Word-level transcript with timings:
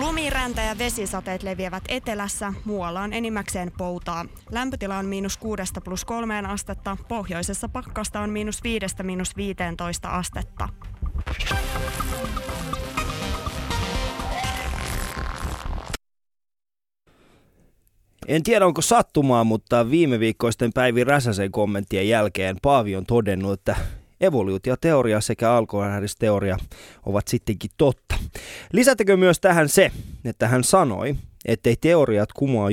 Lumiräntä 0.00 0.62
ja 0.62 0.78
vesisateet 0.78 1.42
leviävät 1.42 1.82
etelässä, 1.88 2.52
muualla 2.64 3.00
on 3.00 3.12
enimmäkseen 3.12 3.72
poutaa. 3.78 4.24
Lämpötila 4.50 4.96
on 4.96 5.06
miinus 5.06 5.36
6 5.36 5.62
plus 5.84 6.04
3 6.04 6.42
astetta, 6.48 6.96
pohjoisessa 7.08 7.68
pakkasta 7.68 8.20
on 8.20 8.30
miinus 8.30 8.62
5 8.64 8.86
miinus 9.02 9.36
15 9.36 10.08
astetta. 10.08 10.68
En 18.28 18.42
tiedä 18.42 18.66
onko 18.66 18.82
sattumaa, 18.82 19.44
mutta 19.44 19.90
viime 19.90 20.20
viikkoisten 20.20 20.72
Päivi 20.72 21.04
Räsäsen 21.04 21.52
kommenttien 21.52 22.08
jälkeen 22.08 22.56
Paavi 22.62 22.96
on 22.96 23.06
todennut, 23.06 23.52
että 23.52 23.76
evoluutioteoria 24.24 25.20
sekä 25.20 25.52
alkuperäisteoria 25.52 26.56
ovat 27.06 27.28
sittenkin 27.28 27.70
totta. 27.76 28.14
Lisätäkö 28.72 29.16
myös 29.16 29.40
tähän 29.40 29.68
se, 29.68 29.90
että 30.24 30.48
hän 30.48 30.64
sanoi, 30.64 31.14
ettei 31.44 31.76
teoriat 31.80 32.32
kumoa 32.32 32.70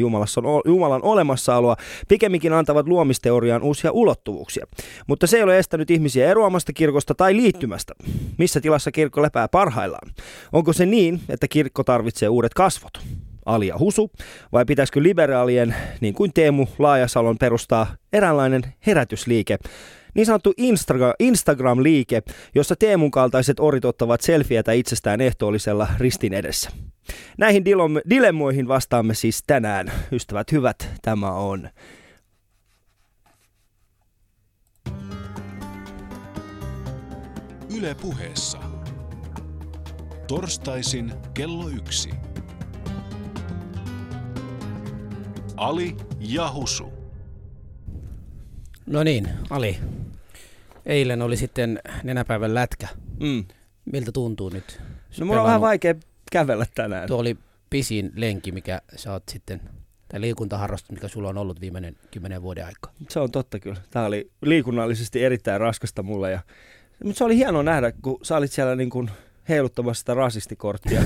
Jumalan 0.66 1.04
olemassaoloa, 1.04 1.76
pikemminkin 2.08 2.54
antavat 2.54 2.88
luomisteoriaan 2.88 3.64
uusia 3.64 3.92
ulottuvuuksia. 3.92 4.66
Mutta 5.08 5.28
se 5.28 5.38
ei 5.38 5.44
ole 5.44 5.60
estänyt 5.60 5.92
ihmisiä 5.92 6.30
eroamasta 6.30 6.74
kirkosta 6.74 7.16
tai 7.16 7.36
liittymästä. 7.36 7.94
Missä 8.38 8.62
tilassa 8.62 8.92
kirkko 8.92 9.22
lepää 9.22 9.48
parhaillaan? 9.48 10.12
Onko 10.54 10.74
se 10.74 10.86
niin, 10.86 11.22
että 11.30 11.48
kirkko 11.48 11.84
tarvitsee 11.84 12.30
uudet 12.30 12.54
kasvot? 12.54 13.00
Ali 13.46 13.68
ja 13.68 13.80
Husu, 13.80 14.12
vai 14.52 14.66
pitäisikö 14.66 15.04
liberaalien, 15.04 15.76
niin 16.02 16.14
kuin 16.14 16.34
Teemu 16.34 16.68
Laajasalon, 16.80 17.38
perustaa 17.38 17.88
eräänlainen 18.14 18.62
herätysliike, 18.88 19.58
niin 20.14 20.26
sanottu 20.26 20.54
Instagram, 20.58 21.14
Instagram-liike, 21.20 22.22
jossa 22.56 22.76
Teemun 22.76 23.12
kaltaiset 23.12 23.60
orit 23.60 23.86
ottavat 23.86 24.22
selfietä 24.22 24.72
itsestään 24.72 25.22
ehtoollisella 25.22 25.88
ristin 25.98 26.34
edessä. 26.34 26.72
Näihin 27.38 27.66
dilemmoihin 28.10 28.68
vastaamme 28.68 29.14
siis 29.14 29.44
tänään. 29.48 29.92
Ystävät 30.12 30.52
hyvät, 30.52 30.90
tämä 31.02 31.32
on 31.32 31.70
Yle 37.78 37.96
puheessa. 37.96 38.60
Torstaisin 40.28 41.14
kello 41.34 41.70
yksi. 41.70 42.10
Ali 45.62 45.96
ja 46.20 46.52
Husu. 46.52 46.94
No 48.86 49.04
niin, 49.04 49.30
Ali. 49.50 49.78
Eilen 50.86 51.22
oli 51.22 51.38
sitten 51.38 51.80
nenäpäivän 52.04 52.54
lätkä. 52.54 52.88
Mm. 53.20 53.46
Miltä 53.86 54.12
tuntuu 54.12 54.50
nyt? 54.50 54.82
No 55.20 55.26
mulla 55.26 55.42
on 55.42 55.46
vähän 55.46 55.62
vaikea 55.62 55.96
kävellä 56.32 56.66
tänään. 56.76 57.08
Tuo 57.08 57.18
oli 57.18 57.38
pisin 57.70 58.12
lenki, 58.16 58.52
mikä 58.52 58.82
sä 58.96 59.12
oot 59.12 59.24
sitten, 59.30 59.62
tai 60.08 60.22
liikuntaharrastus, 60.22 60.92
mikä 60.92 61.08
sulla 61.08 61.30
on 61.30 61.38
ollut 61.38 61.62
viimeinen 61.62 61.96
kymmenen 62.12 62.42
vuoden 62.42 62.66
aika. 62.66 62.92
Se 63.10 63.20
on 63.20 63.32
totta 63.32 63.60
kyllä. 63.60 63.82
Tämä 63.90 64.06
oli 64.06 64.32
liikunnallisesti 64.42 65.24
erittäin 65.24 65.62
raskasta 65.62 66.04
mulle. 66.04 66.32
Ja... 66.32 66.40
Mutta 67.04 67.18
se 67.18 67.24
oli 67.24 67.36
hienoa 67.36 67.64
nähdä, 67.64 67.92
kun 67.92 68.20
sä 68.24 68.38
olit 68.38 68.52
siellä 68.52 68.76
niin 68.76 68.90
kuin 68.90 69.12
heiluttamassa 69.50 70.00
sitä 70.00 70.14
rasistikorttia. 70.14 71.02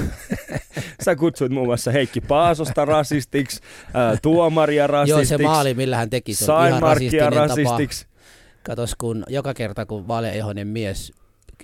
Sä 1.05 1.15
kutsuit 1.15 1.51
muun 1.51 1.67
muassa 1.67 1.91
Heikki 1.91 2.21
Paasosta 2.21 2.85
rasistiksi, 2.85 3.61
ää, 3.93 4.17
tuomaria 4.21 4.87
rasistiksi. 4.87 5.33
Joo, 5.33 5.37
se 5.37 5.43
maali, 5.43 5.73
millä 5.73 5.97
hän 5.97 6.09
teki, 6.09 6.33
se 6.33 6.51
on 6.51 6.67
ihan 6.67 6.81
rasistinen 6.81 7.33
rasistiksi. 7.33 8.05
tapa. 8.05 8.15
Katos, 8.63 8.95
kun 8.95 9.23
joka 9.29 9.53
kerta 9.53 9.85
kun 9.85 10.07
vaaleahoinen 10.07 10.67
mies 10.67 11.13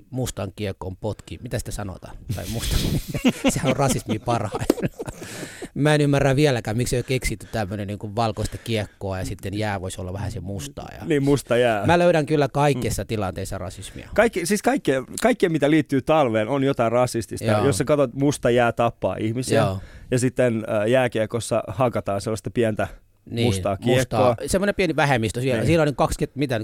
mustan 0.10 0.52
kiekkoon 0.56 0.98
potki. 0.98 1.40
Mitä 1.44 1.60
sitä 1.60 1.72
sanotaan? 1.72 2.18
Tai 2.36 2.46
musta. 2.54 2.78
Sehän 3.50 3.70
on 3.70 3.76
rasismi 3.76 4.20
parhain. 4.20 4.66
Mä 5.74 5.96
en 5.96 6.02
ymmärrä 6.02 6.36
vieläkään, 6.36 6.78
miksi 6.78 6.96
ei 6.96 7.00
ole 7.00 7.06
keksitty 7.08 7.48
tämmöinen 7.52 7.88
niin 7.88 8.00
kuin 8.00 8.16
valkoista 8.16 8.58
kiekkoa 8.58 9.20
ja 9.20 9.26
sitten 9.26 9.58
jää 9.58 9.82
voisi 9.82 10.02
olla 10.02 10.14
vähän 10.14 10.32
se 10.32 10.40
mustaa. 10.40 10.90
Ja... 11.00 11.06
Niin, 11.06 11.24
musta 11.24 11.58
jää. 11.58 11.86
Mä 11.86 12.00
löydän 12.00 12.26
kyllä 12.26 12.48
kaikissa 12.48 13.04
mm. 13.04 13.08
tilanteissa 13.08 13.58
rasismia. 13.58 14.10
Kaikki, 14.16 14.46
siis 14.46 14.62
kaikkea, 14.62 15.04
kaikkea, 15.22 15.50
mitä 15.50 15.70
liittyy 15.70 16.02
talveen, 16.02 16.48
on 16.48 16.64
jotain 16.64 16.92
rasistista. 16.92 17.46
Joo. 17.46 17.66
Jos 17.66 17.78
sä 17.78 17.84
katsot, 17.84 18.14
musta 18.14 18.50
jää 18.50 18.72
tappaa 18.72 19.16
ihmisiä 19.20 19.62
Joo. 19.62 19.80
ja 20.12 20.20
sitten 20.20 20.66
jääkiekossa 20.88 21.64
hakataan 21.68 22.22
sellaista 22.22 22.52
pientä 22.52 22.88
niin, 23.26 23.48
mustaa 23.48 23.78
kiekkoa. 23.78 24.28
Mustaa, 24.28 24.48
semmoinen 24.48 24.76
pieni 24.76 24.96
vähemmistö 24.96 25.42
siellä. 25.42 25.62
Niin. 25.62 25.68
Siinä 25.68 25.84
on 25.84 25.96
20, 25.96 26.40
mitä, 26.40 26.60
10-12 26.60 26.64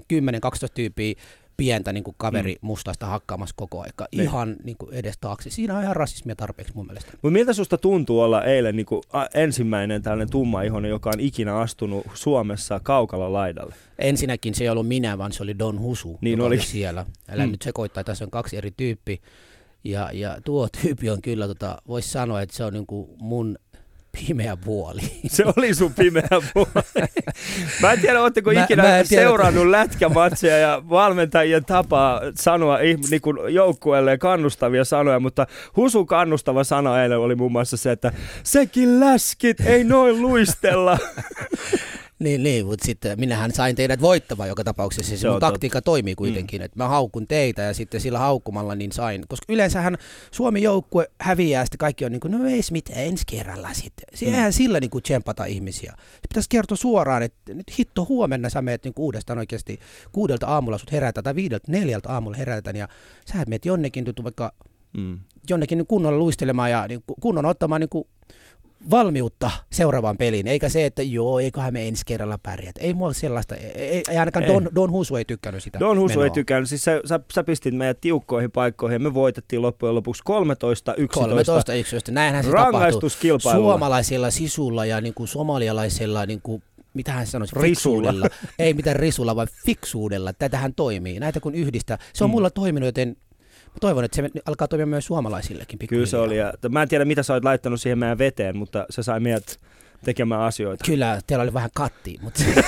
tyyppiä 0.74 1.16
pientä 1.58 1.94
niin 1.94 2.04
kuin 2.04 2.16
kaveri 2.18 2.54
mm. 2.54 2.68
mustasta 2.68 3.06
hakkaamassa 3.06 3.54
koko 3.58 3.82
aika. 3.82 4.08
Niin. 4.12 4.24
Ihan 4.24 4.56
niin 4.64 4.78
kuin 4.78 4.94
edes 4.94 5.18
taakse. 5.18 5.50
Siinä 5.50 5.78
on 5.78 5.84
ihan 5.84 5.96
rasismia 5.96 6.36
tarpeeksi 6.36 6.74
mun 6.76 6.86
mielestä. 6.86 7.12
Mutta 7.12 7.30
miltä 7.34 7.54
susta 7.54 7.78
tuntuu 7.78 8.22
olla 8.22 8.44
eilen 8.44 8.76
niin 8.76 8.86
kuin 8.86 9.02
ensimmäinen 9.34 10.02
tällainen 10.02 10.30
tumma 10.30 10.62
ihonen, 10.62 10.90
joka 10.90 11.10
on 11.10 11.20
ikinä 11.20 11.58
astunut 11.58 12.06
Suomessa 12.14 12.80
kaukalla 12.84 13.34
laidalle? 13.34 13.76
Ensinnäkin 14.00 14.56
se 14.56 14.64
ei 14.64 14.70
ollut 14.70 14.88
minä, 14.88 15.18
vaan 15.18 15.32
se 15.32 15.44
oli 15.44 15.60
Don 15.60 15.80
Husu, 15.80 16.18
niin 16.22 16.38
joka 16.38 16.48
oli. 16.48 16.56
oli 16.56 16.66
siellä. 16.66 17.06
Älä 17.30 17.46
mm. 17.46 17.52
nyt 17.52 17.62
sekoittaa, 17.62 18.04
tässä 18.04 18.26
on 18.26 18.32
kaksi 18.32 18.58
eri 18.58 18.72
tyyppiä. 18.78 19.18
Ja, 19.84 20.10
ja 20.14 20.38
tuo 20.46 20.68
tyyppi 20.82 21.10
on 21.10 21.22
kyllä, 21.22 21.48
tota, 21.48 21.82
voisi 21.88 22.10
sanoa, 22.10 22.42
että 22.42 22.56
se 22.56 22.64
on 22.64 22.74
niin 22.74 22.88
kuin 22.88 23.10
mun 23.18 23.58
pimeä 24.28 24.58
puoli. 24.66 25.02
Se 25.28 25.44
oli 25.58 25.74
sun 25.74 25.94
pimeä 25.94 26.28
puoli. 26.54 26.68
Mä 27.82 27.92
en 27.92 28.00
tiedä, 28.02 28.22
oletteko 28.22 28.52
mä, 28.52 28.64
ikinä 28.64 28.84
mä 28.84 28.90
tiedä, 28.90 29.24
seurannut 29.24 29.68
lätkämatseja 29.68 30.58
ja 30.58 30.82
valmentajien 30.90 31.66
tapaa 31.66 32.22
sanoa 32.36 32.78
niin 33.10 33.22
kuin 33.22 33.54
joukkueelle 33.54 34.18
kannustavia 34.18 34.86
sanoja, 34.86 35.20
mutta 35.20 35.48
Husu 35.76 36.06
kannustava 36.06 36.64
sana 36.64 37.04
eilen 37.04 37.18
oli 37.20 37.36
muun 37.36 37.52
muassa 37.52 37.78
se, 37.78 37.92
että 37.92 38.12
sekin 38.44 39.00
läskit, 39.00 39.60
ei 39.60 39.84
noin 39.84 40.22
luistella. 40.22 40.98
Niin, 42.20 42.44
niin 42.44 42.66
mutta 42.66 42.86
sitten 42.86 43.20
minähän 43.20 43.52
sain 43.52 43.76
teidät 43.76 44.02
voittamaan 44.02 44.50
joka 44.50 44.64
tapauksessa. 44.64 45.10
Se, 45.10 45.18
se 45.18 45.30
mun 45.30 45.40
taktiikka 45.40 45.82
toimii 45.82 46.16
kuitenkin, 46.16 46.62
mm. 46.62 46.66
että 46.66 46.78
mä 46.78 46.88
haukun 46.88 47.28
teitä 47.28 47.62
ja 47.62 47.74
sitten 47.74 48.02
sillä 48.02 48.20
haukkumalla 48.20 48.76
niin 48.76 48.92
sain. 48.92 49.24
Koska 49.28 49.54
yleensähän 49.54 49.98
Suomi 50.32 50.62
joukkue 50.62 51.12
häviää, 51.22 51.66
sitten 51.66 51.78
kaikki 51.78 52.06
on 52.06 52.12
niin 52.12 52.20
kuin, 52.20 52.32
no 52.32 52.48
ei 52.48 52.62
mitään, 52.72 53.00
ensi 53.00 53.24
kerralla 53.28 53.74
sitten. 53.74 54.06
Eihän 54.22 54.50
mm. 54.50 54.54
sillä 54.54 54.80
niin 54.80 54.90
kuin 54.90 55.04
tsempata 55.04 55.46
ihmisiä. 55.46 55.94
Se 55.98 56.28
pitäisi 56.30 56.50
kertoa 56.50 56.78
suoraan, 56.78 57.24
että 57.24 57.54
nyt 57.54 57.80
hitto 57.80 58.06
huomenna 58.10 58.50
sä 58.50 58.62
meet 58.62 58.84
niin 58.84 58.94
uudestaan 58.98 59.40
oikeasti 59.40 59.80
kuudelta 60.12 60.48
aamulla 60.48 60.78
sut 60.78 60.92
herätään 60.92 61.24
tai 61.24 61.36
viideltä, 61.36 61.72
neljältä 61.72 62.10
aamulla 62.10 62.38
herätään 62.38 62.76
ja 62.76 62.88
sä 63.26 63.44
meet 63.48 63.66
jonnekin 63.66 64.06
vaikka 64.24 64.54
mm. 64.98 65.20
jonnekin 65.50 65.78
niin 65.78 65.88
kunnolla 65.88 66.18
luistelemaan 66.18 66.72
ja 66.72 66.88
niin 66.88 67.04
kunnon 67.22 67.46
ottamaan 67.46 67.82
niin 67.82 67.90
kuin 67.90 68.08
valmiutta 68.90 69.52
seuraavaan 69.72 70.18
peliin, 70.18 70.48
eikä 70.48 70.70
se, 70.70 70.86
että 70.86 71.02
joo, 71.02 71.40
eiköhän 71.40 71.74
me 71.74 71.88
ensi 71.88 72.04
kerralla 72.06 72.38
pärjät. 72.44 72.76
Ei 72.80 72.94
mulla 72.94 73.14
sellaista, 73.14 73.56
ei, 73.56 74.04
ei 74.10 74.18
ainakaan 74.18 74.46
ei. 74.46 74.54
Don, 74.54 74.70
Don 74.76 74.92
Husu 74.92 75.16
ei 75.16 75.26
tykkännyt 75.26 75.64
sitä 75.64 75.80
Don 75.80 76.00
Husu 76.00 76.12
menoa. 76.14 76.24
ei 76.24 76.30
tykkännyt, 76.30 76.70
siis 76.70 76.84
sä, 76.84 77.02
sä, 77.06 77.20
sä 77.34 77.44
pistit 77.44 77.76
meidät 77.76 78.02
tiukkoihin 78.02 78.52
paikkoihin 78.52 78.96
ja 78.96 79.00
me 79.00 79.14
voitettiin 79.14 79.62
loppujen 79.62 79.96
lopuksi 79.96 80.24
13-11. 80.30 80.34
13-11, 82.10 82.12
näinhän 82.12 82.44
se 82.44 82.52
tapahtui. 82.52 83.10
Suomalaisilla 83.40 84.32
sisulla 84.32 84.86
ja 84.86 85.02
niin 85.02 85.14
kuin 85.14 85.28
somalialaisilla 85.28 86.26
niin 86.26 86.42
kuin 86.42 86.64
mitä 86.94 87.12
hän 87.12 87.28
sanoisi, 87.28 87.56
risulla. 87.60 88.14
ei 88.60 88.74
mitään 88.74 88.96
risulla, 88.96 89.36
vaan 89.36 89.48
fiksuudella. 89.66 90.34
Tätähän 90.34 90.74
toimii. 90.74 91.20
Näitä 91.20 91.40
kun 91.40 91.56
yhdistää. 91.56 91.98
Se 92.14 92.24
on 92.24 92.30
mm. 92.30 92.32
mulla 92.32 92.50
toiminut, 92.50 92.88
joten 92.88 93.18
toivon, 93.82 94.04
että 94.04 94.16
se 94.16 94.30
alkaa 94.46 94.68
toimia 94.68 94.86
myös 94.86 95.06
suomalaisillekin 95.06 95.80
Kyllä 95.88 96.06
se 96.06 96.18
oli. 96.18 96.38
Ja, 96.38 96.54
mä 96.70 96.82
en 96.82 96.90
tiedä, 96.90 97.06
mitä 97.06 97.24
sä 97.24 97.34
olet 97.34 97.44
laittanut 97.44 97.82
siihen 97.82 98.00
meidän 98.00 98.18
veteen, 98.18 98.58
mutta 98.58 98.86
se 98.90 99.04
sai 99.04 99.20
meidät 99.20 99.60
tekemään 100.04 100.42
asioita. 100.42 100.86
Kyllä, 100.86 101.22
teillä 101.28 101.44
oli 101.44 101.54
vähän 101.54 101.70
katti, 101.76 102.20
mutta 102.22 102.44
se, 102.44 102.64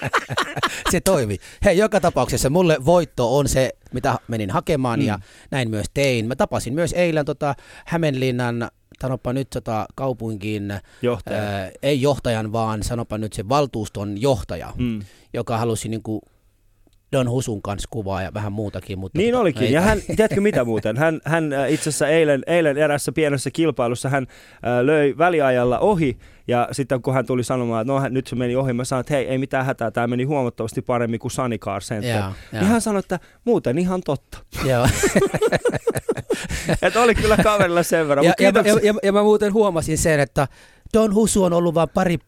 se 0.90 1.00
toimi. 1.00 1.38
Hei, 1.64 1.78
joka 1.78 2.00
tapauksessa 2.00 2.50
mulle 2.50 2.76
voitto 2.84 3.38
on 3.38 3.48
se, 3.48 3.70
mitä 3.92 4.18
menin 4.28 4.50
hakemaan 4.50 5.00
mm. 5.00 5.06
ja 5.06 5.18
näin 5.50 5.70
myös 5.70 5.86
tein. 5.94 6.28
Mä 6.28 6.36
tapasin 6.36 6.74
myös 6.74 6.92
eilen 6.92 7.24
tota 7.24 7.54
Hämeenlinnan 7.86 8.68
sanopa 9.02 9.32
nyt 9.32 9.50
tota 9.50 9.86
kaupunkiin, 9.94 10.74
Johtaja. 11.02 11.42
ää, 11.42 11.70
ei 11.82 12.02
johtajan, 12.02 12.52
vaan 12.52 12.82
sanopa 12.82 13.18
nyt 13.18 13.32
se 13.32 13.48
valtuuston 13.48 14.20
johtaja, 14.20 14.72
mm. 14.78 15.00
joka 15.32 15.58
halusi 15.58 15.88
niin 15.88 16.02
kuin 16.02 16.20
Don 17.14 17.30
Husun 17.30 17.62
kanssa 17.62 17.88
kuvaa 17.90 18.22
ja 18.22 18.34
vähän 18.34 18.52
muutakin. 18.52 18.98
Mutta 18.98 19.18
niin 19.18 19.32
tota, 19.32 19.40
olikin. 19.40 19.62
Ei, 19.62 19.72
ja 19.72 19.80
hän, 19.80 19.98
tiedätkö 20.06 20.40
mitä 20.40 20.64
muuten? 20.64 20.96
Hän, 20.96 21.20
hän 21.24 21.52
äh, 21.52 21.72
itse 21.72 21.82
asiassa 21.82 22.08
eilen, 22.08 22.42
eilen 22.46 22.78
erässä 22.78 23.12
pienessä 23.12 23.50
kilpailussa 23.50 24.08
hän 24.08 24.26
äh, 24.52 24.80
löi 24.82 25.14
väliajalla 25.18 25.78
ohi 25.78 26.18
ja 26.48 26.68
sitten 26.72 27.02
kun 27.02 27.14
hän 27.14 27.26
tuli 27.26 27.44
sanomaan, 27.44 27.80
että 27.80 27.92
no 27.92 28.08
nyt 28.08 28.26
se 28.26 28.36
meni 28.36 28.56
ohi, 28.56 28.72
mä 28.72 28.84
sanoin, 28.84 29.00
että 29.00 29.14
hei, 29.14 29.28
ei 29.28 29.38
mitään 29.38 29.66
hätää, 29.66 29.90
tämä 29.90 30.06
meni 30.06 30.24
huomattavasti 30.24 30.82
paremmin 30.82 31.20
kuin 31.20 31.30
Sunny 31.30 31.58
Car 31.58 31.82
Center. 31.82 32.10
Ja, 32.10 32.32
niin 32.52 32.64
hän 32.64 32.80
sanoi, 32.80 32.98
että 32.98 33.20
muuten 33.44 33.78
ihan 33.78 34.00
totta. 34.04 34.38
Joo. 34.64 34.88
että 36.82 37.02
oli 37.02 37.14
kyllä 37.14 37.36
kaverilla 37.36 37.82
sen 37.82 38.08
verran. 38.08 38.24
Ja, 38.24 38.34
ja, 38.40 38.52
ja, 38.64 38.80
ja, 38.82 38.94
ja, 39.02 39.12
mä 39.12 39.22
muuten 39.22 39.52
huomasin 39.52 39.98
sen, 39.98 40.20
että 40.20 40.48
Don 40.94 41.14
Husu 41.14 41.44
on 41.44 41.52
ollut 41.52 41.74
vain 41.74 41.88
pari 41.94 42.18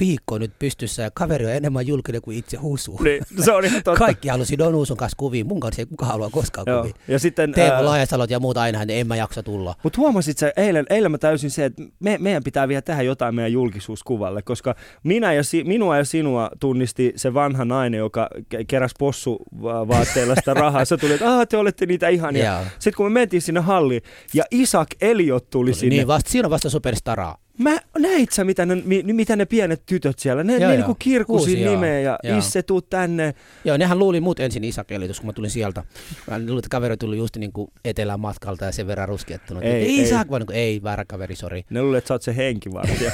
viikko 0.00 0.38
nyt 0.38 0.52
pystyssä 0.58 1.02
ja 1.02 1.10
kaveri 1.14 1.46
on 1.46 1.52
enemmän 1.52 1.86
julkinen 1.86 2.22
kuin 2.22 2.36
itse 2.38 2.56
Husu. 2.56 3.00
Niin, 3.02 3.22
se 3.44 3.52
on 3.52 3.64
ihan 3.64 3.82
totta. 3.82 3.98
Kaikki 3.98 4.28
halusi 4.28 4.58
Don 4.58 4.74
Husun 4.74 4.96
kanssa 4.96 5.16
kuviin. 5.16 5.46
Mun 5.46 5.60
kanssa 5.60 5.82
ei 5.82 5.86
kukaan 5.86 6.12
halua 6.12 6.30
koskaan 6.30 6.64
Joo. 6.68 6.78
kuviin. 6.78 6.94
Ja 7.08 7.18
sitten, 7.18 7.52
Teemu 7.52 7.72
ää, 7.74 7.84
Laajasalot 7.84 8.30
ja 8.30 8.40
muut 8.40 8.56
aina, 8.56 8.82
en 8.82 9.06
mä 9.06 9.16
jaksa 9.16 9.42
tulla. 9.42 9.74
Mutta 9.82 10.00
huomasit 10.00 10.38
sä, 10.38 10.52
eilen, 10.56 10.86
eilen 10.90 11.10
mä 11.10 11.18
täysin 11.18 11.50
se, 11.50 11.64
että 11.64 11.82
me, 12.00 12.18
meidän 12.20 12.44
pitää 12.44 12.68
vielä 12.68 12.82
tehdä 12.82 13.02
jotain 13.02 13.34
meidän 13.34 13.52
julkisuuskuvalle, 13.52 14.42
koska 14.42 14.74
minä 15.02 15.32
ja 15.32 15.42
si, 15.44 15.64
minua 15.64 15.96
ja 15.96 16.04
sinua 16.04 16.50
tunnisti 16.60 17.12
se 17.16 17.34
vanha 17.34 17.64
nainen, 17.64 17.98
joka 17.98 18.30
ke- 18.54 18.64
keräsi 18.66 18.94
possuvaatteilla 18.98 20.34
sitä 20.34 20.54
rahaa. 20.54 20.84
Se 20.84 20.96
tuli, 20.96 21.12
että 21.12 21.38
ah, 21.38 21.48
te 21.48 21.56
olette 21.56 21.86
niitä 21.86 22.08
ihania. 22.08 22.64
Sitten 22.78 22.96
kun 22.96 23.06
me 23.06 23.10
mentiin 23.20 23.42
sinne 23.42 23.60
halliin 23.60 24.02
ja 24.34 24.44
Isak 24.50 24.88
Eliot 25.00 25.50
tuli 25.50 25.74
sinne, 25.74 25.96
Niin, 25.96 26.06
vasta, 26.06 26.30
siinä 26.30 26.46
on 26.46 26.50
vasta 26.50 26.70
superstaraa. 26.70 27.43
Mä 27.58 27.80
näit 27.98 28.32
sä, 28.32 28.44
mitä 28.44 28.66
ne, 28.66 28.74
mi, 28.74 29.02
mitä 29.02 29.36
ne 29.36 29.44
pienet 29.44 29.82
tytöt 29.86 30.18
siellä, 30.18 30.44
ne, 30.44 30.52
Joo, 30.52 30.58
ne 30.58 30.64
joo. 30.64 30.76
niinku 30.76 30.96
kirkusi 30.98 31.64
nimeä 31.64 32.00
ja 32.00 32.18
Joo. 32.22 32.38
Isse 32.38 32.62
tuu 32.62 32.82
tänne. 32.82 33.34
Joo, 33.64 33.76
nehän 33.76 33.98
luuli 33.98 34.20
mut 34.20 34.40
ensin 34.40 34.64
Isak-elitus, 34.64 35.20
kun 35.20 35.26
mä 35.26 35.32
tulin 35.32 35.50
sieltä. 35.50 35.84
Mä 36.30 36.38
luulin, 36.38 36.58
että 36.58 36.68
kaveri 36.70 36.96
tuli 36.96 37.16
just 37.16 37.36
niin 37.36 37.52
kuin 37.52 37.68
etelän 37.84 38.20
matkalta 38.20 38.64
ja 38.64 38.72
sen 38.72 38.86
verran 38.86 39.08
ruskettunut. 39.08 39.62
Ei, 39.62 39.72
Ei, 39.72 40.00
ei, 40.00 40.10
vaan 40.30 40.40
niin 40.40 40.46
kuin, 40.46 40.56
ei, 40.56 40.82
väärä 40.82 41.04
kaveri, 41.04 41.36
sori. 41.36 41.64
Ne 41.70 41.82
luulee, 41.82 41.98
että 41.98 42.08
sä 42.08 42.14
oot 42.14 42.22
se 42.22 42.36
henkivartija. 42.36 43.12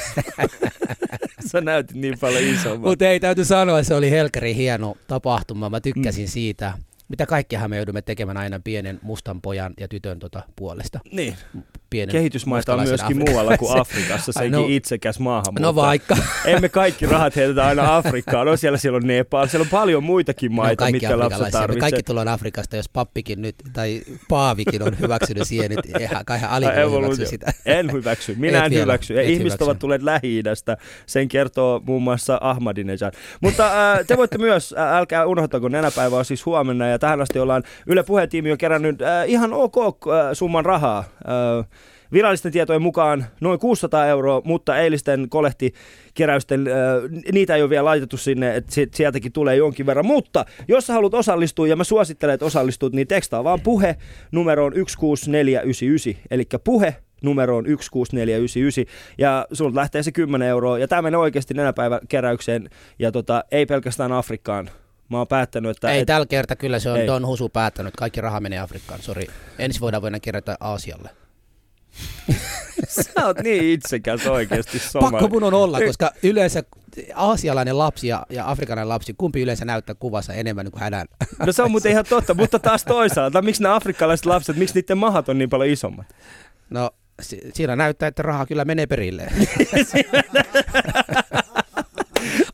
sä 1.52 1.60
näytit 1.60 1.96
niin 1.96 2.18
paljon 2.20 2.44
isomman. 2.44 2.90
Mutta 2.90 3.08
ei 3.08 3.20
täytyy 3.20 3.44
sanoa, 3.44 3.78
että 3.78 3.88
se 3.88 3.94
oli 3.94 4.10
helkari 4.10 4.54
hieno 4.54 4.96
tapahtuma. 5.06 5.70
Mä 5.70 5.80
tykkäsin 5.80 6.24
mm. 6.24 6.30
siitä. 6.30 6.74
Mitä 7.08 7.26
kaikkiahan 7.26 7.70
me 7.70 7.76
joudumme 7.76 8.02
tekemään 8.02 8.36
aina 8.36 8.60
pienen 8.64 9.00
mustan 9.02 9.40
pojan 9.40 9.74
ja 9.80 9.88
tytön 9.88 10.18
tota 10.18 10.42
puolesta. 10.56 11.00
Niin. 11.12 11.34
Pienen 11.90 12.12
Kehitysmaita 12.12 12.74
on 12.74 12.82
myöskin 12.82 13.16
muualla 13.16 13.56
kuin. 13.56 13.76
Afrikassa, 13.80 14.32
sekin 14.32 14.52
no- 14.52 14.66
itsekäs 14.68 15.18
maahanmuutto. 15.18 15.62
No 15.62 15.74
vaikka. 15.74 16.16
Emme 16.44 16.68
kaikki 16.68 17.06
rahat 17.06 17.36
heitetä 17.36 17.66
aina 17.66 17.94
Afrikkaan. 17.96 18.46
No 18.46 18.56
siellä, 18.56 18.78
siellä 18.78 18.96
on 18.96 19.06
Nepal, 19.06 19.46
siellä 19.46 19.64
on 19.64 19.70
paljon 19.70 20.04
muitakin 20.04 20.50
Ne 20.50 20.52
on 20.52 20.56
maita, 20.56 20.84
lapset 20.84 20.94
afrikkalaisia. 21.04 21.44
Me 21.46 21.50
tarvitsee. 21.50 21.80
kaikki 21.80 22.02
tullaan 22.02 22.28
Afrikasta, 22.28 22.76
jos 22.76 22.88
pappikin 22.88 23.42
nyt, 23.42 23.54
tai 23.72 24.02
paavikin 24.28 24.82
on 24.82 24.98
hyväksynyt 25.00 25.48
siihen, 25.48 25.72
että 25.72 25.98
eihän 25.98 26.24
kai 26.24 26.38
hän 26.38 26.62
hyväksy 26.62 27.26
sitä. 27.26 27.52
En 27.66 27.92
hyväksy. 27.92 28.34
Minä 28.38 28.58
Et 28.58 28.64
en 28.64 28.70
vielä. 28.70 28.82
hyväksy. 28.82 29.14
Ja 29.14 29.22
ihmiset 29.22 29.44
hyväksy. 29.44 29.64
ovat 29.64 29.78
tulleet 29.78 30.02
Lähi-idästä. 30.02 30.76
Sen 31.06 31.28
kertoo 31.28 31.82
muun 31.86 32.02
muassa 32.02 32.38
Ahmadinejad. 32.40 33.14
Mutta 33.40 33.66
ää, 33.66 34.04
te 34.04 34.16
voitte 34.16 34.38
myös, 34.38 34.74
ää, 34.76 34.98
älkää 34.98 35.26
unohtako, 35.26 35.68
nenäpäivä 35.68 36.16
on 36.16 36.24
siis 36.24 36.46
huomenna. 36.46 36.86
Ja 36.86 36.98
tähän 36.98 37.20
asti 37.20 37.38
ollaan 37.38 37.62
Yle 37.86 38.02
Puhetiimi 38.02 38.52
on 38.52 38.58
kerännyt 38.58 39.02
ää, 39.02 39.24
ihan 39.24 39.52
ok 39.52 39.76
ää, 40.14 40.34
summan 40.34 40.64
rahaa. 40.64 41.04
Ää, 41.26 41.64
Virallisten 42.12 42.52
tietojen 42.52 42.82
mukaan 42.82 43.26
noin 43.40 43.58
600 43.58 44.06
euroa, 44.06 44.42
mutta 44.44 44.78
eilisten 44.78 45.26
kolehtikeräysten, 45.28 46.66
niitä 47.32 47.56
ei 47.56 47.62
ole 47.62 47.70
vielä 47.70 47.84
laitettu 47.84 48.16
sinne, 48.16 48.56
että 48.56 48.72
si- 48.74 48.88
sieltäkin 48.94 49.32
tulee 49.32 49.56
jonkin 49.56 49.86
verran. 49.86 50.06
Mutta 50.06 50.44
jos 50.68 50.86
sä 50.86 50.92
haluat 50.92 51.14
osallistua, 51.14 51.66
ja 51.66 51.76
mä 51.76 51.84
suosittelen, 51.84 52.34
että 52.34 52.46
osallistut, 52.46 52.92
niin 52.92 53.08
tekstaa 53.08 53.44
vaan 53.44 53.60
puhe 53.60 53.96
numeroon 54.32 54.72
16499, 54.72 56.22
eli 56.30 56.44
puhe 56.64 56.96
numeroon 57.22 57.64
16499 57.64 58.84
ja 59.18 59.46
sulta 59.52 59.76
lähtee 59.76 60.02
se 60.02 60.12
10 60.12 60.48
euroa 60.48 60.78
ja 60.78 60.88
tämä 60.88 61.02
menee 61.02 61.18
oikeasti 61.18 61.54
nenäpäivän 61.54 62.00
keräykseen 62.08 62.70
ja 62.98 63.12
tota, 63.12 63.44
ei 63.50 63.66
pelkästään 63.66 64.12
Afrikkaan. 64.12 64.70
Mä 65.08 65.18
oon 65.18 65.28
päättänyt, 65.28 65.70
että 65.70 65.92
Ei 65.92 66.00
et, 66.00 66.06
tällä 66.06 66.26
kertaa 66.26 66.56
kyllä 66.56 66.78
se 66.78 66.90
on 66.90 67.00
Ei. 67.00 67.06
Don 67.06 67.26
Husu 67.26 67.48
päättänyt. 67.48 67.96
Kaikki 67.96 68.20
raha 68.20 68.40
menee 68.40 68.58
Afrikkaan, 68.58 69.02
sori. 69.02 69.26
Ensi 69.58 69.80
voidaan 69.80 70.02
voidaan 70.02 70.20
kerätä 70.20 70.56
Aasialle. 70.60 71.19
sä 72.88 73.26
oot 73.26 73.38
niin 73.42 73.64
itsekäs 73.64 74.26
oikeasti 74.26 74.78
soma. 74.78 75.10
Pakko 75.10 75.28
mun 75.28 75.44
on 75.44 75.54
olla, 75.54 75.80
koska 75.80 76.12
yleensä 76.22 76.62
aasialainen 77.14 77.78
lapsi 77.78 78.08
ja, 78.08 78.26
ja 78.30 78.50
afrikalainen 78.50 78.88
lapsi, 78.88 79.14
kumpi 79.18 79.42
yleensä 79.42 79.64
näyttää 79.64 79.94
kuvassa 79.94 80.34
enemmän 80.34 80.64
niin 80.64 80.72
kuin 80.72 80.82
hädän. 80.82 81.06
No 81.46 81.52
se 81.52 81.62
on 81.62 81.70
muuten 81.70 81.92
ihan 81.92 82.04
totta, 82.08 82.34
mutta 82.34 82.58
taas 82.58 82.84
toisaalta, 82.84 83.42
miksi 83.42 83.62
nämä 83.62 83.74
afrikkalaiset 83.74 84.26
lapset, 84.26 84.56
miksi 84.56 84.74
niiden 84.74 84.98
mahat 84.98 85.28
on 85.28 85.38
niin 85.38 85.50
paljon 85.50 85.70
isommat? 85.70 86.06
No 86.70 86.90
si- 87.20 87.50
siinä 87.54 87.76
näyttää, 87.76 88.06
että 88.06 88.22
raha 88.22 88.46
kyllä 88.46 88.64
menee 88.64 88.86
perille. 88.86 89.26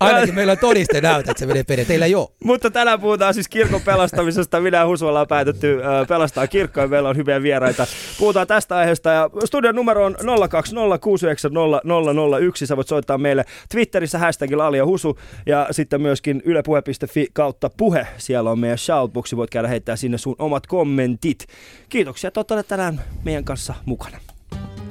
Ainakin 0.00 0.34
meillä 0.34 0.50
on 0.50 0.58
todiste 0.58 1.00
näytä, 1.00 1.30
että 1.30 1.40
se 1.40 1.46
menee 1.46 1.64
perille. 1.64 1.86
Teillä 1.86 2.06
ei 2.06 2.14
ole. 2.14 2.28
Mutta 2.44 2.70
tänään 2.70 3.00
puhutaan 3.00 3.34
siis 3.34 3.48
kirkon 3.48 3.82
pelastamisesta. 3.82 4.60
Minä 4.60 4.78
ja 4.78 4.86
Husu 4.86 5.06
ollaan 5.06 5.26
päätetty 5.26 5.78
pelastaa 6.08 6.46
kirkkoa 6.46 6.82
ja 6.82 6.88
meillä 6.88 7.08
on 7.08 7.16
hyviä 7.16 7.42
vieraita. 7.42 7.86
Puhutaan 8.18 8.46
tästä 8.46 8.76
aiheesta 8.76 9.10
ja 9.10 9.30
studion 9.44 9.74
numero 9.74 10.04
on 10.04 10.14
020690001. 10.14 12.66
Sä 12.66 12.76
voit 12.76 12.88
soittaa 12.88 13.18
meille 13.18 13.44
Twitterissä 13.68 14.18
hashtagilla 14.18 14.66
Ali 14.66 14.76
ja 14.76 14.86
Husu 14.86 15.18
ja 15.46 15.66
sitten 15.70 16.00
myöskin 16.00 16.42
ylepuhe.fi 16.44 17.26
kautta 17.32 17.70
puhe. 17.76 18.06
Siellä 18.16 18.50
on 18.50 18.58
meidän 18.58 18.78
shoutboxi, 18.78 19.36
voit 19.36 19.50
käydä 19.50 19.68
heittää 19.68 19.96
sinne 19.96 20.18
sun 20.18 20.36
omat 20.38 20.66
kommentit. 20.66 21.46
Kiitoksia, 21.88 22.28
että 22.28 22.54
olet 22.54 22.68
tänään 22.68 23.00
meidän 23.24 23.44
kanssa 23.44 23.74
mukana. 23.84 24.18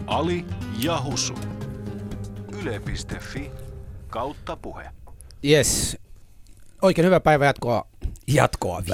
Ali 0.08 0.46
ja 0.80 1.02
Husu. 1.02 1.34
Yle.fi 2.64 3.52
kautta 4.16 4.56
puhe. 4.56 4.86
Yes. 5.46 5.98
Oikein 6.82 7.06
hyvää 7.06 7.20
päivää 7.20 7.46
jatkoa. 7.46 7.88
Jatkoa. 8.28 8.84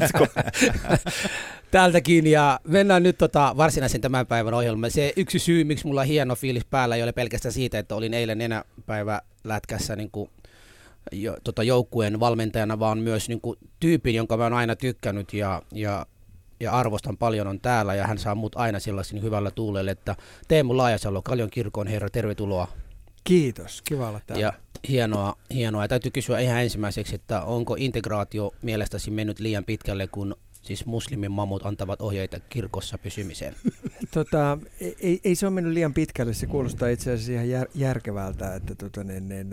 Jatkoa. 0.00 0.26
Täältäkin 1.70 2.26
ja 2.26 2.60
mennään 2.68 3.02
nyt 3.02 3.18
tota 3.18 3.54
varsinaisen 3.56 4.00
tämän 4.00 4.26
päivän 4.26 4.54
ohjelmaan. 4.54 4.90
Se 4.90 5.12
yksi 5.16 5.38
syy, 5.38 5.64
miksi 5.64 5.86
mulla 5.86 6.00
on 6.00 6.06
hieno 6.06 6.34
fiilis 6.34 6.64
päällä, 6.64 6.96
ei 6.96 7.02
ole 7.02 7.12
pelkästään 7.12 7.52
siitä, 7.52 7.78
että 7.78 7.94
olin 7.94 8.14
eilen 8.14 8.40
enäpäivä 8.40 9.20
lätkässä 9.44 9.96
niin 9.96 10.10
kuin 10.10 10.30
jo, 11.12 11.36
tota 11.44 11.62
joukkueen 11.62 12.20
valmentajana, 12.20 12.78
vaan 12.78 12.98
myös 12.98 13.28
niin 13.28 13.40
kuin 13.40 13.58
tyypin, 13.80 14.14
jonka 14.14 14.36
mä 14.36 14.42
oon 14.42 14.52
aina 14.52 14.76
tykkännyt 14.76 15.32
ja, 15.32 15.62
ja, 15.72 16.06
ja 16.60 16.72
arvostan 16.72 17.16
paljon 17.16 17.46
on 17.46 17.60
täällä 17.60 17.94
ja 17.94 18.06
hän 18.06 18.18
saa 18.18 18.34
mut 18.34 18.56
aina 18.56 18.80
sellaisen 18.80 19.22
hyvällä 19.22 19.50
tuulelle, 19.50 19.90
että 19.90 20.16
Teemu 20.48 20.76
Laajasalo, 20.76 21.22
Kaljon 21.22 21.50
kirkon 21.50 21.86
herra, 21.86 22.10
tervetuloa. 22.10 22.68
Kiitos, 23.26 23.82
kiva 23.82 24.08
olla 24.08 24.20
täällä. 24.26 24.42
Ja 24.42 24.52
hienoa, 24.88 25.36
hienoa. 25.54 25.84
Ja 25.84 25.88
täytyy 25.88 26.10
kysyä 26.10 26.38
ihan 26.38 26.62
ensimmäiseksi, 26.62 27.14
että 27.14 27.42
onko 27.42 27.76
integraatio 27.78 28.52
mielestäsi 28.62 29.10
mennyt 29.10 29.40
liian 29.40 29.64
pitkälle, 29.64 30.06
kun 30.06 30.36
siis 30.66 30.86
muslimin 30.86 31.32
mamut 31.32 31.66
antavat 31.66 32.00
ohjeita 32.02 32.40
kirkossa 32.40 32.98
pysymiseen? 32.98 33.54
Tota, 34.10 34.58
ei, 35.00 35.20
ei 35.24 35.34
se 35.34 35.46
ole 35.46 35.54
mennyt 35.54 35.72
liian 35.72 35.94
pitkälle, 35.94 36.34
se 36.34 36.46
kuulostaa 36.46 36.88
itse 36.88 37.12
asiassa 37.12 37.32
ihan 37.32 37.48
jär, 37.48 37.68
järkevältä, 37.74 38.54
että 38.54 38.74
tota, 38.74 39.04
niin, 39.04 39.28
niin, 39.28 39.50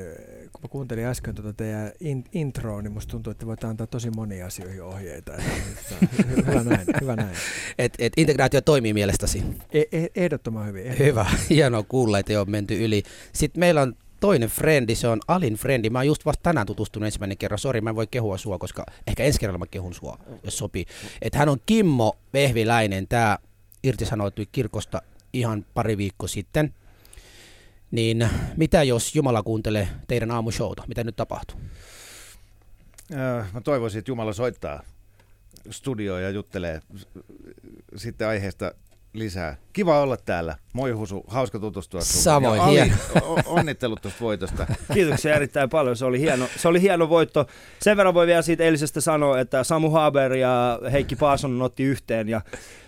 kun 0.54 0.62
mä 0.62 0.68
kuuntelin 0.69 1.06
äsken 1.06 1.36
tota 1.36 1.54
teidän 1.54 1.92
in, 2.00 2.24
introa, 2.33 2.81
niin 2.81 2.92
musta 2.92 3.12
tuntuu, 3.12 3.31
että 3.31 3.45
voit 3.45 3.63
antaa 3.63 3.88
tosi 3.88 4.10
moniin 4.10 4.45
asioihin 4.45 4.83
ohjeita. 4.83 5.33
Että, 5.33 5.95
että, 6.01 6.24
hyvä 6.51 6.63
näin, 6.63 6.88
hyvä 7.01 7.15
näin. 7.15 7.36
Et, 7.77 7.94
et 8.00 8.13
integraatio 8.18 8.62
toimii 8.62 8.94
mielestäsi? 8.94 9.44
E, 9.71 9.81
e, 9.92 10.07
ehdottoman 10.15 10.68
hyvin. 10.68 10.86
Ehdottoman. 10.86 11.07
Hyvä, 11.07 11.25
hienoa 11.55 11.84
kuulla, 11.84 12.20
että 12.20 12.34
ei 12.34 12.38
ole 12.38 12.48
menty 12.50 12.86
yli. 12.86 13.03
Sitten 13.34 13.60
meillä 13.60 13.82
on 13.82 13.96
toinen 14.24 14.50
frendi, 14.50 14.96
se 14.96 15.08
on 15.08 15.20
Alin 15.27 15.53
frendi. 15.53 15.89
Mä 15.89 16.00
oon 16.00 16.08
just 16.08 16.25
vasta 16.25 16.44
tänään 16.44 16.68
tutustunut 16.68 17.06
ensimmäinen 17.06 17.38
kerran. 17.38 17.60
Sori, 17.60 17.82
mä 17.82 17.89
en 17.89 17.96
voi 17.96 18.08
kehua 18.08 18.38
sua, 18.38 18.58
koska 18.58 18.86
ehkä 19.08 19.24
ensi 19.24 19.39
kerralla 19.39 19.58
mä 19.58 19.68
kehun 19.68 19.94
sua, 19.94 20.18
jos 20.44 20.58
sopii. 20.58 20.86
Et 21.22 21.36
hän 21.36 21.50
on 21.50 21.58
Kimmo 21.65 22.18
Vehviläinen, 22.34 23.08
tää 23.08 23.38
irtisanoutui 23.84 24.46
kirkosta 24.51 25.01
ihan 25.34 25.65
pari 25.74 25.98
viikkoa 25.98 26.27
sitten. 26.27 26.74
Niin 27.92 28.30
mitä 28.58 28.84
jos 28.84 29.15
Jumala 29.15 29.44
kuuntelee 29.44 29.88
teidän 30.08 30.32
aamushowta? 30.32 30.84
Mitä 30.88 31.03
nyt 31.03 31.15
tapahtuu? 31.15 31.60
Äh, 33.13 33.53
Mä 33.53 33.62
toivoisin, 33.62 34.00
että 34.00 34.12
Jumala 34.12 34.34
soittaa 34.34 34.84
studioon 35.70 36.24
ja 36.24 36.30
juttelee 36.30 36.82
sitten 37.96 38.27
aiheesta 38.27 38.72
lisää. 39.13 39.55
Kiva 39.74 40.01
olla 40.01 40.17
täällä. 40.17 40.55
Moi 40.74 40.91
Husu, 40.91 41.24
hauska 41.27 41.60
tutustua. 41.60 42.01
Samoin, 42.01 42.58
Ja 42.58 42.65
hieno. 42.65 42.96
onnittelut 43.46 44.01
tuosta 44.01 44.20
voitosta. 44.22 44.67
Kiitoksia 44.93 45.36
erittäin 45.36 45.70
paljon, 45.70 45.98
se 45.98 46.05
oli 46.05 46.20
hieno, 46.20 46.48
se 46.58 46.67
oli 46.67 46.82
hieno 46.82 47.10
voitto. 47.10 47.48
Sen 47.82 47.98
verran 47.98 48.13
voi 48.13 48.27
vielä 48.27 48.41
siitä 48.41 48.63
eilisestä 48.63 49.01
sanoa, 49.01 49.39
että 49.39 49.63
Samu 49.63 49.89
Haber 49.89 50.34
ja 50.34 50.79
Heikki 50.91 51.15
Paasonen 51.15 51.62
otti 51.62 51.84
yhteen 51.84 52.29
ja, 52.29 52.41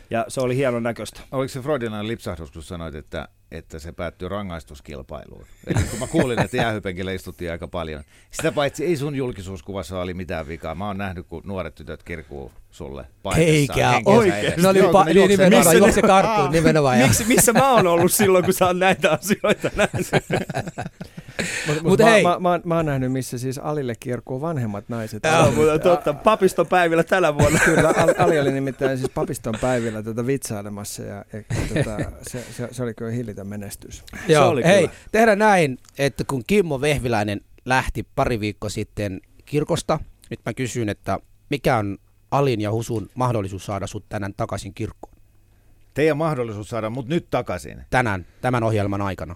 ja 0.10 0.26
se 0.28 0.42
oli 0.42 0.56
hienon 0.56 0.84
näköistä. 0.84 1.22
Oliko 1.32 1.50
se 1.50 1.60
Freudinan 1.62 2.08
lipsahdus, 2.08 2.52
kun 2.52 2.64
sanoit, 2.64 2.96
että, 2.96 3.28
että 3.52 3.80
se 3.80 3.92
päättyi 3.92 4.30
rangaistuskilpailuun? 4.30 5.46
Eli 5.68 5.84
kun 5.84 6.00
mä 6.00 6.08
kuulin, 6.08 6.40
että 6.40 6.58
jäähypenkillä 6.58 7.12
istuttiin 7.12 7.52
aika 7.52 7.68
paljon. 7.68 8.04
Sitä 8.32 8.52
paitsi 8.52 8.86
ei 8.86 8.98
sun 8.98 9.16
julkisuuskuvassa 9.16 10.00
oli 10.00 10.14
mitään 10.14 10.48
vikaa. 10.48 10.76
Mä 10.76 10.88
oon 10.88 10.98
nähnyt, 10.98 11.28
kun 11.28 11.42
nuoret 11.46 11.76
tytöt 11.76 12.04
kirkuu 12.04 12.52
sulle 12.76 13.06
paikassa. 13.24 13.50
Eikä 13.52 14.02
oikein. 14.06 14.66
oli 14.66 14.80
Joo, 14.80 14.92
pa- 14.92 15.06
niin 15.06 15.28
nimenomaan, 15.28 15.78
juokse 15.78 16.02
karkuun 16.02 16.52
nimenomaan. 16.52 16.98
Miksi, 16.98 17.24
missä 17.24 17.54
mä 17.54 17.72
oon 17.72 17.88
ollut 17.88 18.12
silloin, 18.12 18.46
kun 18.46 18.54
sä 18.54 18.66
oot 18.66 18.78
näitä 18.78 19.12
asioita 19.12 19.72
nähnyt? 19.76 20.08
Mutta 21.68 21.82
Mut 21.84 21.84
mut 21.84 22.00
mä, 22.00 22.06
hei. 22.06 22.24
mä, 22.24 22.40
mä, 22.40 22.60
mä, 22.64 22.76
oon 22.76 22.86
nähnyt, 22.86 23.12
missä 23.12 23.38
siis 23.38 23.58
Alille 23.58 23.94
kirkkuu 24.00 24.42
vanhemmat 24.42 24.90
naiset. 24.90 25.24
Se 25.24 25.38
on 25.38 25.54
muuten 25.54 25.80
totta. 25.80 26.14
Papiston 26.14 26.68
päivillä 26.68 27.04
tänä 27.04 27.38
vuonna. 27.38 27.60
Kyllä, 27.66 27.94
Ali, 27.98 28.14
Ali 28.18 28.40
oli 28.40 28.52
nimittäin 28.52 28.98
siis 28.98 29.10
papiston 29.10 29.54
päivillä 29.62 30.04
tätä 30.04 30.28
vitsailemassa 30.28 31.04
ja, 31.04 31.26
ja 31.34 31.42
tota, 31.74 32.12
se, 32.22 32.44
se, 32.52 32.68
se, 32.72 32.84
oli 32.84 32.94
kyllä 32.94 33.12
hillitön 33.12 33.48
menestys. 33.48 34.04
Joo, 34.28 34.50
oli 34.50 34.64
hei, 34.64 34.88
kyllä. 34.88 35.00
tehdään 35.12 35.40
näin, 35.40 35.78
että 35.98 36.24
kun 36.28 36.44
Kimmo 36.48 36.82
Vehviläinen 36.82 37.42
lähti 37.66 38.08
pari 38.16 38.40
viikkoa 38.40 38.70
sitten 38.70 39.22
kirkosta, 39.46 40.00
nyt 40.30 40.40
mä 40.46 40.54
kysyn, 40.54 40.90
että 40.90 41.20
mikä 41.50 41.78
on 41.78 41.98
Alin 42.38 42.62
ja 42.62 42.72
Husun 42.72 43.10
mahdollisuus 43.16 43.66
saada 43.66 43.88
sut 43.88 44.06
tänään 44.10 44.34
takaisin 44.38 44.74
kirkkoon? 44.74 45.16
Teidän 45.94 46.18
mahdollisuus 46.18 46.70
saada 46.70 46.90
mut 46.90 47.08
nyt 47.08 47.28
takaisin, 47.30 47.82
Tänään, 47.90 48.26
tämän 48.42 48.64
ohjelman 48.64 49.02
aikana, 49.02 49.36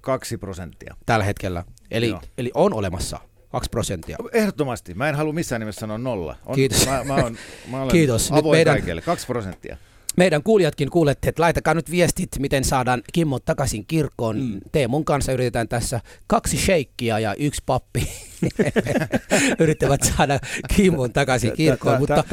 kaksi 0.00 0.38
prosenttia. 0.38 0.94
tällä 1.06 1.24
hetkellä. 1.24 1.64
Eli, 1.90 2.08
Joo. 2.08 2.20
eli 2.38 2.50
on 2.54 2.74
olemassa 2.74 3.18
kaksi 3.48 3.70
prosenttia. 3.70 4.16
Ehdottomasti. 4.32 4.94
Mä 4.94 5.08
en 5.08 5.14
halua 5.14 5.32
missään 5.32 5.60
nimessä 5.60 5.78
sanoa 5.80 5.98
nolla. 5.98 6.36
On, 6.46 6.54
Kiitos. 6.54 6.86
Mä, 6.86 7.04
mä, 7.04 7.14
on, 7.14 7.36
mä 7.70 7.78
olen 7.82 7.90
Kiitos. 7.92 8.32
Avoin 8.32 8.56
meidän- 8.58 8.74
kaikille. 8.74 9.02
Kaksi 9.02 9.26
prosenttia. 9.26 9.76
Meidän 10.16 10.42
kuulijatkin 10.42 10.90
kuulette, 10.90 11.28
että 11.28 11.42
laitakaa 11.42 11.74
nyt 11.74 11.90
viestit, 11.90 12.28
miten 12.38 12.64
saadaan 12.64 13.02
Kimmo 13.12 13.38
takaisin 13.38 13.86
kirkkoon. 13.86 14.40
Mm. 14.40 14.60
Teemun 14.72 15.04
kanssa 15.04 15.32
yritetään 15.32 15.68
tässä 15.68 16.00
kaksi 16.26 16.56
sheikkiä 16.56 17.18
ja 17.18 17.34
yksi 17.34 17.62
pappi 17.66 18.08
yrittävät 19.58 20.00
saada 20.02 20.38
Kimmon 20.76 21.12
takaisin 21.12 21.52
kirkkoon, 21.52 21.98
mutta 21.98 22.24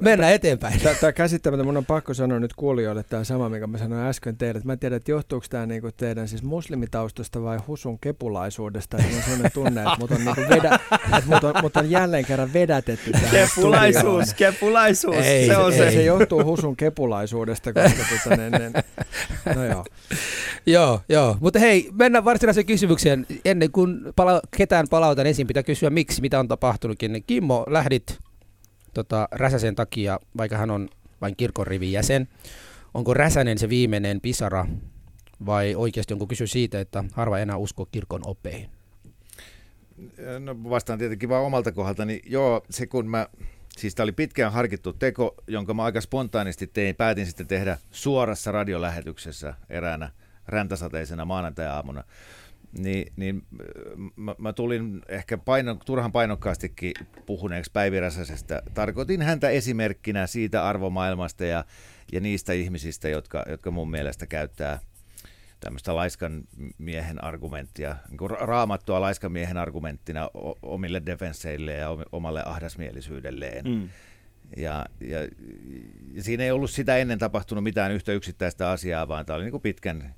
mennään 0.00 0.32
eteenpäin. 0.32 0.80
Tämä 1.00 1.12
käsittämättä, 1.12 1.64
mun 1.64 1.76
on 1.76 1.86
pakko 1.86 2.14
sanoa 2.14 2.40
nyt 2.40 2.54
kuulijoille 2.54 3.02
tämä 3.02 3.24
sama, 3.24 3.48
mikä 3.48 3.66
mä 3.66 3.78
sanoin 3.78 4.06
äsken 4.06 4.36
teille. 4.36 4.58
Että 4.58 4.66
Mä 4.66 4.72
en 4.72 4.78
tiedä, 4.78 4.96
että 4.96 5.10
johtuuko 5.10 5.46
tämä 5.50 5.66
niinku 5.66 5.90
teidän 5.96 6.28
siis 6.28 6.42
muslimitaustasta 6.42 7.42
vai 7.42 7.58
husun 7.66 7.98
kepulaisuudesta. 7.98 8.96
Mulla 8.96 9.16
on 9.16 9.22
sellainen 9.22 9.52
tunne, 9.52 9.80
että 9.80 9.96
mut 9.98 10.10
on, 10.10 10.24
niinku 10.24 10.40
vedä, 10.40 10.78
että 11.18 11.22
mut 11.26 11.44
on, 11.44 11.54
mut 11.62 11.76
on 11.76 11.90
jälleen 11.90 12.24
kerran 12.24 12.52
vedätetty 12.52 13.12
tähän 13.12 13.28
studioon. 13.28 13.46
Kepulaisuus, 13.72 14.34
kepulaisuus. 14.34 15.16
Ei, 15.16 15.46
se 15.46 15.56
on 15.56 15.72
Se, 15.72 15.78
se. 15.78 15.90
se 15.90 16.02
johtuu 16.02 16.44
husun 16.44 16.76
kepulaisuudesta, 16.76 17.19
koska 17.72 18.02
tota, 18.24 18.36
ne, 18.36 18.50
ne, 18.50 18.72
no 19.56 19.64
joo. 19.64 19.84
Joo, 20.66 21.00
joo. 21.08 21.36
Mutta 21.40 21.58
hei, 21.58 21.90
mennään 21.92 22.24
varsinaiseen 22.24 22.66
kysymykseen. 22.66 23.26
Ennen 23.44 23.72
kuin 23.72 24.00
pala- 24.16 24.40
ketään 24.56 24.86
palautan 24.90 25.26
ensin, 25.26 25.46
pitää 25.46 25.62
kysyä 25.62 25.90
miksi, 25.90 26.20
mitä 26.20 26.40
on 26.40 26.48
tapahtunutkin. 26.48 27.24
Kimmo, 27.26 27.64
lähdit 27.68 28.18
tota, 28.94 29.28
Räsäsen 29.32 29.74
takia, 29.74 30.20
vaikka 30.36 30.56
hän 30.56 30.70
on 30.70 30.88
vain 31.20 31.36
kirkon 31.36 31.66
rivin 31.66 31.92
jäsen. 31.92 32.28
Onko 32.94 33.14
Räsänen 33.14 33.58
se 33.58 33.68
viimeinen 33.68 34.20
pisara 34.20 34.66
vai 35.46 35.74
oikeasti 35.74 36.14
onko 36.14 36.26
kysy 36.26 36.46
siitä, 36.46 36.80
että 36.80 37.04
harva 37.12 37.38
enää 37.38 37.56
uskoo 37.56 37.86
kirkon 37.92 38.20
opeihin? 38.26 38.70
No 40.38 40.56
vastaan 40.70 40.98
tietenkin 40.98 41.28
vaan 41.28 41.44
omalta 41.44 41.72
kohdaltani. 41.72 42.20
Joo, 42.26 42.62
se 42.70 42.86
kun 42.86 43.06
mä, 43.06 43.26
siis 43.80 43.94
tämä 43.94 44.04
oli 44.04 44.12
pitkään 44.12 44.52
harkittu 44.52 44.92
teko, 44.92 45.34
jonka 45.46 45.74
mä 45.74 45.84
aika 45.84 46.00
spontaanisti 46.00 46.66
tein, 46.66 46.96
päätin 46.96 47.26
sitten 47.26 47.46
tehdä 47.46 47.78
suorassa 47.90 48.52
radiolähetyksessä 48.52 49.54
eräänä 49.70 50.10
räntäsateisena 50.48 51.24
maanantai-aamuna. 51.24 52.04
Niin, 52.78 53.12
niin 53.16 53.42
mä, 54.16 54.34
mä, 54.38 54.52
tulin 54.52 55.02
ehkä 55.08 55.38
paino, 55.38 55.74
turhan 55.74 56.12
painokkaastikin 56.12 56.92
puhuneeksi 57.26 57.70
Päivi 57.72 58.00
Räsäsestä. 58.00 58.62
Tarkoitin 58.74 59.22
häntä 59.22 59.48
esimerkkinä 59.48 60.26
siitä 60.26 60.66
arvomaailmasta 60.66 61.44
ja, 61.44 61.64
ja 62.12 62.20
niistä 62.20 62.52
ihmisistä, 62.52 63.08
jotka, 63.08 63.44
jotka 63.48 63.70
mun 63.70 63.90
mielestä 63.90 64.26
käyttää 64.26 64.80
tämmöistä 65.60 65.96
laiskan 65.96 66.44
miehen 66.78 67.24
argumenttia, 67.24 67.96
niin 68.08 68.30
raamattua 68.30 69.00
laiskan 69.00 69.32
miehen 69.32 69.56
argumenttina 69.56 70.30
omille 70.62 71.02
defensseille 71.06 71.72
ja 71.72 71.90
om- 71.90 72.04
omalle 72.12 72.42
ahdasmielisyydelleen. 72.46 73.64
Mm. 73.64 73.88
Ja, 74.56 74.86
ja, 75.00 75.18
ja 76.12 76.22
siinä 76.22 76.44
ei 76.44 76.50
ollut 76.50 76.70
sitä 76.70 76.96
ennen 76.96 77.18
tapahtunut 77.18 77.64
mitään 77.64 77.92
yhtä 77.92 78.12
yksittäistä 78.12 78.70
asiaa, 78.70 79.08
vaan 79.08 79.26
tämä 79.26 79.34
oli 79.34 79.44
niin 79.44 79.50
kuin 79.50 79.62
pitkän 79.62 80.14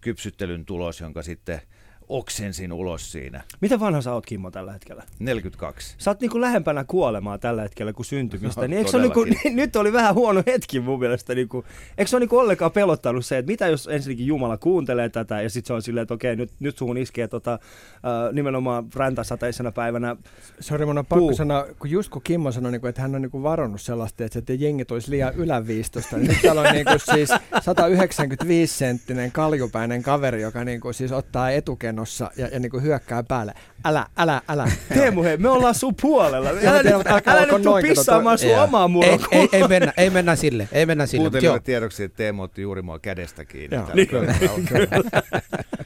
kypsyttelyn 0.00 0.64
tulos, 0.64 1.00
jonka 1.00 1.22
sitten 1.22 1.60
oksensin 2.08 2.72
ulos 2.72 3.12
siinä. 3.12 3.42
Miten 3.60 3.80
vanha 3.80 4.00
sä 4.00 4.12
oot, 4.12 4.26
Kimmo, 4.26 4.50
tällä 4.50 4.72
hetkellä? 4.72 5.02
42. 5.18 5.94
Sä 5.98 6.10
oot 6.10 6.20
niinku 6.20 6.40
lähempänä 6.40 6.84
kuolemaa 6.84 7.38
tällä 7.38 7.62
hetkellä 7.62 7.92
kuin 7.92 8.06
syntymistä. 8.06 8.60
No, 8.60 8.66
niin 8.66 8.78
eikö 8.78 8.98
niinku, 8.98 9.26
nyt 9.60 9.76
oli 9.76 9.92
vähän 9.92 10.14
huono 10.14 10.42
hetki 10.46 10.80
mun 10.80 10.98
mielestä. 10.98 11.34
Niinku, 11.34 11.64
eikö 11.98 12.08
se 12.08 12.16
ole 12.16 12.20
niinku 12.20 12.38
ollenkaan 12.38 12.72
pelottanut 12.72 13.26
se, 13.26 13.38
että 13.38 13.52
mitä 13.52 13.66
jos 13.66 13.88
ensinnäkin 13.92 14.26
Jumala 14.26 14.56
kuuntelee 14.56 15.08
tätä 15.08 15.42
ja 15.42 15.50
sitten 15.50 15.66
se 15.66 15.72
on 15.72 15.82
silleen, 15.82 16.02
että 16.02 16.14
okei, 16.14 16.36
nyt, 16.36 16.50
nyt 16.60 16.78
suhun 16.78 16.98
iskee 16.98 17.28
tota, 17.28 17.52
äh, 17.52 18.32
nimenomaan 18.32 18.86
räntäsateisena 18.96 19.72
päivänä. 19.72 20.16
Sori, 20.60 20.86
mun 20.86 20.98
on 20.98 21.06
pakko 21.06 21.26
Puu. 21.26 21.34
sanoa, 21.34 21.66
kun 21.78 21.90
just 21.90 22.10
kun 22.10 22.22
Kimmo 22.24 22.52
sanoi, 22.52 22.72
niinku, 22.72 22.86
että 22.86 23.02
hän 23.02 23.14
on 23.14 23.22
niinku 23.22 23.42
varannut 23.42 23.80
sellaista, 23.80 24.24
että 24.24 24.42
se 24.46 24.54
jengi 24.54 24.84
tulisi 24.84 25.10
liian 25.10 25.34
yläviistosta, 25.34 26.16
niin 26.16 26.28
nyt 26.28 26.42
täällä 26.42 26.60
on 26.60 26.72
niinku 26.72 26.92
siis 27.14 27.30
195-senttinen 27.68 29.32
kaljupäinen 29.32 30.02
kaveri, 30.02 30.42
joka 30.42 30.64
niinku 30.64 30.92
siis 30.92 31.12
ottaa 31.12 31.50
etukenossa 31.92 32.30
ja, 32.36 32.48
ja 32.48 32.58
niinku 32.58 32.80
hyökkää 32.80 33.22
päälle. 33.22 33.54
Älä, 33.84 34.06
älä, 34.16 34.42
älä. 34.48 34.70
Teemu, 34.94 35.22
hei, 35.22 35.36
me 35.36 35.48
ollaan 35.48 35.74
sun 35.74 35.94
puolella. 36.02 36.48
Älä, 36.48 36.60
tiedän, 36.60 36.84
nyt, 36.84 37.26
älä 37.26 37.40
olko 37.42 37.56
nyt 37.58 37.62
tuu 37.62 37.78
pissaamaan 37.82 38.38
sun 38.38 38.50
Joo. 38.50 38.64
omaa 38.64 38.82
ei, 38.84 38.88
muroa. 38.88 39.18
ei, 39.30 39.48
ei, 39.52 39.68
mennä, 39.68 39.92
ei 39.96 40.10
mennä 40.10 40.36
sille, 40.36 40.68
ei 40.72 40.86
mennä 40.86 41.06
sille. 41.06 41.22
Kuuntelijoille 41.22 41.60
tiedoksi, 41.60 42.04
että 42.04 42.16
Teemu 42.16 42.42
otti 42.42 42.62
juuri 42.62 42.82
mua 42.82 42.98
kädestä 42.98 43.44
kiinni. 43.44 43.76
Joo, 43.76 43.84
Tämä 43.86 43.94
niin. 43.94 44.50
on 44.50 44.64
kyllä-. 44.64 45.20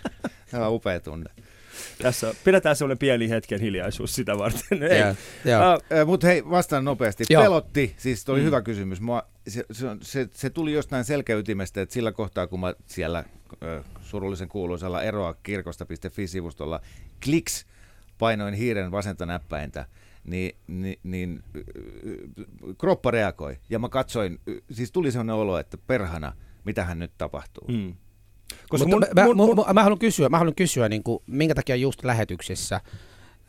Tämä 0.50 0.66
on 0.66 0.72
upea 0.74 1.00
tunne. 1.00 1.30
Tässä 2.02 2.34
pidetään 2.44 2.76
semmoinen 2.76 2.98
pieni 2.98 3.30
hetken 3.30 3.60
hiljaisuus 3.60 4.14
sitä 4.14 4.38
varten. 4.38 4.82
Ei. 4.82 4.98
Joo, 5.00 5.14
joo. 5.44 5.62
Ah, 5.62 6.06
Mutta 6.06 6.26
hei, 6.26 6.50
vastaan 6.50 6.84
nopeasti. 6.84 7.24
Joo. 7.30 7.42
Pelotti, 7.42 7.94
siis 7.96 8.24
toi 8.24 8.32
oli 8.32 8.40
Mm. 8.40 8.46
hyvä 8.46 8.62
kysymys. 8.62 9.00
Mua, 9.00 9.22
se, 9.48 9.64
se, 9.72 9.86
se, 10.02 10.28
se 10.32 10.50
tuli 10.50 10.72
jostain 10.72 11.04
selkäytimestä, 11.04 11.80
että 11.82 11.92
sillä 11.92 12.12
kohtaa, 12.12 12.46
kun 12.46 12.60
mä 12.60 12.74
siellä 12.86 13.24
surullisen 14.00 14.48
kuuluisalla 14.48 15.02
eroa 15.02 15.34
kirkosta.fi-sivustolla 15.42 16.80
kliks 17.24 17.66
painoin 18.18 18.54
hiiren 18.54 18.90
vasenta 18.90 19.26
näppäintä, 19.26 19.86
niin, 20.24 20.56
niin, 20.66 20.98
niin 21.02 21.42
kroppa 22.78 23.10
reagoi. 23.10 23.58
Ja 23.70 23.78
mä 23.78 23.88
katsoin, 23.88 24.40
siis 24.70 24.92
tuli 24.92 25.10
sellainen 25.12 25.34
olo, 25.34 25.58
että 25.58 25.78
perhana, 25.86 26.32
mitä 26.64 26.84
hän 26.84 26.98
nyt 26.98 27.12
tapahtuu. 27.18 27.68
mm. 27.68 27.94
Koska 28.68 28.88
Mutta 28.88 29.06
mun, 29.06 29.14
mä, 29.14 29.24
mun, 29.24 29.36
mun, 29.36 29.56
mun, 29.56 29.74
mä 29.74 29.82
haluan 29.82 29.98
kysyä, 29.98 30.28
mä 30.28 30.38
haluan 30.38 30.54
kysyä 30.54 30.88
niin 30.88 31.02
kuin, 31.02 31.22
minkä 31.26 31.54
takia 31.54 31.76
just 31.76 32.04
lähetyksessä, 32.04 32.80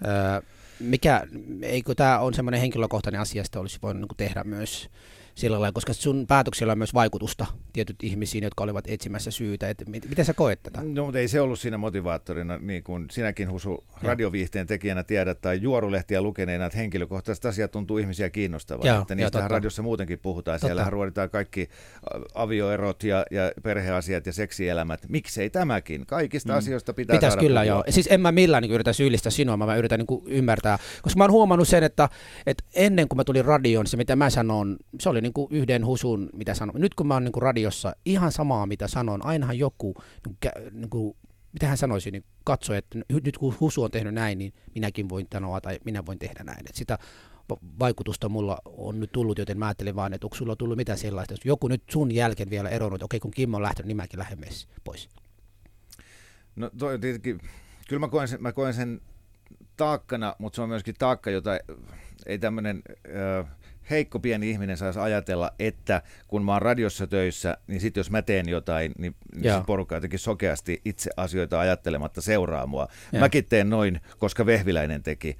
öö, 0.05 0.41
mikä, 0.79 1.27
eikö 1.61 1.95
tämä 1.95 2.19
on 2.19 2.33
semmoinen 2.33 2.61
henkilökohtainen 2.61 3.21
asia, 3.21 3.41
että 3.41 3.59
olisi 3.59 3.79
voinut 3.81 4.01
niin 4.01 4.07
kuin 4.07 4.17
tehdä 4.17 4.43
myös 4.43 4.89
sillä 5.37 5.59
lailla, 5.59 5.73
koska 5.73 5.93
sun 5.93 6.27
päätöksellä 6.27 6.71
on 6.71 6.77
myös 6.77 6.93
vaikutusta 6.93 7.45
tietyt 7.73 7.95
ihmisiin, 8.03 8.43
jotka 8.43 8.63
olivat 8.63 8.85
etsimässä 8.87 9.31
syytä. 9.31 9.69
Et 9.69 9.83
mit, 9.87 10.09
miten 10.09 10.25
sä 10.25 10.33
koet 10.33 10.63
tätä? 10.63 10.81
No, 10.83 11.03
mutta 11.05 11.19
ei 11.19 11.27
se 11.27 11.41
ollut 11.41 11.59
siinä 11.59 11.77
motivaattorina, 11.77 12.57
niin 12.57 12.83
kuin 12.83 13.05
sinäkin 13.11 13.51
Husu 13.51 13.83
radioviihteen 14.01 14.67
tekijänä 14.67 15.03
tiedät 15.03 15.41
tai 15.41 15.59
juorulehtiä 15.61 16.21
lukeneena, 16.21 16.65
että 16.65 16.77
henkilökohtaiset 16.77 17.45
asiat 17.45 17.71
tuntuu 17.71 17.97
ihmisiä 17.97 18.29
kiinnostavaa. 18.29 18.87
Joo, 18.87 19.01
että 19.01 19.13
joo, 19.13 19.15
niistähän 19.15 19.43
totta. 19.43 19.55
radiossa 19.55 19.81
muutenkin 19.81 20.19
puhutaan. 20.19 20.55
Totta. 20.55 20.67
Siellähän 20.67 20.93
ruoditaan 20.93 21.29
kaikki 21.29 21.69
avioerot 22.35 23.03
ja, 23.03 23.25
ja 23.31 23.51
perheasiat 23.63 24.25
ja 24.25 24.33
seksielämät. 24.33 24.99
Miksei 25.09 25.49
tämäkin? 25.49 26.05
Kaikista 26.05 26.53
Mm. 26.53 26.57
asioista 26.57 26.93
pitää 26.93 27.15
Pitäisi 27.15 27.33
saada 27.33 27.47
kyllä 27.47 27.59
puhua. 27.61 27.73
joo. 27.75 27.83
Siis 27.89 28.07
en 28.11 28.21
mä 28.21 28.31
millään 28.31 28.61
niin 28.61 28.71
yritä 28.71 28.93
syyllistää 28.93 29.31
sinua, 29.31 29.57
mä 29.57 29.75
yritän 29.75 29.99
niin 29.99 30.21
ymmärtää. 30.27 30.79
Koska 31.01 31.17
mä 31.17 31.23
oon 31.23 31.31
huomannut 31.31 31.67
sen, 31.67 31.83
että, 31.83 32.09
että 32.45 32.63
ennen 32.75 33.07
kuin 33.07 33.17
mä 33.17 33.23
tulin 33.23 33.45
radioon, 33.45 33.87
se 33.87 33.97
mitä 33.97 34.15
mä 34.15 34.29
sanon, 34.29 34.77
se 34.99 35.09
oli 35.09 35.21
niin 35.21 35.26
kuin 35.33 35.47
yhden 35.51 35.85
husun, 35.85 36.29
mitä 36.33 36.53
sanon. 36.53 36.81
Nyt 36.81 36.93
kun 36.95 37.07
mä 37.07 37.13
oon 37.13 37.23
niin 37.23 37.31
kuin 37.31 37.43
radiossa, 37.43 37.95
ihan 38.05 38.31
samaa 38.31 38.65
mitä 38.65 38.87
sanon, 38.87 39.25
ainahan 39.25 39.57
joku, 39.57 39.93
niin 40.25 40.37
kuin, 40.41 40.71
niin 40.81 40.89
kuin, 40.89 41.17
mitä 41.53 41.67
hän 41.67 41.77
sanoisi, 41.77 42.11
niin 42.11 42.23
katso, 42.43 42.73
että 42.73 42.99
nyt- 43.09 43.37
kun 43.37 43.55
Husu 43.59 43.83
on 43.83 43.91
tehnyt 43.91 44.13
näin, 44.13 44.37
niin 44.37 44.53
minäkin 44.75 45.09
voin 45.09 45.27
sanoa 45.33 45.61
tai 45.61 45.79
minä 45.85 46.05
voin 46.05 46.19
tehdä 46.19 46.43
näin. 46.43 46.69
Et 46.69 46.75
sitä 46.75 46.97
va- 47.49 47.57
vaikutusta 47.79 48.29
mulla 48.29 48.57
on 48.65 48.99
nyt 48.99 49.11
tullut, 49.11 49.37
joten 49.37 49.59
mä 49.59 49.65
ajattelin 49.67 49.95
vaan, 49.95 50.13
että 50.13 50.27
onko 50.27 50.35
sulla 50.35 50.55
tullut 50.55 50.77
mitään 50.77 50.97
sellaista, 50.99 51.33
jos 51.33 51.45
joku 51.45 51.67
nyt 51.67 51.83
sun 51.91 52.11
jälkeen 52.11 52.49
vielä 52.49 52.69
eronnut, 52.69 53.03
okei 53.03 53.19
kun 53.19 53.31
Kimmo 53.31 53.57
on 53.57 53.63
lähtenyt, 53.63 53.87
niin 53.87 53.97
mäkin 53.97 54.19
lähden 54.19 54.39
pois. 54.83 55.09
No 56.55 56.71
toi 56.77 56.99
tietenkin, 56.99 57.39
kyllä 57.87 57.99
mä 57.99 58.07
koen 58.07 58.27
sen, 58.27 58.41
mä 58.41 58.51
koen 58.51 58.73
sen 58.73 59.01
taakkana, 59.77 60.35
mutta 60.39 60.55
se 60.55 60.61
on 60.61 60.69
myöskin 60.69 60.95
taakka, 60.99 61.29
jota 61.29 61.51
ei 62.25 62.37
tämmöinen 62.39 62.81
heikko 63.89 64.19
pieni 64.19 64.49
ihminen 64.49 64.77
saisi 64.77 64.99
ajatella, 64.99 65.51
että 65.59 66.01
kun 66.27 66.45
mä 66.45 66.53
oon 66.53 66.61
radiossa 66.61 67.07
töissä, 67.07 67.57
niin 67.67 67.81
sitten 67.81 67.99
jos 67.99 68.11
mä 68.11 68.21
teen 68.21 68.49
jotain, 68.49 68.91
niin, 68.97 69.15
niin 69.35 69.43
Joo. 69.43 69.59
se 69.59 69.65
porukka 69.65 69.95
jotenkin 69.95 70.19
sokeasti 70.19 70.81
itse 70.85 71.09
asioita 71.17 71.59
ajattelematta 71.59 72.21
seuraa 72.21 72.65
mua. 72.65 72.87
Joo. 73.13 73.19
Mäkin 73.19 73.45
teen 73.45 73.69
noin, 73.69 74.01
koska 74.17 74.45
Vehviläinen 74.45 75.03
teki. 75.03 75.37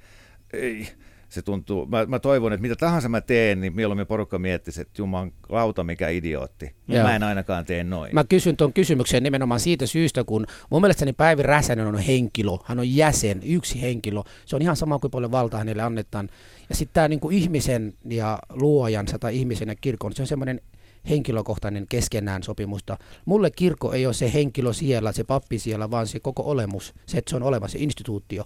Ei, 0.52 0.88
se 1.28 1.42
tuntuu, 1.42 1.86
mä, 1.86 2.06
mä 2.06 2.18
toivon, 2.18 2.52
että 2.52 2.62
mitä 2.62 2.76
tahansa 2.76 3.08
mä 3.08 3.20
teen, 3.20 3.60
niin 3.60 3.76
mieluummin 3.76 4.06
porukka 4.06 4.38
miettisi, 4.38 4.80
että 4.80 5.02
juman 5.02 5.32
lauta 5.48 5.84
mikä 5.84 6.08
idiootti. 6.08 6.74
Joo. 6.88 7.02
Mä 7.02 7.16
en 7.16 7.22
ainakaan 7.22 7.64
tee 7.64 7.84
noin. 7.84 8.14
Mä 8.14 8.24
kysyn 8.24 8.56
tuon 8.56 8.72
kysymyksen 8.72 9.22
nimenomaan 9.22 9.60
siitä 9.60 9.86
syystä, 9.86 10.24
kun 10.24 10.46
mun 10.70 10.80
mielestäni 10.80 11.12
Päivi 11.12 11.42
Räsänen 11.42 11.86
on 11.86 11.98
henkilö, 11.98 12.50
hän 12.64 12.78
on 12.78 12.94
jäsen, 12.94 13.40
yksi 13.44 13.82
henkilö. 13.82 14.20
Se 14.46 14.56
on 14.56 14.62
ihan 14.62 14.76
sama 14.76 14.98
kuin 14.98 15.10
paljon 15.10 15.32
valtaa 15.32 15.58
hänelle 15.58 15.82
annetaan. 15.82 16.28
Ja 16.68 16.74
sitten 16.74 16.94
tämä 16.94 17.08
niinku 17.08 17.30
ihmisen 17.30 17.94
ja 18.08 18.38
luojansa 18.52 19.18
tai 19.18 19.36
ihmisen 19.36 19.68
ja 19.68 19.74
kirkon, 19.74 20.12
se 20.12 20.22
on 20.22 20.28
semmoinen 20.28 20.60
henkilökohtainen 21.08 21.86
keskenään 21.88 22.42
sopimusta. 22.42 22.96
Mulle 23.24 23.50
kirkko 23.50 23.92
ei 23.92 24.06
ole 24.06 24.14
se 24.14 24.32
henkilö 24.32 24.72
siellä, 24.72 25.12
se 25.12 25.24
pappi 25.24 25.58
siellä, 25.58 25.90
vaan 25.90 26.06
se 26.06 26.20
koko 26.20 26.42
olemus, 26.42 26.94
se, 27.06 27.18
että 27.18 27.30
se 27.30 27.36
on 27.36 27.42
olemassa, 27.42 27.78
se 27.78 27.84
instituutio. 27.84 28.44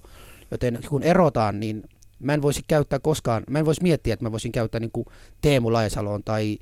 Joten 0.51 0.79
kun 0.89 1.03
erotaan, 1.03 1.61
niin 1.61 1.83
mä 2.23 2.35
en 2.35 2.43
voisi 2.43 2.63
käyttää 2.69 2.99
koskaan, 2.99 3.43
mä 3.51 3.59
en 3.59 3.65
voisi 3.65 3.83
miettiä, 3.83 4.15
että 4.15 4.25
mä 4.25 4.33
voisin 4.33 4.53
käyttää 4.53 4.81
niin 4.81 4.93
kuin 4.93 5.07
Teemu 5.41 5.73
Laisaloon 5.73 6.25
tai 6.25 6.59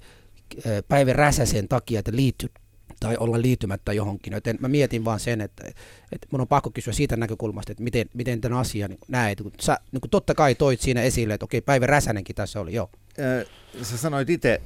eh, 0.65 0.83
Päivi 0.89 1.13
Räsäsen 1.13 1.69
takia, 1.69 1.99
että 1.99 2.13
liitty 2.15 2.51
tai 3.01 3.17
olla 3.17 3.43
liittymättä 3.43 3.93
johonkin. 3.93 4.33
Joten 4.33 4.57
mä 4.61 4.69
mietin 4.69 5.05
vaan 5.05 5.21
sen, 5.21 5.41
että, 5.41 5.65
että 6.13 6.27
mun 6.31 6.41
on 6.41 6.49
pakko 6.49 6.71
kysyä 6.71 6.93
siitä 6.93 7.17
näkökulmasta, 7.17 7.73
että 7.73 7.85
miten, 7.85 8.07
miten 8.15 8.41
tämän 8.41 8.59
asian 8.59 8.91
niin 8.91 8.99
näet. 9.09 9.43
Kun 9.43 9.53
sä 9.61 9.79
niin 9.93 10.11
totta 10.11 10.35
kai 10.35 10.55
toit 10.55 10.81
siinä 10.81 11.03
esille, 11.03 11.35
että 11.35 11.45
okei, 11.45 11.61
Päivi 11.61 11.87
Räsänenkin 11.87 12.37
tässä 12.37 12.61
oli, 12.61 12.75
joo. 12.75 12.91
Ö, 13.19 13.47
Sä 13.83 13.97
sanoit 13.97 14.31
itse, 14.31 14.61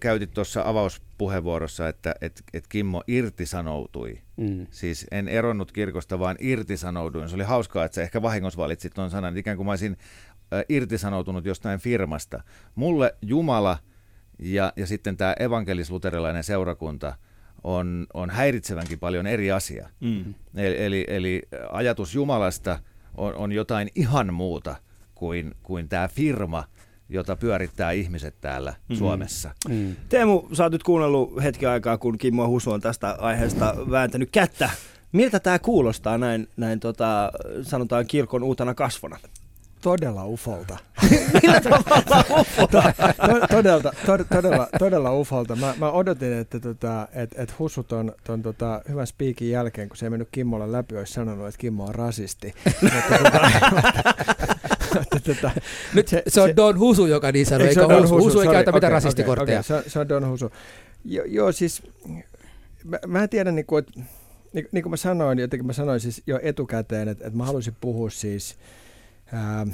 käytit 0.00 0.34
tuossa 0.34 0.62
avauspuheenvuorossa, 0.64 1.88
että 1.88 2.14
et, 2.20 2.42
et 2.54 2.68
Kimmo 2.68 3.02
irtisanoutui. 3.06 4.22
Mm. 4.36 4.66
Siis 4.70 5.06
en 5.10 5.28
eronnut 5.28 5.72
kirkosta, 5.72 6.18
vaan 6.18 6.36
irtisanouduin. 6.40 7.28
Se 7.28 7.34
oli 7.34 7.44
hauskaa, 7.44 7.84
että 7.84 7.94
sä 7.94 8.02
ehkä 8.02 8.22
vahingossa 8.22 8.62
valitsit 8.62 8.94
tuon 8.94 9.10
sanan, 9.10 9.36
ikään 9.36 9.56
kuin 9.56 9.66
mä 9.66 9.72
olisin 9.72 9.96
irtisanoutunut 10.68 11.44
jostain 11.44 11.80
firmasta. 11.80 12.42
Mulle 12.74 13.14
Jumala 13.22 13.78
ja, 14.38 14.72
ja 14.76 14.86
sitten 14.86 15.16
tämä 15.16 15.34
evankelis-luterilainen 15.40 16.44
seurakunta 16.44 17.14
on, 17.64 18.06
on 18.14 18.30
häiritsevänkin 18.30 18.98
paljon 18.98 19.26
eri 19.26 19.52
asia. 19.52 19.88
Mm. 20.00 20.34
Eli, 20.54 20.84
eli, 20.84 21.04
eli 21.08 21.42
ajatus 21.70 22.14
Jumalasta 22.14 22.78
on, 23.14 23.34
on 23.34 23.52
jotain 23.52 23.88
ihan 23.94 24.34
muuta 24.34 24.76
kuin, 25.14 25.54
kuin 25.62 25.88
tämä 25.88 26.08
firma, 26.08 26.64
jota 27.12 27.36
pyörittää 27.36 27.90
ihmiset 27.90 28.34
täällä 28.40 28.74
mm. 28.88 28.96
Suomessa. 28.96 29.50
Mm. 29.68 29.96
Teemu, 30.08 30.42
sä 30.52 30.62
oot 30.62 30.72
nyt 30.72 30.82
kuunnellut 30.82 31.42
hetken 31.42 31.70
aikaa, 31.70 31.98
kun 31.98 32.18
Kimmo 32.18 32.48
Husu 32.48 32.70
on 32.70 32.80
tästä 32.80 33.16
aiheesta 33.18 33.74
vääntänyt 33.90 34.28
kättä. 34.32 34.70
Miltä 35.12 35.40
tämä 35.40 35.58
kuulostaa 35.58 36.18
näin, 36.18 36.48
näin 36.56 36.80
tota, 36.80 37.32
sanotaan 37.62 38.06
kirkon 38.06 38.42
uutena 38.42 38.74
kasvona? 38.74 39.18
Todella 39.82 40.26
ufolta. 40.26 40.78
Millä 41.42 41.60
tavalla 41.60 42.24
ufolta? 42.40 42.92
todella, 43.50 43.92
tod, 44.06 44.24
todella, 44.32 44.68
todella 44.78 45.12
ufolta. 45.12 45.56
Mä, 45.56 45.74
mä 45.78 45.90
odotin, 45.90 46.32
että 46.32 46.60
tota, 46.60 47.08
et, 47.12 47.30
et 47.36 47.58
Husu 47.58 47.82
ton, 47.82 48.12
ton 48.24 48.42
tota, 48.42 48.80
hyvän 48.88 49.06
spiikin 49.06 49.50
jälkeen, 49.50 49.88
kun 49.88 49.96
se 49.96 50.06
ei 50.06 50.10
mennyt 50.10 50.28
Kimmolle 50.32 50.72
läpi, 50.72 50.96
olisi 50.96 51.12
sanonut, 51.12 51.48
että 51.48 51.58
Kimmo 51.58 51.84
on 51.84 51.94
rasisti. 51.94 52.54
mutta, 52.82 53.18
tota, 53.18 53.40
mutta, 54.98 55.20
tota, 55.20 55.50
Nyt 55.94 56.08
se, 56.08 56.22
se, 56.28 56.40
on 56.40 56.56
Don 56.56 56.78
Husu, 56.78 57.06
joka 57.06 57.32
niin 57.32 57.46
se 57.46 57.56
eikä 57.56 57.80
Don 57.80 58.02
Husu. 58.02 58.18
Husu 58.18 58.40
ei 58.40 58.48
käytä 58.48 58.72
mitään 58.72 58.90
okei, 58.90 58.94
rasistikortteja. 58.94 59.60
okei, 59.60 59.76
okei, 59.78 59.82
se, 59.82 59.86
on- 59.86 59.90
se 59.92 59.98
on 59.98 60.08
Don 60.08 60.28
Husu. 60.28 60.50
Jo, 61.04 61.24
joo, 61.26 61.52
siis 61.52 61.82
mä, 62.84 62.98
mä 63.06 63.22
en 63.22 63.28
tiedä, 63.28 63.52
niin 63.52 63.66
kuin, 63.66 63.78
että 63.78 64.00
niin, 64.52 64.68
niin 64.72 64.82
kuin 64.82 64.90
mä 64.90 64.96
sanoin, 64.96 65.38
jotenkin 65.38 65.66
mä 65.66 65.72
sanoin 65.72 66.00
siis 66.00 66.22
jo 66.26 66.40
etukäteen, 66.42 67.08
että, 67.08 67.26
että 67.26 67.36
mä 67.38 67.44
haluaisin 67.44 67.76
puhua 67.80 68.10
siis, 68.10 68.56
ää, 69.32 69.66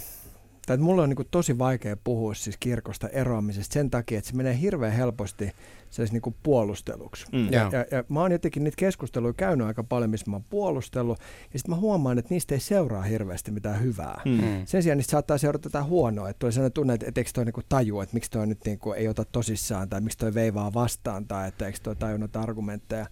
tai 0.69 0.75
että 0.75 0.85
mulla 0.85 1.03
on 1.03 1.09
niin 1.09 1.17
kuin 1.17 1.29
tosi 1.31 1.59
vaikea 1.59 1.97
puhua 1.97 2.35
siis 2.35 2.57
kirkosta 2.61 3.09
eroamisesta 3.09 3.75
sen 3.75 3.91
takia, 3.91 4.19
että 4.19 4.31
se 4.31 4.37
menee 4.37 4.61
hirveän 4.61 4.93
helposti 4.93 5.53
siis 5.91 6.13
niin 6.13 6.23
kuin 6.23 6.37
puolusteluksi. 6.43 7.27
Mm. 7.33 7.53
Ja, 7.53 7.71
ja, 7.73 7.87
ja 7.91 8.05
mä 8.09 8.21
oon 8.21 8.33
jotenkin 8.33 8.65
niitä 8.65 8.77
keskusteluja 8.77 9.33
käynyt 9.33 9.67
aika 9.67 9.85
paljon, 9.85 10.11
missä 10.11 10.31
mä 10.31 10.37
oon 10.37 10.45
puolustellut, 10.51 11.19
ja 11.53 11.59
sitten 11.59 11.75
mä 11.75 11.81
huomaan, 11.81 12.19
että 12.19 12.35
niistä 12.35 12.55
ei 12.55 12.61
seuraa 12.61 13.03
hirveästi 13.03 13.51
mitään 13.51 13.83
hyvää. 13.83 14.21
Mm. 14.25 14.31
Mm. 14.31 14.63
Sen 14.65 14.83
sijaan 14.83 14.97
niistä 14.97 15.11
saattaa 15.11 15.39
seurata 15.39 15.67
jotain 15.67 15.85
huonoa, 15.85 16.29
että 16.29 16.39
tulee 16.39 16.53
sellainen 16.53 16.73
tunne, 16.73 16.95
että, 16.95 17.07
että 17.09 17.21
eikö 17.21 17.31
toi 17.35 17.45
niinku 17.45 17.63
tajua, 17.69 18.03
että 18.03 18.15
miksi 18.15 18.31
toi 18.31 18.47
nyt 18.47 18.65
niinku 18.65 18.93
ei 18.93 19.09
ota 19.09 19.25
tosissaan 19.25 19.89
tai 19.89 20.01
miksi 20.01 20.19
toi 20.19 20.35
veivaa 20.35 20.75
vastaan 20.75 21.27
tai 21.27 21.49
että 21.49 21.67
eikö 21.67 21.79
toi 21.83 21.97
tajunnut 21.97 22.37
argumentteja. 22.37 23.07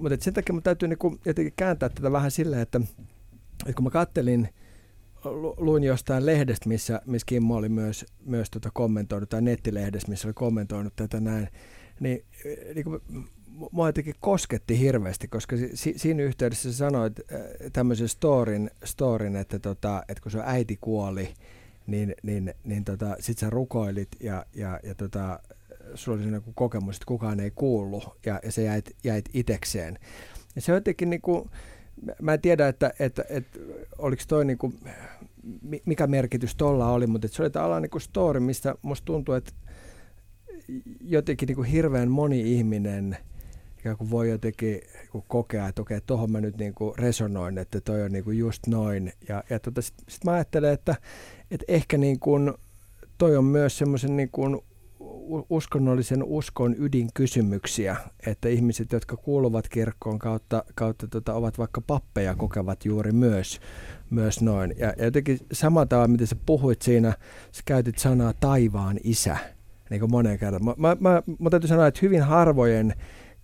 Mutta 0.00 0.24
sen 0.24 0.34
takia 0.34 0.52
mun 0.52 0.62
täytyy 0.62 0.88
niinku 0.88 1.18
jotenkin 1.24 1.54
kääntää 1.56 1.88
tätä 1.88 2.12
vähän 2.12 2.30
silleen, 2.30 2.62
että, 2.62 2.80
että 3.60 3.72
kun 3.74 3.84
mä 3.84 3.90
kattelin, 3.90 4.48
luin 5.56 5.84
jostain 5.84 6.26
lehdestä, 6.26 6.68
missä, 6.68 7.02
missä 7.06 7.26
Kimmo 7.26 7.56
oli 7.56 7.68
myös, 7.68 8.06
myös 8.26 8.50
tota 8.50 8.70
kommentoinut, 8.72 9.28
tai 9.28 9.42
nettilehdestä, 9.42 10.10
missä 10.10 10.28
oli 10.28 10.34
kommentoinut 10.34 10.96
tätä 10.96 11.20
näin, 11.20 11.48
niin, 12.00 12.24
eh, 12.44 12.74
niin 12.74 12.84
kuin, 12.84 13.00
mua 13.72 13.88
jotenkin 13.88 14.14
kosketti 14.20 14.78
hirveästi, 14.78 15.28
koska 15.28 15.56
si, 15.56 15.70
si, 15.74 15.94
siinä 15.96 16.22
yhteydessä 16.22 16.72
sä 16.72 16.78
sanoit 16.78 17.20
äh, 17.20 17.40
tämmöisen 17.72 18.08
storin, 18.08 18.70
storin 18.84 19.36
että, 19.36 19.58
tota, 19.58 20.02
että 20.08 20.22
kun 20.22 20.32
sun 20.32 20.42
äiti 20.44 20.78
kuoli, 20.80 21.34
niin, 21.86 22.14
niin, 22.22 22.54
niin 22.64 22.84
tota, 22.84 23.16
sit 23.20 23.38
sä 23.38 23.50
rukoilit 23.50 24.08
ja, 24.20 24.46
ja, 24.54 24.80
ja 24.82 24.94
tota, 24.94 25.40
sulla 25.94 26.16
oli 26.16 26.24
sellainen 26.24 26.54
kokemus, 26.54 26.96
että 26.96 27.06
kukaan 27.06 27.40
ei 27.40 27.50
kuullut 27.50 28.18
ja, 28.26 28.40
ja 28.44 28.52
sä 28.52 28.62
jäit, 28.62 28.96
jäit 29.04 29.24
itekseen. 29.34 29.98
Ja 30.54 30.60
se 30.60 30.72
jotenkin 30.72 31.10
niin 31.10 31.22
kuin, 31.22 31.50
mä 32.22 32.34
en 32.34 32.40
tiedä, 32.40 32.68
että, 32.68 32.92
että, 32.98 33.24
että 33.28 33.58
oliko 33.98 34.22
toi 34.28 34.44
niin 34.44 34.58
kuin, 34.58 34.78
mi- 35.62 35.82
mikä 35.86 36.06
merkitys 36.06 36.56
tuolla 36.56 36.92
oli, 36.92 37.06
mutta 37.06 37.26
että 37.26 37.36
se 37.36 37.42
oli 37.42 37.50
tavallaan 37.50 37.82
niin 37.82 38.00
story, 38.00 38.40
mistä 38.40 38.74
musta 38.82 39.04
tuntuu, 39.04 39.34
että 39.34 39.52
jotenkin 41.00 41.46
niin 41.46 41.56
kuin 41.56 41.68
hirveän 41.68 42.10
moni 42.10 42.54
ihminen 42.54 43.16
ikään 43.78 43.96
kuin 43.96 44.10
voi 44.10 44.30
jotenkin 44.30 44.68
niin 44.68 45.08
kuin 45.12 45.24
kokea, 45.28 45.68
että 45.68 45.82
okei, 45.82 46.00
tuohon 46.00 46.32
mä 46.32 46.40
nyt 46.40 46.56
niin 46.56 46.74
kuin 46.74 46.98
resonoin, 46.98 47.58
että 47.58 47.80
toi 47.80 48.02
on 48.02 48.12
niin 48.12 48.24
kuin 48.24 48.38
just 48.38 48.66
noin. 48.66 49.12
Ja, 49.28 49.44
ja 49.50 49.58
tota, 49.58 49.82
sitten 49.82 50.04
sit 50.08 50.24
mä 50.24 50.32
ajattelen, 50.32 50.72
että, 50.72 50.94
että 51.50 51.64
ehkä 51.68 51.98
niin 51.98 52.20
kuin 52.20 52.52
toi 53.18 53.36
on 53.36 53.44
myös 53.44 53.78
semmoisen 53.78 54.16
niin 54.16 54.30
uskonnollisen 55.50 56.22
uskon 56.24 56.74
ydinkysymyksiä, 56.78 57.96
että 58.26 58.48
ihmiset, 58.48 58.92
jotka 58.92 59.16
kuuluvat 59.16 59.68
kirkkoon 59.68 60.18
kautta, 60.18 60.64
kautta 60.74 61.08
tota, 61.08 61.34
ovat 61.34 61.58
vaikka 61.58 61.80
pappeja, 61.80 62.34
kokevat 62.34 62.84
juuri 62.84 63.12
myös, 63.12 63.60
myös 64.10 64.42
noin. 64.42 64.74
Ja, 64.78 64.92
ja 64.98 65.04
jotenkin 65.04 65.38
samalla 65.52 65.86
tavalla, 65.86 66.08
miten 66.08 66.26
sä 66.26 66.36
puhuit 66.46 66.82
siinä, 66.82 67.12
sä 67.52 67.62
käytit 67.64 67.98
sanaa 67.98 68.32
taivaan 68.40 68.98
isä, 69.04 69.36
niin 69.90 70.00
kuin 70.00 70.10
moneen 70.10 70.38
kertaan. 70.38 70.64
Mä, 70.64 70.74
mä, 70.76 70.96
mä, 71.00 71.22
mä 71.38 71.50
täytyy 71.50 71.68
sanoa, 71.68 71.86
että 71.86 72.00
hyvin 72.02 72.22
harvojen 72.22 72.94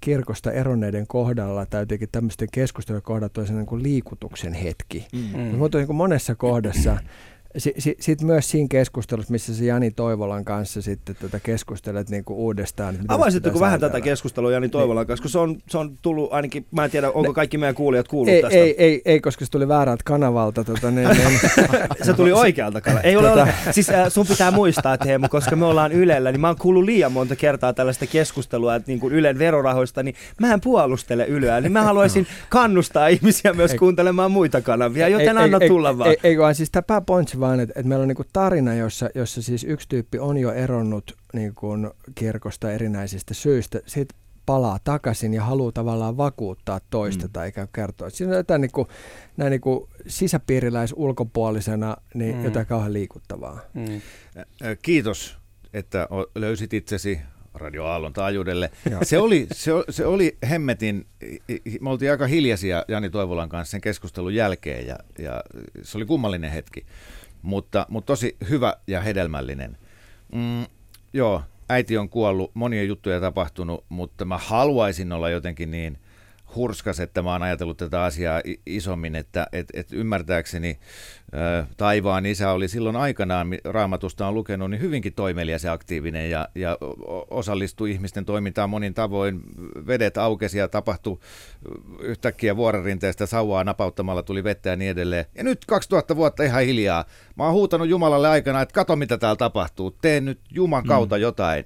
kirkosta 0.00 0.52
eronneiden 0.52 1.06
kohdalla 1.06 1.66
tai 1.66 1.82
jotenkin 1.82 2.08
tämmöisten 2.12 2.48
keskustelujen 2.52 3.02
kohdalla 3.02 3.46
sellainen 3.46 3.66
niin 3.70 3.82
liikutuksen 3.82 4.52
hetki. 4.54 5.06
Mm. 5.12 5.58
Mutta 5.58 5.78
niin 5.78 5.94
monessa 5.94 6.34
kohdassa, 6.34 6.98
si, 7.58 7.74
si, 7.78 7.96
sitten 8.00 8.26
myös 8.26 8.50
siinä 8.50 8.66
keskustelussa, 8.70 9.32
missä 9.32 9.54
se 9.54 9.64
Jani 9.64 9.90
Toivolan 9.90 10.44
kanssa 10.44 10.82
sitten 10.82 11.16
tätä 11.20 11.40
keskustelet 11.40 12.10
niin 12.10 12.24
kuin 12.24 12.36
uudestaan. 12.36 12.98
Avaisitteko 13.08 13.60
vähän 13.60 13.80
tätä 13.80 14.00
keskustelua 14.00 14.52
Jani 14.52 14.68
Toivolan 14.68 15.06
kanssa, 15.06 15.22
kun 15.22 15.30
se 15.30 15.38
on, 15.38 15.56
se 15.68 15.78
on 15.78 15.98
tullut 16.02 16.32
ainakin, 16.32 16.66
mä 16.70 16.84
en 16.84 16.90
tiedä, 16.90 17.10
onko 17.10 17.32
kaikki 17.32 17.58
meidän 17.58 17.74
kuulijat 17.74 18.08
kuullut 18.08 18.34
Ei, 18.34 18.42
tästä. 18.42 18.58
ei, 18.58 18.74
ei, 18.78 19.02
ei, 19.04 19.20
koska 19.20 19.44
se 19.44 19.50
tuli 19.50 19.68
väärältä 19.68 20.02
kanavalta. 20.04 20.64
Tota, 20.64 20.90
niin, 20.90 21.08
niin, 21.08 21.40
Se 22.06 22.12
tuli 22.14 22.32
oikealta 22.32 22.80
kanalta. 22.80 23.08
Ei 23.08 23.16
ole, 23.16 23.28
Tota- 23.28 23.32
ole. 23.42 23.54
Siis 23.70 23.90
äh, 23.90 24.08
sun 24.08 24.26
pitää 24.26 24.50
muistaa, 24.50 24.98
Teemu, 24.98 25.28
koska 25.28 25.56
me 25.56 25.64
ollaan 25.64 25.92
Ylellä, 25.92 26.32
niin 26.32 26.40
mä 26.40 26.46
oon 26.46 26.56
kuullut 26.56 26.84
liian 26.84 27.12
monta 27.12 27.36
kertaa 27.36 27.72
tällaista 27.72 28.06
keskustelua, 28.06 28.74
että 28.74 28.90
niin 28.90 29.00
kuin 29.00 29.14
Ylen 29.14 29.38
verorahoista, 29.38 30.02
niin 30.02 30.14
mä 30.40 30.52
en 30.52 30.60
puolustele 30.60 31.26
Yleä, 31.26 31.60
niin 31.60 31.72
mä 31.72 31.82
haluaisin 31.82 32.26
kannustaa 32.48 33.08
ihmisiä 33.08 33.52
myös 33.52 33.70
Ei. 33.72 33.78
kuuntelemaan 33.78 34.30
muita 34.30 34.60
kanavia, 34.60 35.08
joten 35.08 35.38
anna 35.38 35.58
ei, 35.60 35.68
tulla 35.68 35.90
ei, 35.90 35.98
vaan. 35.98 36.10
Ei, 36.10 36.16
ei, 36.22 36.38
vaan 36.38 36.54
siis 36.54 36.70
tämä 36.70 36.82
pääpointsi 36.82 37.40
vaan, 37.46 37.60
että, 37.60 37.72
että 37.76 37.88
meillä 37.88 38.02
on 38.02 38.08
niinku 38.08 38.24
tarina, 38.32 38.74
jossa, 38.74 39.10
jossa 39.14 39.42
siis 39.42 39.64
yksi 39.64 39.88
tyyppi 39.88 40.18
on 40.18 40.38
jo 40.38 40.52
eronnut 40.52 41.16
niinku 41.32 41.68
kirkosta 42.14 42.72
erinäisistä 42.72 43.34
syistä. 43.34 43.80
Sitten 43.86 44.18
palaa 44.46 44.78
takaisin 44.84 45.34
ja 45.34 45.42
haluaa 45.44 45.72
tavallaan 45.72 46.16
vakuuttaa 46.16 46.80
toista 46.90 47.26
Mm. 47.26 47.32
tai 47.32 47.48
ikään 47.48 47.66
kuin 47.68 47.72
kertoa. 47.72 48.10
Siinä 48.10 48.30
on 48.32 48.36
jotain 48.36 48.60
niinku, 48.60 48.88
näin 49.36 49.50
niinku 49.50 49.88
sisäpiiriläis 50.06 50.92
ulkopuolisena 50.96 51.96
niin 52.14 52.36
Mm. 52.36 52.44
jotain 52.44 52.66
kauhean 52.66 52.92
liikuttavaa. 52.92 53.60
Mm. 53.74 54.00
Kiitos, 54.82 55.36
että 55.74 56.08
löysit 56.34 56.74
itsesi 56.74 57.20
Radio 57.54 57.84
Aallon 57.84 58.12
taajuudelle. 58.12 58.70
Joo. 58.90 59.00
Se 59.04 59.18
oli, 59.18 59.46
se, 59.52 59.70
se 59.90 60.06
oli 60.06 60.36
hemmetin, 60.50 61.06
me 61.80 61.90
oltiin 61.90 62.10
aika 62.10 62.26
hiljaisia 62.26 62.84
Jani 62.88 63.10
Toivolan 63.10 63.48
kanssa 63.48 63.70
sen 63.70 63.80
keskustelun 63.80 64.34
jälkeen 64.34 64.86
ja, 64.86 64.96
ja 65.18 65.42
se 65.82 65.98
oli 65.98 66.04
kummallinen 66.06 66.50
hetki, 66.50 66.86
mutta, 67.46 67.86
mutta 67.88 68.06
tosi 68.06 68.36
hyvä 68.50 68.74
ja 68.86 69.00
hedelmällinen. 69.00 69.78
Mm, 70.32 70.66
joo, 71.12 71.42
äiti 71.68 71.98
on 71.98 72.08
kuollut, 72.08 72.50
monia 72.54 72.82
juttuja 72.82 73.20
tapahtunut, 73.20 73.84
mutta 73.88 74.24
mä 74.24 74.38
haluaisin 74.38 75.12
olla 75.12 75.30
jotenkin 75.30 75.70
niin 75.70 75.98
hurskas, 76.56 77.00
että 77.00 77.22
mä 77.22 77.32
oon 77.32 77.42
ajatellut 77.42 77.76
tätä 77.76 78.02
asiaa 78.02 78.40
isommin, 78.66 79.16
että 79.16 79.46
et, 79.52 79.66
et 79.74 79.92
ymmärtääkseni 79.92 80.78
ä, 81.34 81.66
taivaan 81.76 82.26
isä 82.26 82.50
oli 82.50 82.68
silloin 82.68 82.96
aikanaan, 82.96 83.48
raamatusta 83.64 84.26
on 84.26 84.34
lukenut, 84.34 84.70
niin 84.70 84.80
hyvinkin 84.80 85.12
toimelias 85.12 85.64
ja 85.64 85.72
aktiivinen 85.72 86.30
ja, 86.30 86.48
ja 86.54 86.78
osallistui 87.30 87.90
ihmisten 87.90 88.24
toimintaan 88.24 88.70
monin 88.70 88.94
tavoin. 88.94 89.40
Vedet 89.86 90.18
aukesi 90.18 90.58
ja 90.58 90.68
tapahtui 90.68 91.18
yhtäkkiä 92.00 92.56
vuorenrinteestä 92.56 93.26
sauvaa 93.26 93.64
napauttamalla 93.64 94.22
tuli 94.22 94.44
vettä 94.44 94.70
ja 94.70 94.76
niin 94.76 94.90
edelleen. 94.90 95.24
Ja 95.34 95.44
nyt 95.44 95.64
2000 95.64 96.16
vuotta 96.16 96.42
ihan 96.42 96.64
hiljaa. 96.64 97.04
Mä 97.36 97.44
oon 97.44 97.52
huutanut 97.52 97.88
Jumalalle 97.88 98.28
aikana, 98.28 98.62
että 98.62 98.72
kato 98.72 98.96
mitä 98.96 99.18
täällä 99.18 99.36
tapahtuu, 99.36 99.90
tee 99.90 100.20
nyt 100.20 100.40
Juman 100.50 100.84
kautta 100.84 101.16
mm. 101.16 101.22
jotain. 101.22 101.64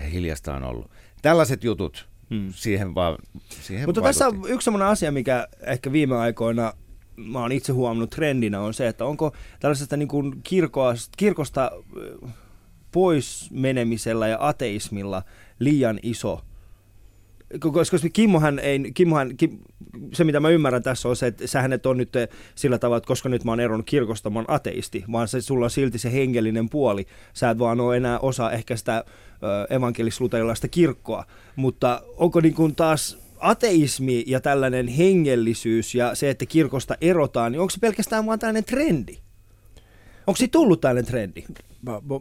Ja 0.00 0.06
hiljasta 0.06 0.54
on 0.54 0.64
ollut. 0.64 0.90
Tällaiset 1.22 1.64
jutut, 1.64 2.08
Hmm. 2.30 2.52
Siihen 2.54 2.94
vaan 2.94 3.18
siihen 3.50 3.88
Mutta 3.88 4.02
vaikutti. 4.02 4.18
tässä 4.18 4.28
on 4.28 4.50
yksi 4.50 4.64
sellainen 4.64 4.88
asia, 4.88 5.12
mikä 5.12 5.48
ehkä 5.66 5.92
viime 5.92 6.16
aikoina 6.16 6.72
mä 7.16 7.40
oon 7.40 7.52
itse 7.52 7.72
huomannut 7.72 8.10
trendinä 8.10 8.60
on 8.60 8.74
se, 8.74 8.88
että 8.88 9.04
onko 9.04 9.32
tällaisesta 9.60 9.96
niin 9.96 10.08
kuin 10.08 10.34
kirkosta, 10.42 11.12
kirkosta 11.16 11.70
pois 12.92 13.50
menemisellä 13.50 14.28
ja 14.28 14.38
ateismilla 14.40 15.22
liian 15.58 16.00
iso 16.02 16.40
koska 17.60 17.96
Kimmohan 18.12 18.58
ei, 18.58 18.92
Kimmohan, 18.94 19.36
Kim, 19.36 19.58
se 20.12 20.24
mitä 20.24 20.40
mä 20.40 20.48
ymmärrän 20.48 20.82
tässä 20.82 21.08
on 21.08 21.16
se, 21.16 21.26
että 21.26 21.46
sähän 21.46 21.72
et 21.72 21.86
on 21.86 21.96
nyt 21.96 22.12
sillä 22.54 22.78
tavalla, 22.78 22.98
että 22.98 23.08
koska 23.08 23.28
nyt 23.28 23.44
mä 23.44 23.52
oon 23.52 23.60
eronnut 23.60 23.86
kirkosta, 23.86 24.30
mä 24.30 24.38
oon 24.38 24.50
ateisti, 24.50 25.04
vaan 25.12 25.28
se, 25.28 25.40
sulla 25.40 25.66
on 25.66 25.70
silti 25.70 25.98
se 25.98 26.12
hengellinen 26.12 26.68
puoli. 26.68 27.06
Sä 27.32 27.50
et 27.50 27.58
vaan 27.58 27.80
ole 27.80 27.96
enää 27.96 28.18
osa 28.18 28.50
ehkä 28.50 28.76
sitä 28.76 29.04
evankelis 29.70 30.18
kirkkoa, 30.70 31.24
mutta 31.56 32.02
onko 32.16 32.40
niin 32.40 32.54
kuin 32.54 32.74
taas 32.74 33.18
ateismi 33.38 34.24
ja 34.26 34.40
tällainen 34.40 34.88
hengellisyys 34.88 35.94
ja 35.94 36.14
se, 36.14 36.30
että 36.30 36.46
kirkosta 36.46 36.96
erotaan, 37.00 37.52
niin 37.52 37.60
onko 37.60 37.70
se 37.70 37.80
pelkästään 37.80 38.26
vaan 38.26 38.38
tällainen 38.38 38.64
trendi? 38.64 39.18
Onko 40.26 40.36
se 40.36 40.48
tullut 40.48 40.80
tällainen 40.80 41.10
trendi? 41.10 41.44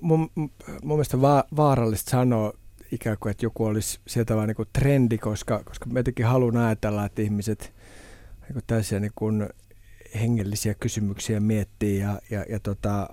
Mun, 0.02 0.30
mun 0.36 0.50
mielestä 0.84 1.22
va- 1.22 1.44
vaarallista 1.56 2.12
sanoa 2.12 2.54
ikään 2.96 3.18
kuin, 3.20 3.32
että 3.32 3.46
joku 3.46 3.66
olisi 3.66 4.00
sieltä 4.08 4.36
vaan 4.36 4.48
niin 4.48 4.68
trendi, 4.74 5.18
koska, 5.18 5.62
koska 5.66 5.86
mä 5.86 6.00
jotenkin 6.00 6.26
haluan 6.26 6.58
ajatella, 6.58 7.06
että 7.06 7.22
ihmiset 7.22 7.74
niin 8.50 8.64
tällaisia 8.68 9.00
niin 9.00 9.12
kuin 9.16 9.50
hengellisiä 10.22 10.74
kysymyksiä 10.74 11.40
miettii 11.40 12.00
ja, 12.00 12.20
ja, 12.30 12.46
ja 12.50 12.60
tota, 12.60 13.10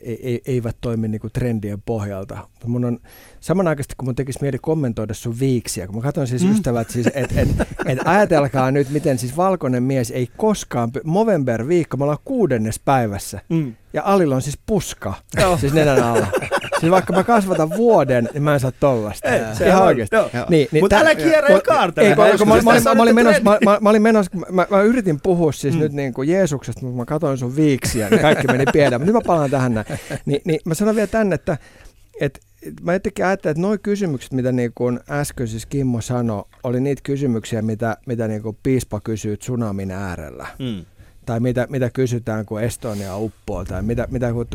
ei, 0.00 0.42
eivät 0.46 0.76
toimi 0.80 1.08
niin 1.08 1.20
kuin 1.20 1.32
trendien 1.32 1.82
pohjalta. 1.82 2.34
Mutta 2.34 2.68
mun 2.68 2.84
on 2.84 2.98
samanaikaisesti, 3.40 3.94
kun 3.96 4.06
mun 4.06 4.14
tekisi 4.14 4.38
mieli 4.42 4.58
kommentoida 4.58 5.14
sun 5.14 5.40
viiksiä, 5.40 5.86
kun 5.86 5.96
mä 5.96 6.02
katson 6.02 6.26
siis 6.26 6.44
mm. 6.44 6.50
ystävät, 6.50 6.90
siis, 6.90 7.06
että 7.14 7.40
et, 7.40 7.48
et 7.86 7.98
ajatelkaa 8.04 8.70
nyt, 8.70 8.90
miten 8.90 9.18
siis 9.18 9.36
valkoinen 9.36 9.82
mies 9.82 10.10
ei 10.10 10.28
koskaan, 10.36 10.90
Movember 11.04 11.68
viikko, 11.68 11.96
me 11.96 12.04
ollaan 12.04 12.18
kuudennes 12.24 12.78
päivässä, 12.84 13.40
mm. 13.48 13.74
Ja 13.92 14.02
Alilla 14.04 14.34
on 14.34 14.42
siis 14.42 14.58
puska, 14.66 15.14
Joo. 15.40 15.56
siis 15.56 15.72
nenän 15.72 16.02
alla. 16.02 16.26
Siis 16.80 16.90
vaikka 16.90 17.12
mä 17.12 17.24
kasvatan 17.24 17.70
vuoden, 17.70 18.28
niin 18.32 18.42
mä 18.42 18.54
en 18.54 18.60
saa 18.60 18.72
tollasta. 18.80 19.28
Ei, 19.28 19.40
se 19.54 19.66
Ihan 19.66 19.82
oikeasti. 19.82 20.16
Niin, 20.48 20.68
niin 20.72 20.84
Mutta 20.84 20.96
älä 20.96 21.14
kierrä 21.14 21.48
ja 21.48 21.60
kaartele. 21.60 22.08
Ei, 22.08 22.38
kun 22.38 22.48
mä, 22.48 22.54
mä, 22.54 22.80
mä, 22.84 22.94
mä, 22.94 23.02
olin 23.02 23.14
menossa, 23.14 23.42
mä, 23.42 23.58
mä, 23.64 23.78
mä, 23.80 23.90
olin 23.90 24.02
menossa, 24.02 24.30
mä, 24.50 24.66
mä 24.70 24.82
yritin 24.82 25.20
puhua 25.22 25.52
siis 25.52 25.74
mm. 25.74 25.80
nyt 25.80 25.92
niin 25.92 26.14
kuin 26.14 26.28
Jeesuksesta, 26.28 26.80
mutta 26.80 26.96
mä 26.96 27.04
katsoin 27.04 27.38
sun 27.38 27.56
viiksiä, 27.56 28.08
niin 28.10 28.20
kaikki 28.20 28.46
meni 28.46 28.64
piedä. 28.72 28.98
Mutta 28.98 29.12
nyt 29.12 29.24
mä 29.24 29.26
palaan 29.26 29.50
tähän 29.50 29.74
näin. 29.74 29.86
Ni, 30.26 30.40
niin 30.44 30.60
mä 30.64 30.74
sanon 30.74 30.96
vielä 30.96 31.06
tänne, 31.06 31.34
että, 31.34 31.58
että 32.20 32.40
mä 32.82 32.92
jotenkin 32.92 33.24
ajattelen, 33.24 33.50
että 33.50 33.62
nuo 33.62 33.76
kysymykset, 33.82 34.32
mitä 34.32 34.52
niin 34.52 34.72
kuin 34.74 35.00
äsken 35.10 35.48
siis 35.48 35.66
Kimmo 35.66 36.00
sanoi, 36.00 36.44
oli 36.62 36.80
niitä 36.80 37.00
kysymyksiä, 37.02 37.62
mitä, 37.62 37.96
mitä 38.06 38.28
niin 38.28 38.42
kuin 38.42 38.58
piispa 38.62 39.00
kysyy 39.00 39.36
tsunamin 39.36 39.90
äärellä. 39.90 40.46
Mm 40.58 40.84
tai 41.26 41.40
mitä, 41.40 41.66
mitä 41.70 41.90
kysytään, 41.90 42.46
kun 42.46 42.62
Estonia 42.62 43.16
uppoo, 43.16 43.64
tai 43.64 43.82
mitä, 43.82 44.08
mitä 44.10 44.32
kun 44.32 44.46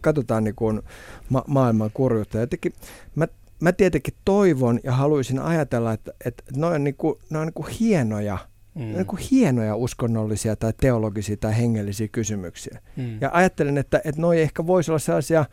katsotaan 0.00 0.44
niin 0.44 0.54
kuin 0.54 0.82
ma- 1.28 1.44
maailman 1.46 1.90
kurjuutta. 1.94 2.38
Jotenkin, 2.38 2.72
mä, 3.14 3.26
mä 3.60 3.72
tietenkin 3.72 4.14
toivon 4.24 4.80
ja 4.84 4.92
haluaisin 4.92 5.38
ajatella, 5.38 5.92
että, 5.92 6.12
että 6.24 6.44
ne 6.56 6.66
on, 6.66 6.84
niin 6.84 6.94
kuin, 6.94 7.18
ne 7.30 7.38
on 7.38 7.46
niin 7.46 7.54
kuin 7.54 7.68
hienoja, 7.80 8.38
mm. 8.74 8.82
niin 8.82 9.06
kuin 9.06 9.22
hienoja 9.30 9.76
uskonnollisia 9.76 10.56
tai 10.56 10.72
teologisia 10.80 11.36
tai 11.36 11.56
hengellisiä 11.56 12.08
kysymyksiä. 12.08 12.80
Mm. 12.96 13.18
Ja 13.20 13.30
ajattelen, 13.32 13.78
että, 13.78 14.00
että 14.04 14.20
noi 14.20 14.40
ehkä 14.40 14.66
voisi 14.66 14.90
olla 14.90 14.98
sellaisia, 14.98 15.44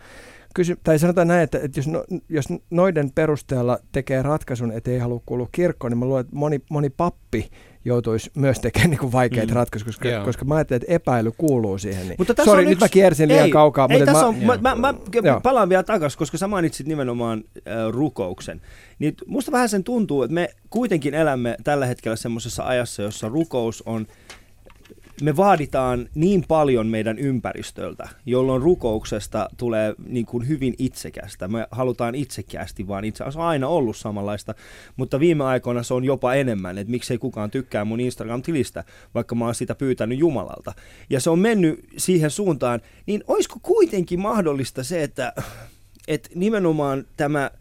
kysy- 0.54 0.80
tai 0.84 1.00
sanotaan 1.00 1.28
näin, 1.28 1.44
että, 1.44 1.60
että 1.64 1.80
jos, 1.80 1.88
no, 1.88 2.04
jos 2.30 2.46
noiden 2.70 3.12
perusteella 3.12 3.80
tekee 3.92 4.22
ratkaisun, 4.22 4.72
että 4.72 4.92
ei 4.92 5.00
halua 5.00 5.22
kuulua 5.26 5.50
kirkkoon, 5.52 5.92
niin 5.92 5.98
mä 5.98 6.06
luulen, 6.06 6.22
että 6.22 6.36
moni, 6.36 6.62
moni 6.70 6.90
pappi 6.90 7.50
joutuisi 7.88 8.32
myös 8.36 8.60
tekemään 8.60 8.90
niin 8.90 9.12
vaikeita 9.12 9.54
mm. 9.54 9.56
ratkaisuja, 9.56 9.86
koska, 9.86 10.24
koska 10.26 10.46
mä 10.46 10.56
ajattelin, 10.56 10.82
että 10.84 10.94
epäily 10.94 11.32
kuuluu 11.38 11.78
siihen. 11.78 12.08
Niin. 12.08 12.16
Mutta 12.18 12.46
Sori, 12.46 12.64
nyt 12.64 12.72
yksi... 12.72 12.86
mä 12.86 12.90
kiersin 12.90 13.30
liian 13.30 13.46
ei, 13.46 13.52
kaukaa. 13.52 13.88
Ei, 13.90 13.98
mutta 13.98 14.12
tässä 14.12 14.26
mä, 14.26 14.28
on, 14.28 14.62
mä, 14.62 14.76
mä, 14.76 14.76
mä 14.76 14.94
palaan 15.44 15.70
vielä 15.70 15.84
takaisin, 15.84 16.20
koska 16.20 16.38
sä 16.38 16.48
mainitsit 16.48 16.88
nimenomaan 16.88 17.44
äh, 17.58 17.64
rukouksen. 17.92 18.62
Niin 19.00 19.16
musta 19.26 19.52
vähän 19.52 19.70
sen 19.70 19.84
tuntuu, 19.84 20.24
että 20.24 20.34
me 20.34 20.50
kuitenkin 20.70 21.14
elämme 21.14 21.58
tällä 21.64 21.86
hetkellä 21.86 22.16
semmoisessa 22.16 22.64
ajassa, 22.64 23.02
jossa 23.02 23.30
rukous 23.30 23.84
on 23.86 24.08
me 25.22 25.36
vaaditaan 25.36 26.10
niin 26.16 26.44
paljon 26.48 26.88
meidän 26.88 27.20
ympäristöltä, 27.20 28.10
jolloin 28.26 28.62
rukouksesta 28.62 29.50
tulee 29.58 29.96
niin 30.08 30.26
kuin 30.26 30.48
hyvin 30.48 30.74
itsekästä. 30.78 31.48
Me 31.48 31.68
halutaan 31.72 32.16
itsekästi, 32.16 32.88
vaan 32.88 33.06
itse 33.06 33.24
asiassa 33.24 33.40
on 33.40 33.46
aina 33.46 33.68
ollut 33.68 33.98
samanlaista, 33.98 34.56
mutta 34.98 35.20
viime 35.20 35.44
aikoina 35.44 35.84
se 35.84 35.94
on 35.94 36.04
jopa 36.04 36.34
enemmän, 36.34 36.78
että 36.78 36.92
miksei 36.92 37.18
kukaan 37.18 37.52
tykkää 37.52 37.86
mun 37.86 38.00
Instagram-tilistä, 38.00 38.84
vaikka 39.16 39.36
mä 39.36 39.46
oon 39.46 39.56
sitä 39.56 39.76
pyytänyt 39.76 40.20
Jumalalta. 40.20 40.74
Ja 41.10 41.20
se 41.20 41.30
on 41.30 41.40
mennyt 41.40 41.86
siihen 41.98 42.32
suuntaan, 42.32 42.82
niin 43.06 43.24
olisiko 43.28 43.60
kuitenkin 43.62 44.20
mahdollista 44.20 44.84
se, 44.84 45.04
että, 45.04 45.34
että 46.08 46.30
nimenomaan 46.36 47.06
tämä, 47.18 47.52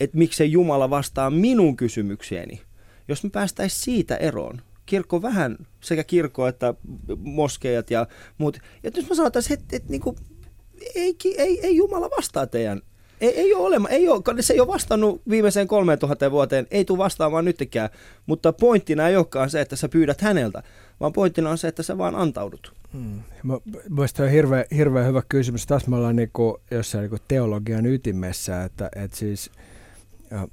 että 0.00 0.18
miksei 0.18 0.52
Jumala 0.52 0.90
vastaa 0.90 1.30
minun 1.30 1.76
kysymykseeni, 1.76 2.60
jos 3.08 3.24
me 3.24 3.30
päästäisiin 3.30 3.84
siitä 3.84 4.16
eroon, 4.16 4.62
kirkko 4.86 5.22
vähän, 5.22 5.56
sekä 5.80 6.04
kirkko 6.04 6.46
että 6.46 6.74
moskeijat 7.16 7.90
ja 7.90 8.06
muut. 8.38 8.58
Ja 8.82 8.90
jos 8.94 9.08
mä 9.08 9.14
sanotaan, 9.14 9.44
että, 9.50 9.76
että 9.76 9.90
niin 9.90 10.00
kuin, 10.00 10.16
ei, 10.94 11.16
ei, 11.38 11.60
ei 11.66 11.76
Jumala 11.76 12.10
vastaa 12.10 12.46
teidän 12.46 12.82
ei, 13.20 13.40
ei 13.40 13.54
ole 13.54 13.66
olema, 13.66 13.88
ei 13.88 14.08
ole, 14.08 14.42
se 14.42 14.52
ei 14.52 14.60
ole 14.60 14.68
vastannut 14.68 15.22
viimeiseen 15.28 15.68
3000 15.68 16.30
vuoteen, 16.30 16.66
ei 16.70 16.84
tule 16.84 16.98
vastaamaan 16.98 17.44
nytkään, 17.44 17.90
mutta 18.26 18.52
pointtina 18.52 19.08
ei 19.08 19.16
olekaan 19.16 19.50
se, 19.50 19.60
että 19.60 19.76
sä 19.76 19.88
pyydät 19.88 20.20
häneltä, 20.20 20.62
vaan 21.00 21.12
pointtina 21.12 21.50
on 21.50 21.58
se, 21.58 21.68
että 21.68 21.82
sä 21.82 21.98
vaan 21.98 22.14
antaudut. 22.14 22.72
Hmm. 22.92 23.20
Mielestäni 23.88 24.26
on 24.26 24.32
hirveän, 24.32 24.64
hirveän 24.76 25.06
hyvä 25.06 25.22
kysymys. 25.28 25.66
Tässä 25.66 25.90
me 25.90 25.96
ollaan 25.96 26.16
niinku, 26.16 26.60
jossain 26.70 27.02
niinku 27.02 27.18
teologian 27.28 27.86
ytimessä, 27.86 28.64
että, 28.64 28.88
että 28.96 29.16
siis 29.16 29.50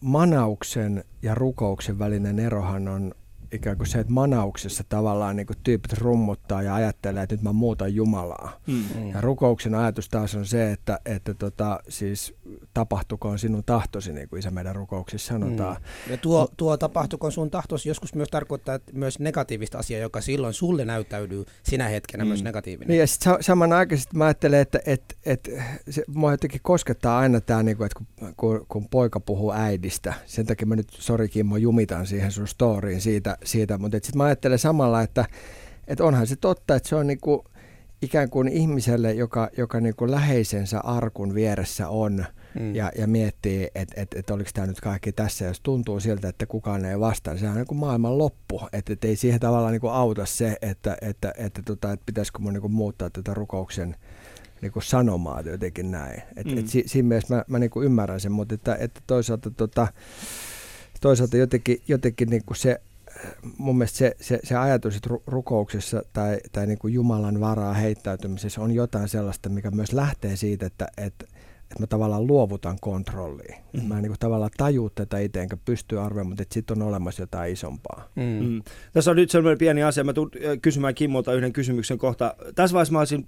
manauksen 0.02 1.04
ja 1.22 1.36
rukouksen 1.36 2.00
välinen 2.00 2.39
erohan 2.39 2.88
on, 2.88 3.15
ikään 3.54 3.78
kuin 3.78 3.88
se, 3.88 4.00
että 4.00 4.13
manauksessa 4.13 4.84
tavallaan 4.89 5.36
niin 5.36 5.48
kuin 5.48 5.58
tyypit 5.63 5.94
rummuttaa 5.94 6.62
ja 6.62 6.76
ajattelee, 6.76 7.24
että 7.24 7.36
nyt 7.36 7.44
mä 7.44 7.54
muutan 7.54 7.96
Jumalaa. 7.96 8.60
Mm. 8.68 9.10
Ja 9.13 9.22
rukouksen 9.22 9.76
ajatus 9.76 10.10
taas 10.10 10.36
on 10.36 10.46
se, 10.46 10.72
että, 10.72 11.00
että 11.06 11.34
tota, 11.34 11.80
siis 11.89 12.36
tapahtukoon 12.74 13.39
sinun 13.39 13.63
tahtosi, 13.63 14.13
niin 14.13 14.30
kuin 14.30 14.39
isä 14.39 14.52
meidän 14.52 14.76
rukouksissa 14.76 15.34
sanotaan. 15.34 15.76
Mm. 15.76 16.12
Ja 16.12 16.18
tuo, 16.18 16.48
tuo 16.58 16.78
tapahtukoon 16.78 17.32
sun 17.32 17.52
tahtosi 17.52 17.89
joskus 17.89 18.16
myös 18.16 18.30
tarkoittaa 18.30 18.76
että 18.76 18.92
myös 18.96 19.20
negatiivista 19.20 19.78
asiaa, 19.78 20.02
joka 20.02 20.22
silloin 20.22 20.54
sulle 20.54 20.86
näyttäytyy 20.86 21.46
sinä 21.63 21.88
hetkenä 21.88 22.24
mm. 22.24 22.28
myös 22.28 22.44
negatiivinen. 22.44 22.88
Niin 22.88 23.00
ja 23.00 23.08
sitten 23.08 23.38
samanaikaisesti 23.42 24.18
mä 24.18 24.26
ajattelen, 24.26 24.60
että 24.60 24.80
et, 24.86 25.18
et, 25.26 25.50
se, 25.89 26.04
mua 26.08 26.32
jotenkin 26.32 26.62
koskettaa 26.63 27.20
aina 27.20 27.42
tämä, 27.42 27.63
niin 27.63 27.78
kuin, 27.78 27.86
että 27.86 28.00
kun, 28.20 28.34
kun, 28.38 28.66
kun, 28.68 28.89
poika 28.89 29.20
puhuu 29.20 29.52
äidistä, 29.52 30.13
sen 30.26 30.46
takia 30.46 30.68
mä 30.68 30.76
nyt, 30.76 30.88
sori 30.92 31.30
Kimmo, 31.30 31.58
jumitan 31.58 32.08
siihen 32.08 32.32
sun 32.32 32.48
storyin 32.48 33.02
siitä, 33.02 33.38
siitä 33.44 33.78
mutta 33.78 33.98
sitten 33.98 34.18
mä 34.18 34.24
ajattelen 34.24 34.60
samalla, 34.60 35.02
että, 35.02 35.26
että 35.88 36.04
onhan 36.04 36.28
se 36.28 36.36
totta, 36.36 36.76
että 36.76 36.90
se 36.90 36.96
on 36.96 37.08
niinku 37.08 37.46
ikään 38.02 38.30
kuin 38.30 38.48
ihmiselle, 38.48 39.14
joka, 39.14 39.50
joka 39.58 39.80
niinku 39.80 40.12
läheisensä 40.12 40.80
arkun 40.80 41.34
vieressä 41.34 41.90
on 41.90 42.26
mm. 42.60 42.76
ja, 42.76 42.92
ja 42.98 43.08
miettii, 43.08 43.68
että 43.76 44.02
et, 44.02 44.14
et 44.16 44.30
oliko 44.30 44.50
tämä 44.54 44.68
nyt 44.68 44.82
kaikki 44.82 45.12
tässä, 45.12 45.46
jos 45.46 45.62
tuntuu 45.62 46.00
siltä, 46.00 46.30
että 46.30 46.46
kukaan 46.46 46.86
ei 46.86 47.00
vastaa, 47.00 47.38
se 47.38 47.50
on 47.50 47.56
niin 47.56 47.68
kuin 47.68 47.78
maailman 47.78 48.18
loppu, 48.18 48.62
että 48.74 48.94
et 48.94 49.06
ei 49.06 49.16
siihen 49.16 49.40
tavallaan 49.40 49.72
niinku 49.72 49.88
auta 49.88 50.26
se, 50.26 50.58
että, 50.62 50.98
että, 51.02 51.34
että, 51.38 51.62
tota, 51.66 51.92
että 51.92 52.06
pitäisikö 52.06 52.40
mun 52.40 52.54
niinku 52.54 52.70
muuttaa 52.70 53.10
tätä 53.10 53.34
rukouksen 53.34 53.96
niinku 54.62 54.82
sanomaa 54.82 55.42
jotenkin 55.42 55.92
näin. 55.92 56.22
Et, 56.36 56.46
mm. 56.46 56.58
et 56.58 56.68
si, 56.68 56.84
siinä 56.86 57.08
mielessä 57.08 57.36
mä, 57.36 57.44
mä 57.48 57.60
niinku 57.60 57.82
ymmärrän 57.82 58.20
sen, 58.20 58.32
mutta 58.32 58.56
että, 58.56 58.76
että 58.76 59.02
toisaalta, 59.08 59.52
tota, 59.52 59.88
toisaalta 61.02 61.38
jotenkin, 61.38 61.82
jotenkin 61.88 62.30
niinku 62.30 62.54
se 62.54 62.82
mun 63.58 63.78
mielestä 63.78 63.98
se, 63.98 64.16
se, 64.22 64.40
se 64.44 64.56
ajatus, 64.56 64.96
että 64.96 65.10
rukouksessa 65.28 66.02
tai, 66.14 66.38
tai 66.52 66.68
niin 66.68 66.78
kuin 66.78 66.94
Jumalan 66.94 67.40
varaa 67.40 67.74
heittäytymisessä 67.74 68.62
on 68.62 68.72
jotain 68.72 69.10
sellaista, 69.10 69.50
mikä 69.50 69.72
myös 69.72 69.94
lähtee 69.94 70.36
siitä, 70.36 70.66
että, 70.66 70.88
että, 70.98 71.26
että 71.62 71.80
mä 71.80 71.88
tavallaan 71.88 72.28
luovutan 72.28 72.78
kontrolliin. 72.82 73.56
Mm. 73.74 73.84
Mä 73.84 73.98
en 73.98 74.04
niin 74.04 74.14
tavallaan 74.20 74.52
taju 74.58 74.90
tätä 74.90 75.20
itse, 75.20 75.42
enkä 75.42 75.58
pysty 75.66 76.00
arvioimaan, 76.00 76.32
mutta 76.38 76.54
sitten 76.54 76.82
on 76.82 76.88
olemassa 76.88 77.22
jotain 77.22 77.54
isompaa. 77.54 78.10
Mm. 78.16 78.24
Mm. 78.24 78.62
Tässä 78.94 79.12
on 79.12 79.18
nyt 79.18 79.32
sellainen 79.32 79.58
pieni 79.58 79.84
asia. 79.84 80.04
Mä 80.04 80.14
tulen 80.14 80.62
kysymään 80.62 80.96
Kimmolta 80.96 81.34
yhden 81.34 81.54
kysymyksen 81.54 81.98
kohta. 81.98 82.36
Tässä 82.56 82.74
vaiheessa 82.74 82.94
mä 82.94 83.00
olisin 83.00 83.28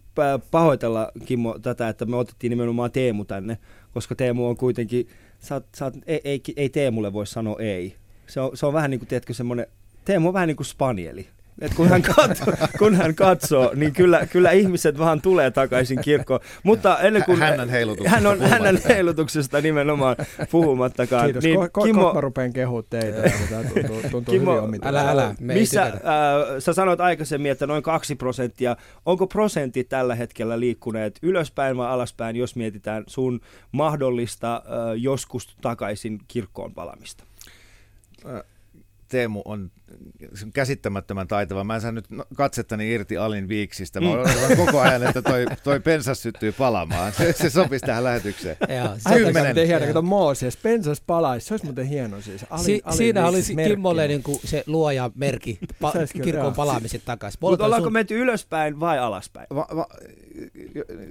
pahoitella, 0.51 1.11
Kimmo, 1.25 1.59
tätä, 1.59 1.89
että 1.89 2.05
me 2.05 2.15
otettiin 2.15 2.49
nimenomaan 2.49 2.91
Teemu 2.91 3.25
tänne, 3.25 3.57
koska 3.93 4.15
Teemu 4.15 4.47
on 4.47 4.57
kuitenkin, 4.57 5.07
sä 5.39 5.55
oot, 5.55 5.65
sä 5.75 5.85
oot, 5.85 5.93
ei, 6.07 6.21
ei, 6.23 6.41
ei 6.55 6.69
Teemulle 6.69 7.13
voi 7.13 7.27
sanoa 7.27 7.59
ei. 7.59 7.95
Se 8.27 8.41
on, 8.41 8.57
se 8.57 8.65
on 8.65 8.73
vähän 8.73 8.91
niin 8.91 8.99
kuin, 8.99 9.07
tiedätkö, 9.07 9.33
semmoinen, 9.33 9.67
Teemu 10.05 10.27
on 10.27 10.33
vähän 10.33 10.47
niin 10.47 10.57
kuin 10.57 10.67
spanieli. 10.67 11.27
Et 11.61 11.73
kun, 11.73 11.89
hän 11.89 12.01
katsoo, 12.01 12.53
kun 12.79 12.95
hän 12.95 13.15
katsoo, 13.15 13.71
niin 13.75 13.93
kyllä, 13.93 14.27
kyllä 14.31 14.51
ihmiset 14.51 14.99
vaan 14.99 15.21
tulee 15.21 15.51
takaisin 15.51 16.01
kirkkoon. 16.01 16.39
Mutta 16.63 16.99
ennen 16.99 17.23
kuin... 17.23 17.39
Hännän 17.39 17.69
heilutuksesta. 17.69 18.15
Hän 18.15 18.27
on 18.27 18.41
hänen 18.41 18.81
heilutuksesta 18.89 19.61
nimenomaan 19.61 20.15
puhumattakaan. 20.51 21.25
Kiitos. 21.25 21.43
Niin, 21.43 21.59
ko- 21.59 21.83
Kimmo, 21.83 22.13
mä 22.13 22.21
rupean 22.21 22.53
kehua 22.53 22.83
teitä. 22.83 23.21
Tämä 23.49 23.63
tuntuu, 23.63 24.01
tuntuu 24.11 24.33
Kimmo, 24.33 24.69
älä, 24.81 25.09
älä. 25.09 25.35
Me 25.39 25.53
missä, 25.53 25.83
äh, 25.83 25.93
sä 26.59 26.73
sanoit 26.73 27.01
aikaisemmin, 27.01 27.51
että 27.51 27.67
noin 27.67 27.83
kaksi 27.83 28.15
prosenttia. 28.15 28.77
Onko 29.05 29.27
prosentti 29.27 29.83
tällä 29.83 30.15
hetkellä 30.15 30.59
liikkuneet 30.59 31.19
ylöspäin 31.21 31.77
vai 31.77 31.87
alaspäin, 31.87 32.35
jos 32.35 32.55
mietitään 32.55 33.03
sun 33.07 33.41
mahdollista 33.71 34.55
äh, 34.55 34.61
joskus 34.97 35.55
takaisin 35.61 36.19
kirkkoon 36.27 36.73
palamista? 36.73 37.23
Äh 38.25 38.54
Teemu 39.07 39.41
on 39.45 39.71
käsittämättömän 40.53 41.27
taitava. 41.27 41.63
Mä 41.63 41.75
en 41.75 41.81
saa 41.81 41.91
nyt 41.91 42.05
katsettani 42.35 42.91
irti 42.91 43.17
Alin 43.17 43.47
viiksistä. 43.47 44.01
Mä 44.01 44.11
odotan 44.11 44.57
koko 44.57 44.79
ajan, 44.79 45.03
että 45.03 45.21
toi, 45.21 45.45
toi 45.63 45.79
pensas 45.79 46.21
syttyy 46.21 46.51
palamaan. 46.51 47.13
Se, 47.13 47.33
se 47.33 47.49
sopisi 47.49 47.85
tähän 47.85 48.03
lähetykseen. 48.03 48.57
Kymmenen. 49.13 49.47
Miten 49.47 49.67
hieno, 49.67 49.85
kato 49.85 50.01
Mooses, 50.01 50.57
pensas 50.57 51.01
palaisi. 51.01 51.47
Se 51.47 51.53
olisi 51.53 51.65
muuten 51.65 51.85
hieno 51.85 52.21
siis. 52.21 52.45
Alin, 52.49 52.65
si- 52.65 52.81
Alin 52.85 52.97
siinä 52.97 53.27
olisi 53.27 53.55
Kimmolle 53.55 54.07
niin 54.07 54.23
kuin 54.23 54.39
se 54.45 54.63
luoja 54.67 55.11
merkki 55.15 55.59
pa- 55.83 56.21
kirkon 56.23 56.53
palaamiset 56.53 57.01
takaisin. 57.05 57.37
Mutta 57.41 57.65
ollaanko 57.65 57.85
sun... 57.85 57.93
menty 57.93 58.19
ylöspäin 58.19 58.79
vai 58.79 58.99
alaspäin? 58.99 59.47
Va- 59.55 59.67
va- 59.75 59.87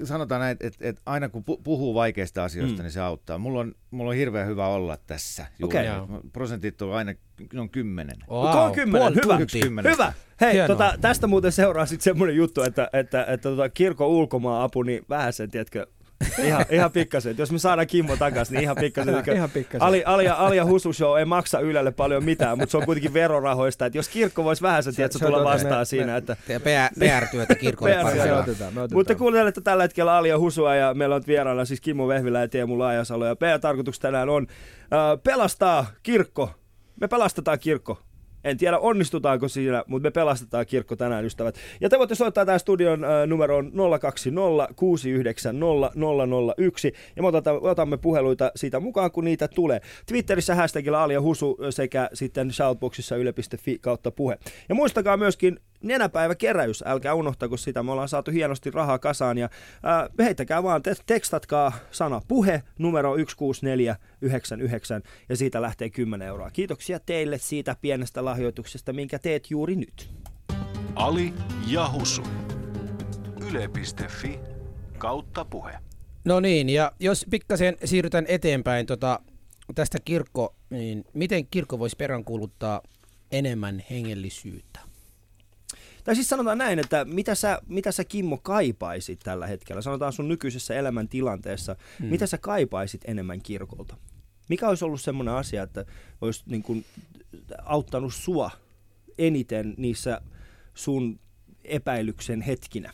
sanotaan 0.05 0.41
näin, 0.41 0.57
että, 0.61 0.89
että 0.89 1.03
aina 1.07 1.29
kun 1.29 1.45
puhuu 1.45 1.95
vaikeista 1.95 2.45
asioista, 2.45 2.77
mm. 2.77 2.83
niin 2.83 2.93
se 2.93 3.01
auttaa. 3.01 3.39
Mulla 3.39 3.61
on, 3.61 3.75
mulla 3.91 4.11
on 4.11 4.17
hirveän 4.17 4.49
hyvä 4.49 4.67
olla 4.67 4.97
tässä. 5.07 5.47
Okay. 5.63 5.85
Prosentit 6.33 6.83
on 6.83 6.95
aina 6.95 7.15
on 7.57 7.71
kymmenen. 7.71 8.17
Wow. 8.31 8.47
On 8.47 8.73
kymmenen, 8.73 9.15
hyvä. 9.15 9.39
Kymmenen. 9.53 9.93
Hyvä. 9.93 10.13
Hei, 10.41 10.67
tota, 10.67 10.95
tästä 11.01 11.27
muuten 11.27 11.53
seuraa 11.53 11.87
sitten 11.87 12.05
semmoinen 12.05 12.37
juttu, 12.37 12.63
että, 12.63 12.85
että, 12.85 13.01
että, 13.01 13.33
että 13.33 13.49
tota, 13.49 13.69
kirkon 13.69 14.09
ulkomaan-apu, 14.09 14.83
niin 14.83 15.05
vähän 15.09 15.33
sen, 15.33 15.51
tiedätkö, 15.51 15.87
ihan, 16.49 16.65
ihan 16.71 16.93
pikkasen. 16.93 17.35
Jos 17.39 17.53
me 17.53 17.59
saadaan 17.59 17.87
Kimmo 17.87 18.17
takaisin, 18.17 18.55
niin 18.55 18.63
ihan 18.63 18.77
pikkasen. 18.81 19.15
ihan 19.35 19.51
pikkasen. 19.51 19.83
Ali, 19.83 20.03
Ali, 20.07 20.29
Ali 20.29 20.57
ja 20.57 20.65
Husu 20.65 20.93
Show 20.93 21.19
ei 21.19 21.25
maksa 21.25 21.61
Ylelle 21.61 21.91
paljon 21.91 22.25
mitään, 22.25 22.59
mutta 22.59 22.71
se 22.71 22.77
on 22.77 22.85
kuitenkin 22.85 23.15
verorahoista. 23.15 23.87
Että 23.87 23.99
jos 23.99 24.09
kirkko 24.09 24.45
voisi 24.45 24.63
vähän 24.63 24.83
sen, 24.83 24.95
tiedätkö, 24.95 25.19
tulla 25.19 25.45
vastaan 25.45 25.81
me, 25.81 25.85
siinä. 25.85 26.07
Me, 26.13 26.17
että... 26.17 26.37
PR-työtä 26.99 27.55
kirkolle 27.55 27.95
PR 28.05 28.95
Mutta 28.95 29.15
kuuntelette 29.15 29.61
tällä 29.61 29.83
hetkellä 29.83 30.17
Ali 30.17 30.29
ja 30.29 30.39
Husua 30.39 30.75
ja 30.75 30.95
meillä 30.95 31.15
on 31.15 31.23
vieraana 31.27 31.65
siis 31.65 31.81
Kimmo 31.81 32.09
Vehvilä 32.09 32.41
ja 32.41 32.49
Teemu 32.49 32.79
Laajasalo. 32.79 33.27
Ja 33.27 33.37
PR-tarkoitus 33.37 33.99
tänään 33.99 34.29
on 34.29 34.47
äh, 34.81 35.23
pelastaa 35.23 35.87
kirkko. 36.03 36.51
Me 37.01 37.09
pelastetaan 37.09 37.59
kirkko 37.59 37.99
en 38.45 38.57
tiedä 38.57 38.79
onnistutaanko 38.79 39.49
siinä, 39.49 39.85
mutta 39.87 40.07
me 40.07 40.11
pelastetaan 40.11 40.67
kirkko 40.67 40.97
tänään, 40.97 41.25
ystävät. 41.25 41.57
Ja 41.81 41.89
te 41.89 41.99
voitte 41.99 42.15
soittaa 42.15 42.47
tämän 42.47 42.61
studion 42.61 43.05
äh, 43.05 43.11
numeroon 43.27 43.73
020 44.01 44.75
690 44.77 45.91
001 46.59 46.93
ja 47.17 47.23
me 47.23 47.29
otamme, 47.29 47.61
otamme 47.63 47.97
puheluita 47.97 48.53
siitä 48.57 48.81
mukaan, 48.81 49.11
kun 49.11 49.25
niitä 49.25 49.49
tulee. 49.49 49.81
Twitterissä 50.07 50.55
hashtagilla 50.55 51.05
Alia 51.05 51.21
Husu 51.21 51.59
sekä 51.71 52.09
sitten 52.13 52.53
shoutboxissa 52.53 53.17
yle.fi 53.17 53.79
kautta 53.79 54.11
puhe. 54.11 54.39
Ja 54.69 54.75
muistakaa 54.75 55.17
myöskin 55.17 55.61
nenäpäiväkeräys, 55.85 56.85
älkää 56.87 57.15
unohtako 57.15 57.57
sitä, 57.57 57.83
me 57.83 57.93
ollaan 57.93 58.09
saatu 58.09 58.31
hienosti 58.31 58.71
rahaa 58.71 58.99
kasaan 58.99 59.39
ja 59.39 59.49
ää, 59.83 60.09
heittäkää 60.19 60.63
vaan, 60.63 60.83
te- 60.83 60.95
tekstatkaa 61.07 61.73
sana 61.91 62.21
puhe 62.29 62.63
numero 62.79 63.15
16499 63.17 65.03
ja 65.29 65.37
siitä 65.37 65.63
lähtee 65.63 65.91
10 65.91 66.29
euroa. 66.29 66.51
Kiitoksia 66.51 67.01
teille 67.01 67.39
siitä 67.39 67.77
pienestä 67.81 68.25
lahjoituksesta, 68.25 68.93
minkä 68.93 69.19
teet 69.19 69.51
juuri 69.51 69.77
nyt. 69.77 70.11
Ali 70.95 71.35
Jahusu. 71.67 72.23
Yle.fi 73.51 74.41
kautta 74.99 75.45
puhe. 75.45 75.79
No 76.25 76.41
niin, 76.41 76.69
ja 76.69 76.93
jos 77.01 77.27
pikkasen 77.31 77.77
siirrytään 77.85 78.25
eteenpäin 78.29 78.87
tota, 78.87 79.21
tästä 79.75 79.99
kirkko, 80.05 80.55
niin 80.71 81.05
miten 81.13 81.47
kirkko 81.47 81.79
voisi 81.79 81.97
peräänkuuluttaa 81.97 82.81
enemmän 83.33 83.85
hengellisyyttä? 83.91 84.81
Tai 86.05 86.15
siis 86.15 86.29
sanotaan 86.29 86.59
näin, 86.59 86.79
että 86.79 87.05
mitä 87.05 87.35
sä, 87.35 87.61
mitä 87.67 87.93
sä 87.93 88.05
Kimmo 88.05 88.39
kaipaisit 88.39 89.21
tällä 89.23 89.47
hetkellä, 89.47 89.83
sanotaan 89.83 90.13
sun 90.13 90.29
nykyisessä 90.29 90.75
elämäntilanteessa, 90.75 91.77
hmm. 91.99 92.09
mitä 92.09 92.27
sä 92.27 92.39
kaipaisit 92.39 93.01
enemmän 93.05 93.43
kirkolta? 93.43 93.97
Mikä 94.49 94.69
olisi 94.69 94.85
ollut 94.85 95.01
semmoinen 95.01 95.35
asia, 95.35 95.63
että 95.63 95.85
olisi 96.21 96.43
niin 96.47 96.63
kuin 96.63 96.85
auttanut 97.65 98.15
sua 98.15 98.51
eniten 99.19 99.75
niissä 99.77 100.21
sun 100.75 101.21
epäilyksen 101.65 102.43
hetkinä? 102.43 102.93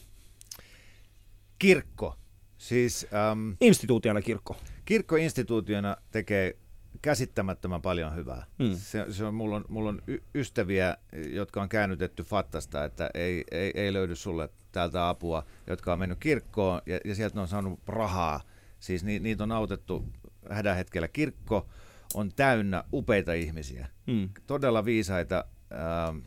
Kirkko. 1.58 2.16
Siis, 2.58 3.06
ähm, 3.14 3.50
Instituutiona 3.60 4.22
kirkko. 4.22 4.56
Kirkko 4.84 5.16
instituutiona 5.16 5.96
tekee 6.10 6.56
käsittämättömän 7.02 7.82
paljon 7.82 8.16
hyvää. 8.16 8.46
Mm. 8.58 8.74
Se, 8.74 9.06
se 9.10 9.24
on, 9.24 9.34
mulla, 9.34 9.56
on, 9.56 9.64
mulla 9.68 9.88
on 9.88 10.02
y- 10.06 10.22
ystäviä, 10.34 10.96
jotka 11.30 11.62
on 11.62 11.68
käännytetty 11.68 12.22
Fattasta, 12.22 12.84
että 12.84 13.10
ei, 13.14 13.44
ei, 13.50 13.72
ei 13.74 13.92
löydy 13.92 14.16
sulle 14.16 14.48
täältä 14.72 15.08
apua, 15.08 15.44
jotka 15.66 15.92
on 15.92 15.98
mennyt 15.98 16.18
kirkkoon 16.18 16.80
ja, 16.86 17.00
ja 17.04 17.14
sieltä 17.14 17.40
on 17.40 17.48
saanut 17.48 17.80
rahaa. 17.86 18.40
Siis 18.80 19.04
ni, 19.04 19.18
niitä 19.18 19.42
on 19.42 19.52
autettu 19.52 20.04
hädän 20.50 20.76
hetkellä. 20.76 21.08
Kirkko 21.08 21.68
on 22.14 22.32
täynnä 22.32 22.84
upeita 22.92 23.32
ihmisiä, 23.32 23.88
mm. 24.06 24.28
todella 24.46 24.84
viisaita, 24.84 25.44
äh, 25.72 26.22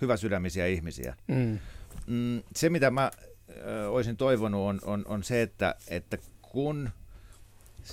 hyväsydämisiä 0.00 0.66
ihmisiä. 0.66 1.16
Mm. 1.28 1.58
Mm, 2.06 2.42
se, 2.56 2.70
mitä 2.70 2.90
mä 2.90 3.04
äh, 3.04 3.90
olisin 3.90 4.16
toivonut, 4.16 4.68
on, 4.68 4.80
on, 4.84 5.04
on 5.06 5.22
se, 5.22 5.42
että, 5.42 5.74
että 5.88 6.18
kun... 6.42 6.90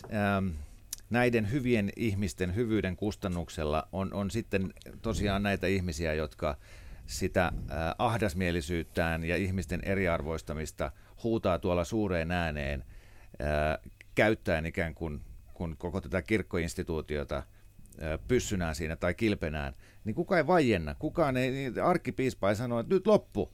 Äh, 0.03 0.70
näiden 1.11 1.51
hyvien 1.51 1.89
ihmisten 1.95 2.55
hyvyyden 2.55 2.95
kustannuksella 2.95 3.87
on, 3.91 4.13
on 4.13 4.31
sitten 4.31 4.73
tosiaan 5.01 5.43
näitä 5.43 5.67
ihmisiä, 5.67 6.13
jotka 6.13 6.57
sitä 7.05 7.45
äh, 7.45 7.53
ahdasmielisyyttään 7.97 9.23
ja 9.23 9.35
ihmisten 9.35 9.79
eriarvoistamista 9.83 10.91
huutaa 11.23 11.59
tuolla 11.59 11.83
suureen 11.83 12.31
ääneen 12.31 12.85
äh, 13.41 13.91
käyttäen 14.15 14.65
ikään 14.65 14.95
kuin 14.95 15.21
kun 15.53 15.77
koko 15.77 16.01
tätä 16.01 16.21
kirkkoinstituutiota 16.21 17.37
äh, 17.37 18.19
pyssynään 18.27 18.75
siinä 18.75 18.95
tai 18.95 19.13
kilpenään, 19.13 19.73
niin 20.03 20.15
kukaan 20.15 20.37
ei 20.37 20.47
vaienna. 20.47 20.95
Kukaan 20.95 21.37
ei, 21.37 21.51
niin 21.51 21.83
arkkipiispa 21.83 22.49
ei 22.49 22.55
sano, 22.55 22.79
että 22.79 22.93
nyt 22.93 23.07
loppu. 23.07 23.51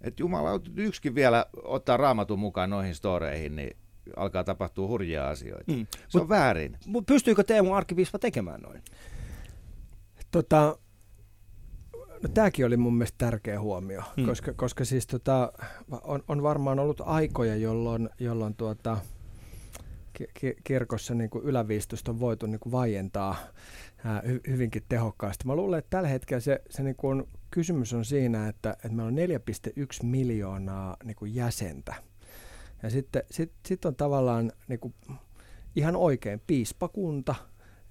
Että 0.00 0.22
Jumala, 0.22 0.60
yksikin 0.76 1.14
vielä 1.14 1.46
ottaa 1.62 1.96
raamatun 1.96 2.38
mukaan 2.38 2.70
noihin 2.70 2.94
storeihin, 2.94 3.56
niin 3.56 3.76
alkaa 4.16 4.44
tapahtua 4.44 4.88
hurjia 4.88 5.28
asioita. 5.28 5.72
Mm. 5.72 5.86
Se 5.90 6.18
mut, 6.18 6.22
on 6.22 6.28
väärin. 6.28 6.76
Mutta 6.86 7.12
pystyykö 7.12 7.44
Teemu 7.44 7.74
arkkipiispa 7.74 8.18
tekemään 8.18 8.60
noin? 8.60 8.82
Tota, 10.30 10.78
no 12.22 12.28
tämäkin 12.34 12.66
oli 12.66 12.76
mun 12.76 12.94
mielestä 12.94 13.18
tärkeä 13.18 13.60
huomio, 13.60 14.02
mm. 14.16 14.26
koska, 14.26 14.52
koska 14.52 14.84
siis 14.84 15.06
tota, 15.06 15.52
on, 16.02 16.22
on 16.28 16.42
varmaan 16.42 16.78
ollut 16.78 17.00
aikoja, 17.04 17.56
jolloin, 17.56 18.08
jolloin 18.20 18.54
tuota, 18.54 18.98
ki- 20.34 20.56
kirkossa 20.64 21.14
niin 21.14 21.30
kuin 21.30 21.44
yläviistosta 21.44 22.10
on 22.10 22.20
voitu 22.20 22.46
niin 22.46 22.60
kuin 22.60 22.72
vaientaa 22.72 23.36
ää, 24.04 24.22
hy- 24.26 24.50
hyvinkin 24.50 24.82
tehokkaasti. 24.88 25.46
Mä 25.46 25.56
luulen, 25.56 25.78
että 25.78 25.90
tällä 25.90 26.08
hetkellä 26.08 26.40
se, 26.40 26.60
se 26.70 26.82
niin 26.82 26.96
kuin 26.96 27.24
kysymys 27.50 27.94
on 27.94 28.04
siinä, 28.04 28.48
että, 28.48 28.70
että 28.70 28.88
meillä 28.88 29.04
on 29.04 29.16
4,1 30.00 30.06
miljoonaa 30.06 30.96
niin 31.04 31.16
kuin 31.16 31.34
jäsentä 31.34 31.94
ja 32.82 32.90
sitten 32.90 33.22
sit, 33.30 33.52
sit 33.66 33.84
on 33.84 33.96
tavallaan 33.96 34.52
niin 34.68 34.80
kuin, 34.80 34.94
ihan 35.76 35.96
oikein 35.96 36.42
piispakunta, 36.46 37.34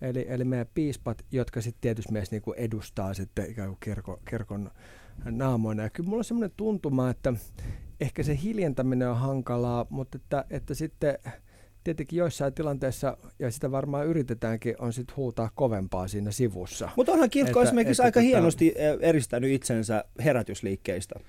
eli, 0.01 0.25
eli 0.29 0.43
meidän 0.43 0.67
piispat, 0.73 1.25
jotka 1.31 1.61
sitten 1.61 1.81
tietysti 1.81 2.11
myös 2.11 2.31
niin 2.31 2.41
kuin 2.41 2.59
edustaa 2.59 3.13
sitten 3.13 3.51
ikään 3.51 3.69
kuin 3.69 3.79
kirko, 3.79 4.19
kirkon 4.29 4.71
naamoina. 5.25 5.83
Ja 5.83 5.89
kyllä 5.89 6.09
mulla 6.09 6.19
on 6.19 6.25
semmoinen 6.25 6.57
tuntuma, 6.57 7.09
että 7.09 7.33
ehkä 8.01 8.23
se 8.23 8.39
hiljentäminen 8.43 9.09
on 9.09 9.17
hankalaa, 9.17 9.85
mutta 9.89 10.15
että, 10.17 10.45
että 10.49 10.73
sitten 10.73 11.19
tietenkin 11.83 12.17
joissain 12.17 12.53
tilanteissa, 12.53 13.17
ja 13.39 13.51
sitä 13.51 13.71
varmaan 13.71 14.07
yritetäänkin, 14.07 14.75
on 14.79 14.93
sitten 14.93 15.15
huutaa 15.17 15.51
kovempaa 15.55 16.07
siinä 16.07 16.31
sivussa. 16.31 16.89
Mutta 16.95 17.11
onhan 17.11 17.29
kirkko 17.29 17.59
että, 17.59 17.69
esimerkiksi 17.69 17.91
että, 17.91 18.03
aika 18.03 18.19
että, 18.19 18.29
tota- 18.29 18.31
hienosti 18.31 18.73
eristänyt 19.01 19.51
itsensä 19.51 20.05
herätysliikkeistä. 20.23 21.19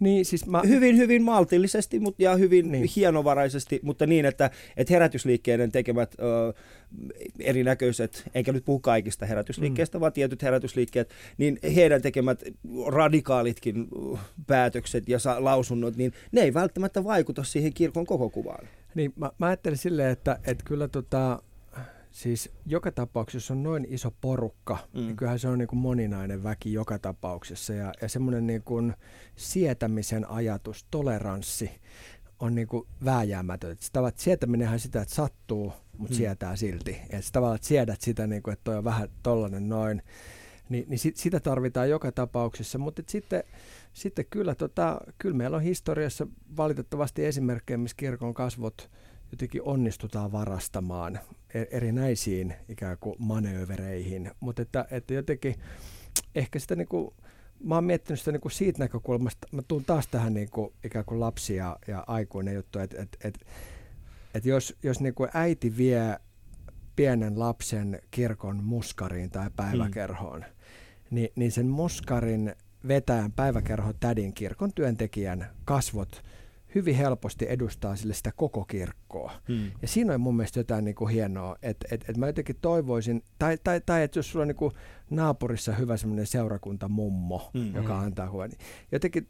Niin, 0.00 0.24
siis 0.24 0.46
mä... 0.46 0.62
Hyvin, 0.68 0.96
hyvin 0.96 1.22
maltillisesti 1.22 2.00
mutta, 2.00 2.22
ja 2.22 2.36
hyvin 2.36 2.72
Niin. 2.72 2.88
hienovaraisesti, 2.96 3.80
mutta 3.82 4.06
niin, 4.06 4.24
että, 4.24 4.50
että 4.76 4.94
herätysliikkeiden 4.94 5.72
tekemät 5.72 6.14
ö, 6.18 6.52
erinäköiset, 7.40 8.24
enkä 8.34 8.52
nyt 8.52 8.64
puhu 8.64 8.80
kaikista 8.80 9.26
herätysliikkeistä, 9.26 9.98
mm. 9.98 10.00
vaan 10.00 10.12
tietyt 10.12 10.42
herätysliikkeet, 10.42 11.10
niin 11.38 11.58
heidän 11.74 12.02
tekemät 12.02 12.42
radikaalitkin 12.86 13.88
päätökset 14.46 15.08
ja 15.08 15.18
sa- 15.18 15.44
lausunnot, 15.44 15.96
niin 15.96 16.12
ne 16.32 16.40
ei 16.40 16.54
välttämättä 16.54 17.04
vaikuta 17.04 17.44
siihen 17.44 17.72
kirkon 17.74 18.06
koko 18.06 18.30
kuvaan. 18.30 18.68
Niin, 18.94 19.12
mä, 19.16 19.30
mä 19.38 19.46
ajattelin 19.46 19.78
silleen, 19.78 20.10
että, 20.10 20.38
että 20.44 20.64
kyllä 20.64 20.88
tota, 20.88 21.42
siis 22.18 22.50
joka 22.66 22.92
tapauksessa 22.92 23.54
on 23.54 23.62
noin 23.62 23.86
iso 23.88 24.10
porukka, 24.20 24.78
mm. 24.94 25.00
niin 25.00 25.16
kyllähän 25.16 25.38
se 25.38 25.48
on 25.48 25.58
niin 25.58 25.68
kuin 25.68 25.78
moninainen 25.78 26.42
väki 26.42 26.72
joka 26.72 26.98
tapauksessa. 26.98 27.72
Ja, 27.72 27.92
ja 28.02 28.08
semmoinen 28.08 28.46
niin 28.46 28.62
kuin 28.62 28.94
sietämisen 29.36 30.30
ajatus, 30.30 30.86
toleranssi 30.90 31.70
on 32.40 32.54
niin 32.54 32.68
kuin 32.68 32.86
vääjäämätön. 33.04 33.70
Että 33.70 33.84
sitä, 33.84 34.08
että 34.08 34.22
sietäminenhän 34.22 34.80
sitä, 34.80 35.02
että 35.02 35.14
sattuu, 35.14 35.72
mutta 35.98 36.14
mm. 36.14 36.16
sietää 36.16 36.56
silti. 36.56 37.00
Että 37.02 37.20
sitä 37.20 37.32
tavallaan, 37.32 37.56
että 37.56 37.68
siedät 37.68 38.00
sitä, 38.00 38.26
niin 38.26 38.42
kuin, 38.42 38.52
että 38.52 38.64
toi 38.64 38.76
on 38.76 38.84
vähän 38.84 39.08
tollanen 39.22 39.68
noin. 39.68 40.02
Niin, 40.68 40.84
niin 40.88 40.98
sit, 40.98 41.16
sitä 41.16 41.40
tarvitaan 41.40 41.90
joka 41.90 42.12
tapauksessa, 42.12 42.78
mutta 42.78 43.02
sitten, 43.06 43.44
sitten 43.92 44.24
kyllä, 44.30 44.54
tota, 44.54 45.00
kyllä 45.18 45.36
meillä 45.36 45.56
on 45.56 45.62
historiassa 45.62 46.26
valitettavasti 46.56 47.26
esimerkkejä, 47.26 47.78
missä 47.78 47.96
kirkon 47.96 48.34
kasvot 48.34 48.90
jotenkin 49.32 49.62
onnistutaan 49.62 50.32
varastamaan 50.32 51.18
erinäisiin 51.54 52.54
ikään 52.68 52.96
kuin 53.00 53.16
manöövereihin, 53.18 54.30
mutta 54.40 54.62
että, 54.62 54.86
että 54.90 55.14
jotenkin 55.14 55.54
ehkä 56.34 56.58
sitä 56.58 56.76
niin 56.76 56.88
kuin, 56.88 57.14
mä 57.64 57.74
oon 57.74 57.84
miettinyt 57.84 58.18
sitä 58.18 58.32
niin 58.32 58.40
kuin 58.40 58.52
siitä 58.52 58.78
näkökulmasta, 58.78 59.48
mä 59.52 59.62
tuun 59.68 59.84
taas 59.84 60.08
tähän 60.08 60.34
niin 60.34 60.50
kuin, 60.50 60.72
ikään 60.84 61.04
kuin 61.04 61.20
lapsi 61.20 61.56
ja, 61.56 61.78
ja 61.86 62.04
aikuinen 62.06 62.54
juttu, 62.54 62.78
että 62.78 63.02
että 63.02 63.18
että 63.24 63.40
että 64.34 64.48
jos, 64.48 64.76
jos 64.82 65.00
niin 65.00 65.14
kuin 65.14 65.30
äiti 65.34 65.76
vie 65.76 66.16
pienen 66.96 67.38
lapsen 67.38 68.02
kirkon 68.10 68.64
muskariin 68.64 69.30
tai 69.30 69.50
päiväkerhoon, 69.56 70.40
mm. 70.40 70.46
niin, 71.10 71.28
niin 71.36 71.52
sen 71.52 71.66
muskarin 71.66 72.54
vetäjän 72.88 73.32
päiväkerhon 73.32 73.94
tädin 74.00 74.32
kirkon 74.32 74.72
työntekijän 74.72 75.50
kasvot 75.64 76.22
helposti 76.86 77.46
edustaa 77.48 77.96
sille 77.96 78.14
sitä 78.14 78.32
koko 78.36 78.64
kirkkoa. 78.64 79.32
Hmm. 79.48 79.70
Ja 79.82 79.88
siinä 79.88 80.14
on 80.14 80.20
mun 80.20 80.36
mielestä 80.36 80.60
jotain 80.60 80.84
niin 80.84 80.94
kuin 80.94 81.10
hienoa, 81.10 81.56
että 81.62 81.88
et, 81.90 82.04
et 82.08 82.16
mä 82.16 82.26
jotenkin 82.26 82.56
toivoisin, 82.60 83.22
tai, 83.38 83.58
tai, 83.64 83.80
tai 83.86 84.02
että 84.02 84.18
jos 84.18 84.30
sulla 84.30 84.42
on 84.42 84.48
niin 84.48 84.56
kuin 84.56 84.72
naapurissa 85.10 85.72
hyvä 85.72 85.96
semmoinen 85.96 86.26
seurakuntamummo, 86.26 87.50
hmm. 87.54 87.74
joka 87.74 87.98
antaa 87.98 88.30
huomioon, 88.30 88.50
niin 88.50 88.60
jotenkin 88.92 89.28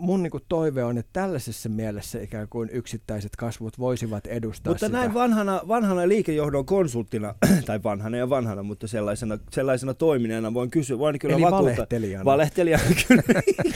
mun 0.00 0.22
niin 0.22 0.30
kuin 0.30 0.42
toive 0.48 0.84
on, 0.84 0.98
että 0.98 1.10
tällaisessa 1.12 1.68
mielessä 1.68 2.20
ikään 2.22 2.48
kuin 2.48 2.68
yksittäiset 2.72 3.36
kasvut 3.36 3.78
voisivat 3.78 4.26
edustaa 4.26 4.70
Mutta 4.70 4.86
sitä. 4.86 4.98
näin 4.98 5.14
vanhana, 5.14 5.60
vanhana 5.68 6.08
liikejohdon 6.08 6.66
konsulttina, 6.66 7.34
tai 7.66 7.80
vanhana 7.84 8.16
ja 8.16 8.30
vanhana, 8.30 8.62
mutta 8.62 8.86
sellaisena, 8.86 9.38
sellaisena 9.50 9.94
toimineena 9.94 10.54
voin 10.54 10.70
kysyä, 10.70 10.98
voin 10.98 11.18
kyllä 11.18 11.34
Eli 11.34 11.42
vakuuttaa. 11.42 11.76
valehtelijana. 11.76 12.24
Valehtelijana, 12.24 12.84
kyllä. 13.08 13.22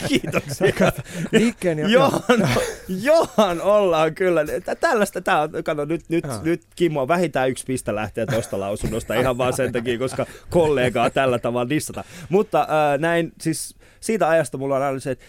Kiitoksia. 0.09 0.93
Liikkeen 1.33 1.79
ja... 1.79 1.89
Johan, 1.89 2.49
johan 2.89 3.61
ollaan 3.61 4.15
kyllä. 4.15 4.45
Tä- 4.65 4.75
Tällaista, 4.75 5.21
tää 5.21 5.41
on, 5.41 5.51
kato, 5.65 5.85
nyt, 5.85 6.03
nyt, 6.09 6.25
nyt 6.43 6.63
Kimmo, 6.77 7.09
vähintään 7.09 7.51
yksi 7.51 7.65
piste 7.67 7.95
lähtee 7.95 8.27
tuosta 8.27 8.61
lausunnosta 8.61 9.15
ihan 9.15 9.39
vaan 9.39 9.53
sen 9.53 9.73
takia, 9.73 9.99
koska 9.99 10.27
kollegaa 10.51 11.11
tällä 11.11 11.39
tavalla 11.39 11.69
dissata. 11.69 12.05
Mutta 12.29 12.61
äh, 12.61 12.99
näin, 12.99 13.33
siis 13.41 13.77
siitä 14.05 14.29
ajasta 14.29 14.59
mulla 14.59 14.77
on 14.77 14.83
aina 14.83 15.01
se, 15.01 15.11
että 15.11 15.25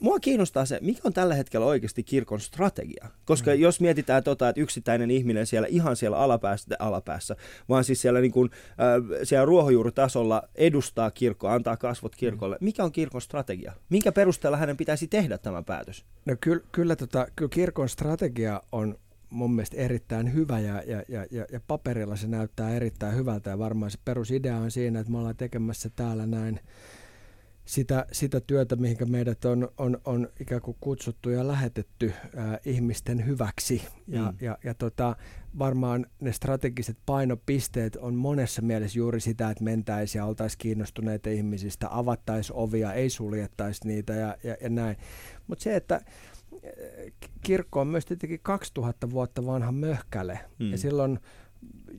mua 0.00 0.20
kiinnostaa 0.20 0.64
se, 0.64 0.78
mikä 0.82 1.00
on 1.04 1.12
tällä 1.12 1.34
hetkellä 1.34 1.66
oikeasti 1.66 2.02
kirkon 2.02 2.40
strategia. 2.40 3.06
Koska 3.24 3.50
mm. 3.50 3.60
jos 3.60 3.80
mietitään 3.80 4.24
tota, 4.24 4.48
että 4.48 4.60
yksittäinen 4.60 5.10
ihminen 5.10 5.46
siellä 5.46 5.68
ihan 5.70 5.96
siellä 5.96 6.16
alapäässä, 6.18 6.76
alapäässä 6.78 7.36
vaan 7.68 7.84
siis 7.84 8.00
siellä, 8.00 8.20
niin 8.20 8.32
kuin, 8.32 8.50
äh, 8.70 9.18
siellä 9.22 9.44
ruohonjuuritasolla 9.44 10.42
edustaa 10.54 11.10
kirkkoa, 11.10 11.54
antaa 11.54 11.76
kasvot 11.76 12.16
kirkolle. 12.16 12.58
Mikä 12.60 12.84
on 12.84 12.92
kirkon 12.92 13.22
strategia? 13.22 13.72
Minkä 13.88 14.12
perusteella 14.12 14.56
hänen 14.56 14.76
pitäisi 14.76 15.08
tehdä 15.08 15.38
tämä 15.38 15.62
päätös? 15.62 16.04
No 16.26 16.36
kyllä, 16.40 16.64
kyllä, 16.72 16.96
tota, 16.96 17.26
kyllä 17.36 17.48
kirkon 17.48 17.88
strategia 17.88 18.62
on 18.72 18.98
mun 19.30 19.54
mielestä 19.54 19.76
erittäin 19.76 20.34
hyvä 20.34 20.58
ja, 20.58 20.82
ja, 20.86 21.02
ja, 21.08 21.26
ja, 21.30 21.46
ja 21.52 21.60
paperilla 21.66 22.16
se 22.16 22.26
näyttää 22.26 22.70
erittäin 22.70 23.16
hyvältä 23.16 23.50
ja 23.50 23.58
varmaan 23.58 23.90
se 23.90 23.98
perusidea 24.04 24.56
on 24.56 24.70
siinä, 24.70 25.00
että 25.00 25.12
me 25.12 25.18
ollaan 25.18 25.36
tekemässä 25.36 25.90
täällä 25.96 26.26
näin 26.26 26.60
sitä, 27.70 28.06
sitä 28.12 28.40
työtä, 28.40 28.76
mihinkä 28.76 29.04
meidät 29.06 29.44
on, 29.44 29.68
on, 29.78 29.98
on 30.04 30.28
ikään 30.40 30.60
kuin 30.60 30.76
kutsuttu 30.80 31.30
ja 31.30 31.48
lähetetty 31.48 32.12
ää, 32.36 32.58
ihmisten 32.64 33.26
hyväksi. 33.26 33.82
Ja, 34.08 34.30
Mm. 34.30 34.36
ja, 34.40 34.58
ja 34.64 34.74
tota, 34.74 35.16
varmaan 35.58 36.06
ne 36.20 36.32
strategiset 36.32 36.96
painopisteet 37.06 37.96
on 37.96 38.14
monessa 38.14 38.62
mielessä 38.62 38.98
juuri 38.98 39.20
sitä, 39.20 39.50
että 39.50 39.64
mentäisiin 39.64 40.20
ja 40.20 40.24
oltaisiin 40.26 40.58
kiinnostuneita 40.58 41.30
ihmisistä, 41.30 41.86
avattaisiin 41.90 42.56
ovia, 42.56 42.92
ei 42.92 43.10
suljettaisi 43.10 43.86
niitä 43.86 44.12
ja, 44.12 44.36
ja, 44.44 44.56
ja 44.60 44.68
näin. 44.68 44.96
Mutta 45.46 45.62
se, 45.62 45.76
että 45.76 46.00
kirkko 47.40 47.80
on 47.80 47.86
myös 47.86 48.04
tietenkin 48.06 48.40
2000 48.42 49.10
vuotta 49.10 49.46
vanha 49.46 49.72
möhkäle 49.72 50.40
Mm. 50.58 50.70
ja 50.70 50.78
silloin 50.78 51.18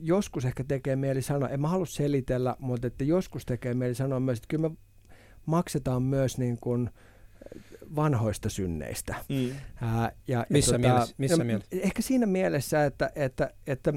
joskus 0.00 0.44
ehkä 0.44 0.64
tekee 0.64 0.96
mieli 0.96 1.22
sanoa, 1.22 1.48
en 1.48 1.60
mä 1.60 1.68
halua 1.68 1.86
selitellä, 1.86 2.56
mutta 2.58 2.86
että 2.86 3.04
joskus 3.04 3.46
tekee 3.46 3.74
mieli 3.74 3.94
sanoa 3.94 4.20
myös, 4.20 4.38
että 4.38 4.48
kyllä 4.48 4.68
me 4.68 4.76
maksetaan 5.46 6.02
myös 6.02 6.38
niin 6.38 6.58
kuin 6.60 6.90
vanhoista 7.96 8.48
synneistä. 8.48 9.14
Mm. 9.28 9.50
Ää, 9.80 10.12
ja, 10.28 10.46
Missä 10.48 10.74
ja 10.74 10.78
mielessä? 10.78 11.14
Missä 11.18 11.36
no, 11.36 11.44
mielessä? 11.44 11.68
Ehkä 11.72 12.02
siinä 12.02 12.26
mielessä, 12.26 12.84
että, 12.84 13.10
että, 13.14 13.50
että, 13.66 13.92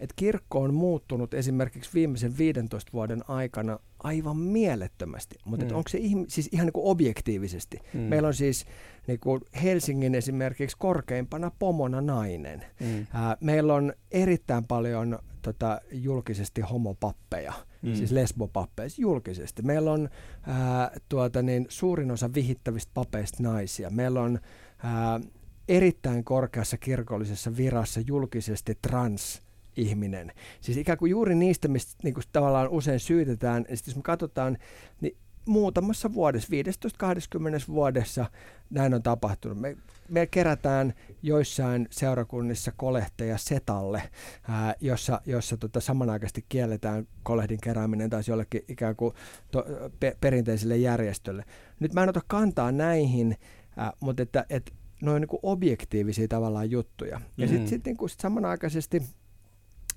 että 0.00 0.14
kirkko 0.16 0.60
on 0.60 0.74
muuttunut 0.74 1.34
esimerkiksi 1.34 1.90
viimeisen 1.94 2.38
15 2.38 2.92
vuoden 2.92 3.22
aikana 3.28 3.78
aivan 4.02 4.36
mielettömästi. 4.36 5.36
Mutta 5.44 5.66
Mm. 5.66 5.76
onko 5.76 5.88
se 5.88 5.98
ihmi, 5.98 6.24
siis 6.28 6.48
ihan 6.52 6.66
niin 6.66 6.72
kuin 6.72 6.86
objektiivisesti? 6.86 7.78
Mm. 7.94 8.00
Meillä 8.00 8.28
on 8.28 8.34
siis 8.34 8.66
niin 9.10 9.20
kuin 9.20 9.40
Helsingin 9.62 10.14
esimerkiksi 10.14 10.76
korkeimpana 10.78 11.50
pomona 11.58 12.00
nainen. 12.00 12.64
Mm. 12.80 13.06
Ää, 13.12 13.36
meillä 13.40 13.74
on 13.74 13.92
erittäin 14.10 14.64
paljon 14.64 15.18
tota, 15.42 15.80
julkisesti 15.92 16.60
homopappeja, 16.60 17.52
Mm. 17.82 17.94
siis 17.94 18.12
lesbopappeja 18.12 18.88
siis 18.88 18.98
julkisesti. 18.98 19.62
Meillä 19.62 19.92
on 19.92 20.08
ää, 20.46 20.90
tuota, 21.08 21.42
niin, 21.42 21.66
suurin 21.68 22.10
osa 22.10 22.34
vihittävistä 22.34 22.90
papeista 22.94 23.42
naisia. 23.42 23.90
Meillä 23.90 24.20
on 24.22 24.38
ää, 24.78 25.20
erittäin 25.68 26.24
korkeassa 26.24 26.78
kirkollisessa 26.78 27.56
virassa 27.56 28.00
julkisesti 28.06 28.78
trans 28.82 29.42
ihminen. 29.76 30.32
Siis 30.60 30.76
ikään 30.76 30.98
kuin 30.98 31.10
juuri 31.10 31.34
niistä, 31.34 31.68
mistä 31.68 31.94
niin 32.02 32.14
kuin 32.14 32.24
tavallaan 32.32 32.68
usein 32.68 33.00
syytetään, 33.00 33.62
niin 33.68 33.78
jos 33.86 33.96
me 33.96 34.02
katsotaan, 34.02 34.58
niin 35.00 35.16
muutamassa 35.50 36.12
vuodessa, 36.12 36.48
15-20 36.48 37.68
vuodessa 37.68 38.26
näin 38.70 38.94
on 38.94 39.02
tapahtunut. 39.02 39.60
Me, 39.60 39.76
me 40.08 40.26
kerätään 40.26 40.94
joissain 41.22 41.88
seurakunnissa 41.90 42.72
kolehteja 42.76 43.38
setalle, 43.38 44.02
ää, 44.48 44.74
jossa, 44.80 45.20
jossa 45.26 45.56
tota, 45.56 45.80
samanaikaisesti 45.80 46.44
kielletään 46.48 47.08
kolehdin 47.22 47.60
kerääminen 47.62 48.10
taas 48.10 48.28
jollekin 48.28 48.62
ikään 48.68 48.96
kuin 48.96 49.14
to, 49.50 49.64
pe, 50.00 50.16
perinteiselle 50.20 50.76
järjestölle. 50.76 51.44
Nyt 51.80 51.94
mä 51.94 52.02
en 52.02 52.08
ota 52.08 52.20
kantaa 52.26 52.72
näihin, 52.72 53.36
ää, 53.76 53.92
mutta 54.00 54.22
että, 54.22 54.46
että 54.50 54.72
ne 55.02 55.10
on 55.10 55.20
niin 55.20 55.28
kuin 55.28 55.40
objektiivisia 55.42 56.28
tavallaan 56.28 56.70
juttuja. 56.70 57.20
Ja 57.36 57.48
sitten 57.48 57.68
sit, 57.68 57.84
niin 57.84 57.96
kuin 57.96 58.10
sit 58.10 58.20
samanaikaisesti 58.20 59.02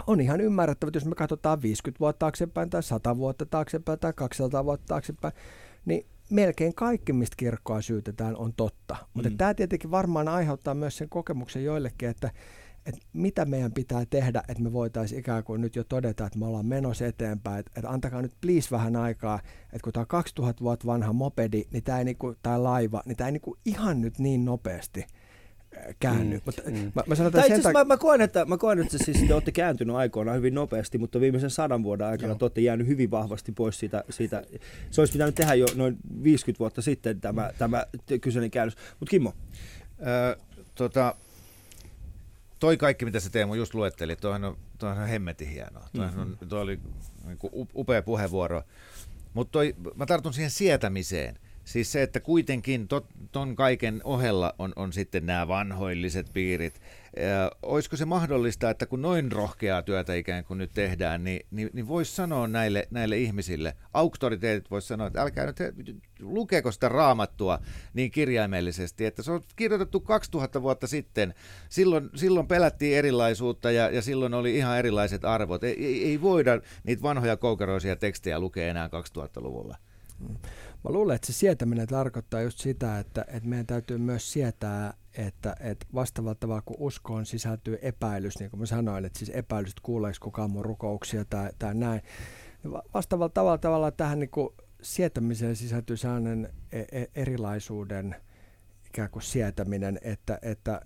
on 0.08 0.21
ihan 0.21 0.41
ymmärrettävä, 0.41 0.89
että 0.89 0.97
jos 0.97 1.06
me 1.06 1.15
katsotaan 1.15 1.62
50 1.62 1.99
vuotta 1.99 2.19
taaksepäin 2.19 2.69
tai 2.69 2.84
100 2.84 3.17
vuotta 3.17 3.45
taaksepäin 3.45 3.99
tai 3.99 4.13
200 4.13 4.65
vuotta 4.65 4.88
taaksepäin, 4.88 5.34
niin 5.86 6.06
melkein 6.29 6.75
kaikki, 6.75 7.13
mistä 7.13 7.36
kirkkoa 7.38 7.82
syytetään, 7.82 8.38
on 8.38 8.53
totta. 8.58 8.95
Mutta 9.13 9.29
Mm. 9.29 9.38
tämä 9.38 9.53
tietenkin 9.53 9.91
varmaan 9.91 10.27
aiheuttaa 10.27 10.73
myös 10.73 10.97
sen 10.97 11.10
kokemuksen 11.10 11.63
joillekin, 11.63 12.10
että, 12.10 12.32
että 12.86 13.01
mitä 13.13 13.45
meidän 13.45 13.71
pitää 13.71 14.06
tehdä, 14.10 14.43
että 14.47 14.63
me 14.63 14.73
voitaisiin 14.73 15.19
ikään 15.19 15.43
kuin 15.43 15.62
nyt 15.62 15.75
jo 15.75 15.84
todeta, 15.84 16.25
että 16.25 16.39
me 16.39 16.45
ollaan 16.45 16.65
menossa 16.65 17.06
eteenpäin, 17.06 17.60
että, 17.60 17.71
että 17.75 17.89
antakaa 17.89 18.21
nyt 18.21 18.34
please 18.41 18.71
vähän 18.71 18.95
aikaa, 18.95 19.39
että 19.63 19.79
kun 19.84 19.93
tämä 19.93 20.01
on 20.01 20.08
2000 20.08 20.63
vuotta 20.63 20.88
vanha 20.88 21.13
mopedi 21.13 21.63
niin 21.71 21.84
tää 21.84 21.97
ei 21.99 22.06
niinku, 22.06 22.36
tai 22.43 22.60
laiva, 22.60 23.01
niin 23.06 23.17
tämä 23.17 23.27
ei 23.27 23.32
niinku 23.32 23.58
ihan 23.65 24.01
nyt 24.01 24.19
niin 24.19 24.45
nopeasti 24.45 25.06
käänny. 25.99 26.36
Mm, 26.36 26.41
Mutta 26.45 26.62
mm. 26.65 26.91
mä, 26.95 27.03
mä 27.07 27.15
sanon 27.15 27.31
Tai 27.31 27.47
sen 27.47 27.62
takia, 27.62 27.79
mä, 27.79 27.83
mä, 27.83 27.97
koen, 27.97 28.21
että, 28.21 28.45
mä 28.45 28.57
koen, 28.57 28.79
että 28.79 28.97
siis 28.97 29.23
te 29.27 29.33
olette 29.33 29.51
kääntynyt 29.51 29.95
aikoinaan 29.95 30.38
hyvin 30.38 30.53
nopeasti, 30.53 30.97
mutta 30.97 31.19
viimeisen 31.19 31.49
sadan 31.49 31.83
vuoden 31.83 32.07
aikana 32.07 32.29
Joo. 32.29 32.38
te 32.38 32.45
olette 32.45 32.62
jäänyt 32.62 32.88
hyvin 32.88 33.12
vahvasti 33.12 33.51
pois 33.51 33.79
siitä, 33.79 34.03
siitä. 34.09 34.43
Se 34.91 35.01
olisi 35.01 35.13
pitänyt 35.13 35.36
tehdä 35.36 35.53
jo 35.53 35.65
noin 35.75 35.97
50 36.23 36.59
vuotta 36.59 36.81
sitten 36.81 37.21
tämä, 37.21 37.51
tämä 37.57 37.86
kyseinen 38.21 38.51
käännös. 38.51 38.75
Mutta 38.99 39.09
Kimmo, 39.09 39.33
Öö, 40.07 40.36
tota, 40.75 41.15
toi 42.59 42.77
kaikki, 42.77 43.05
mitä 43.05 43.19
se 43.19 43.29
Teemu 43.29 43.55
just 43.55 43.73
luetteli, 43.73 44.15
toihan 44.15 44.43
on, 44.43 44.57
toihan 44.77 45.03
on 45.03 45.09
hemmetin 45.09 45.49
hienoa. 45.49 45.89
Toihan 45.95 46.19
on, 46.19 46.38
toi 46.49 46.62
oli 46.62 46.79
niin 47.25 47.67
upea 47.75 48.01
puheenvuoro. 48.01 48.63
Mutta 49.33 49.59
mä 49.95 50.05
tartun 50.05 50.33
siihen 50.33 50.51
sietämiseen. 50.51 51.39
Siis 51.65 51.91
se, 51.91 52.02
että 52.02 52.19
kuitenkin 52.19 52.88
tot, 52.88 53.06
ton 53.32 53.56
kaiken 53.56 54.02
ohella 54.04 54.54
on, 54.60 54.73
on 54.76 54.93
sitten 54.93 55.26
nämä 55.26 55.47
vanhoilliset 55.47 56.28
piirit. 56.34 56.82
Ja 57.18 57.51
olisiko 57.64 57.97
se 57.97 58.05
mahdollista, 58.05 58.70
että 58.70 58.86
kun 58.86 59.01
noin 59.01 59.32
rohkeaa 59.32 59.82
työtä 59.82 60.16
ikään 60.16 60.43
kuin 60.43 60.57
nyt 60.57 60.72
tehdään, 60.74 61.24
niin, 61.24 61.45
niin, 61.51 61.70
niin 61.74 61.88
voisi 61.88 62.16
sanoa 62.16 62.47
näille, 62.47 62.88
näille 62.91 63.18
ihmisille, 63.18 63.76
auktoriteetit 63.93 64.72
voisi 64.72 64.88
sanoa, 64.88 65.07
että 65.07 65.22
älkää 65.22 65.45
nyt, 65.45 65.95
lukeeko 66.20 66.72
sitä 66.72 66.89
raamattua 66.89 67.59
niin 67.93 68.11
kirjaimellisesti, 68.11 69.05
että 69.05 69.24
se 69.24 69.32
on 69.32 69.41
kirjoitettu 69.55 69.99
2000 69.99 70.61
vuotta 70.61 70.88
sitten. 70.88 71.34
Silloin, 71.70 72.09
silloin 72.16 72.47
pelättiin 72.47 72.97
erilaisuutta 72.97 73.72
ja, 73.72 73.89
ja 73.89 74.01
silloin 74.01 74.34
oli 74.34 74.55
ihan 74.55 74.80
erilaiset 74.80 75.26
arvot. 75.26 75.64
Ei, 75.64 75.86
ei, 75.86 76.05
ei 76.05 76.22
voida 76.22 76.61
niitä 76.84 77.01
vanhoja 77.01 77.38
koukeroisia 77.38 77.95
tekstejä 77.95 78.39
lukea 78.39 78.68
enää 78.68 78.88
2000-luvulla. 78.88 79.78
Mä 80.84 80.91
luulen, 80.91 81.15
että 81.15 81.27
se 81.27 81.34
sietäminen 81.34 81.88
tarkoittaa 81.88 82.41
just 82.41 82.59
sitä, 82.59 82.99
että, 82.99 83.25
että 83.27 83.49
meidän 83.49 83.65
täytyy 83.65 83.97
myös 83.97 84.34
sietää, 84.34 84.93
että, 85.17 85.55
että 85.59 85.86
vastaavalla 85.93 86.36
tavalla 86.36 86.61
kuin 86.61 86.77
uskoon 86.79 87.25
sisältyy 87.25 87.79
epäilys, 87.81 88.39
niin 88.39 88.49
kuin 88.49 88.59
mä 88.59 88.65
sanoin, 88.65 89.05
että 89.05 89.19
siis 89.19 89.31
epäilys, 89.34 89.69
että 89.69 89.81
kuuleeko 89.84 90.17
kukaan 90.21 90.51
mun 90.51 90.65
rukouksia 90.65 91.25
tai, 91.25 91.49
tai 91.59 91.75
näin. 91.75 92.01
Vastaavalla 92.93 93.29
tavalla, 93.29 93.57
tavalla 93.57 93.91
tähän 93.91 94.19
niin 94.19 94.29
kuin 94.29 94.49
sietämiseen 94.81 95.55
sisältyy 95.55 95.97
sellainen 95.97 96.53
e- 96.71 97.01
e- 97.01 97.11
erilaisuuden 97.15 98.15
ikään 98.88 99.09
kuin 99.09 99.23
sietäminen, 99.23 99.99
että, 100.01 100.39
että 100.41 100.81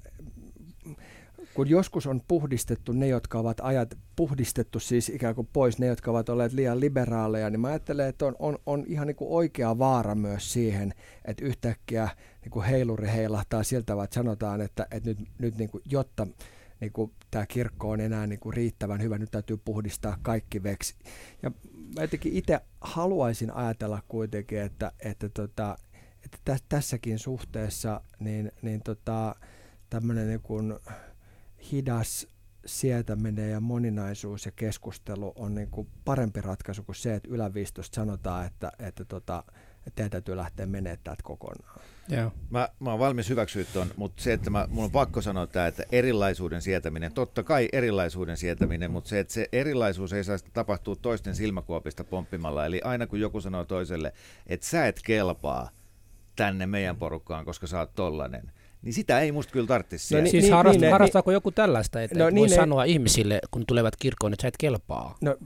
kun 1.57 1.69
joskus 1.69 2.07
on 2.07 2.21
puhdistettu 2.27 2.91
ne, 2.91 3.07
jotka 3.07 3.39
ovat 3.39 3.57
ajat, 3.61 3.97
puhdistettu 4.15 4.79
siis 4.79 5.09
ikään 5.09 5.35
kuin 5.35 5.49
pois 5.53 5.79
ne, 5.79 5.87
jotka 5.87 6.11
ovat 6.11 6.29
olleet 6.29 6.53
liian 6.53 6.79
liberaaleja, 6.79 7.49
niin 7.49 7.59
mä 7.59 7.67
ajattelen, 7.67 8.09
että 8.09 8.25
on, 8.25 8.35
on, 8.39 8.59
on 8.65 8.83
ihan 8.87 9.07
niin 9.07 9.15
kuin 9.15 9.31
oikea 9.31 9.77
vaara 9.77 10.15
myös 10.15 10.53
siihen, 10.53 10.93
että 11.25 11.45
yhtäkkiä 11.45 12.09
niin 12.41 12.51
kuin 12.51 12.65
heiluri 12.65 13.07
heilahtaa 13.07 13.63
siltä, 13.63 14.03
että 14.03 14.13
sanotaan, 14.13 14.61
että, 14.61 14.87
että 14.91 15.09
nyt, 15.09 15.19
nyt 15.39 15.57
niin 15.57 15.69
kuin, 15.69 15.83
jotta 15.85 16.27
niin 16.79 16.91
kuin 16.91 17.11
tämä 17.31 17.45
kirkko 17.45 17.89
on 17.89 18.01
enää 18.01 18.27
niin 18.27 18.39
kuin 18.39 18.53
riittävän 18.53 19.01
hyvä, 19.01 19.17
nyt 19.17 19.31
täytyy 19.31 19.57
puhdistaa 19.57 20.17
kaikki 20.21 20.63
veksi. 20.63 20.95
Ja 21.43 21.51
mä 21.95 22.01
jotenkin 22.01 22.33
itse 22.33 22.59
haluaisin 22.81 23.53
ajatella 23.53 24.01
kuitenkin, 24.07 24.61
että, 24.61 24.91
että, 24.99 25.29
tota, 25.29 25.77
että 26.25 26.57
tässäkin 26.69 27.19
suhteessa 27.19 28.01
niin, 28.19 28.51
niin 28.61 28.81
tota, 28.81 29.35
tämmöinen 29.89 30.27
niin 30.27 30.41
kuin, 30.41 30.79
hidas 31.71 32.27
sietäminen 32.65 33.51
ja 33.51 33.59
moninaisuus 33.59 34.45
ja 34.45 34.51
keskustelu 34.51 35.33
on 35.35 35.55
niin 35.55 35.67
kuin 35.67 35.87
parempi 36.05 36.41
ratkaisu 36.41 36.83
kuin 36.83 36.95
se, 36.95 37.15
että 37.15 37.29
yläviistosta 37.31 37.95
sanotaan, 37.95 38.45
että, 38.45 38.71
että, 38.79 39.05
tota, 39.05 39.43
että 39.77 39.91
teidän 39.95 40.11
täytyy 40.11 40.37
lähteä 40.37 40.65
menemään 40.65 40.99
täältä 41.03 41.23
kokonaan. 41.23 41.79
Yeah. 42.11 42.31
Mä, 42.49 42.69
mä 42.79 42.89
oon 42.89 42.99
valmis 42.99 43.29
hyväksyä 43.29 43.65
ton, 43.73 43.87
mutta 43.97 44.23
se, 44.23 44.33
että 44.33 44.49
mä, 44.49 44.67
mun 44.69 44.83
on 44.83 44.91
pakko 44.91 45.21
sanoa 45.21 45.47
tämä, 45.47 45.67
että 45.67 45.83
erilaisuuden 45.91 46.61
sietäminen, 46.61 47.11
totta 47.11 47.43
kai 47.43 47.69
erilaisuuden 47.71 48.37
sietäminen, 48.37 48.91
mutta 48.91 49.09
se, 49.09 49.19
että 49.19 49.33
se 49.33 49.49
erilaisuus 49.51 50.13
ei 50.13 50.23
saa 50.23 50.37
tapahtua 50.53 50.95
toisten 50.95 51.35
silmäkuopista 51.35 52.03
pomppimalla. 52.03 52.65
Eli 52.65 52.81
aina 52.83 53.07
kun 53.07 53.19
joku 53.19 53.41
sanoo 53.41 53.65
toiselle, 53.65 54.13
että 54.47 54.65
sä 54.65 54.87
et 54.87 54.99
kelpaa 55.05 55.69
tänne 56.35 56.67
meidän 56.67 56.97
porukkaan, 56.97 57.45
koska 57.45 57.67
sä 57.67 57.79
oot 57.79 57.95
tollanen, 57.95 58.51
niin 58.81 58.93
sitä 58.93 59.19
ei 59.19 59.31
musta 59.31 59.53
kyllä 59.53 59.67
tarvitsisi 59.67 60.15
no, 60.15 60.21
niin, 60.21 60.31
siis 60.31 60.43
niin, 60.43 60.53
harrast, 60.53 60.79
niin, 60.79 60.91
harrastaako 60.91 61.31
niin, 61.31 61.33
joku 61.33 61.51
tällaista, 61.51 62.01
että 62.01 62.19
no, 62.19 62.27
et 62.27 62.33
niin, 62.33 62.41
voi 62.41 62.49
ne, 62.49 62.55
sanoa 62.55 62.83
ihmisille, 62.83 63.39
kun 63.51 63.63
tulevat 63.67 63.95
kirkkoon, 63.95 64.33
että 64.33 64.41
sä 64.41 64.47
et 64.47 64.57
kelpaa? 64.59 65.17
No, 65.21 65.37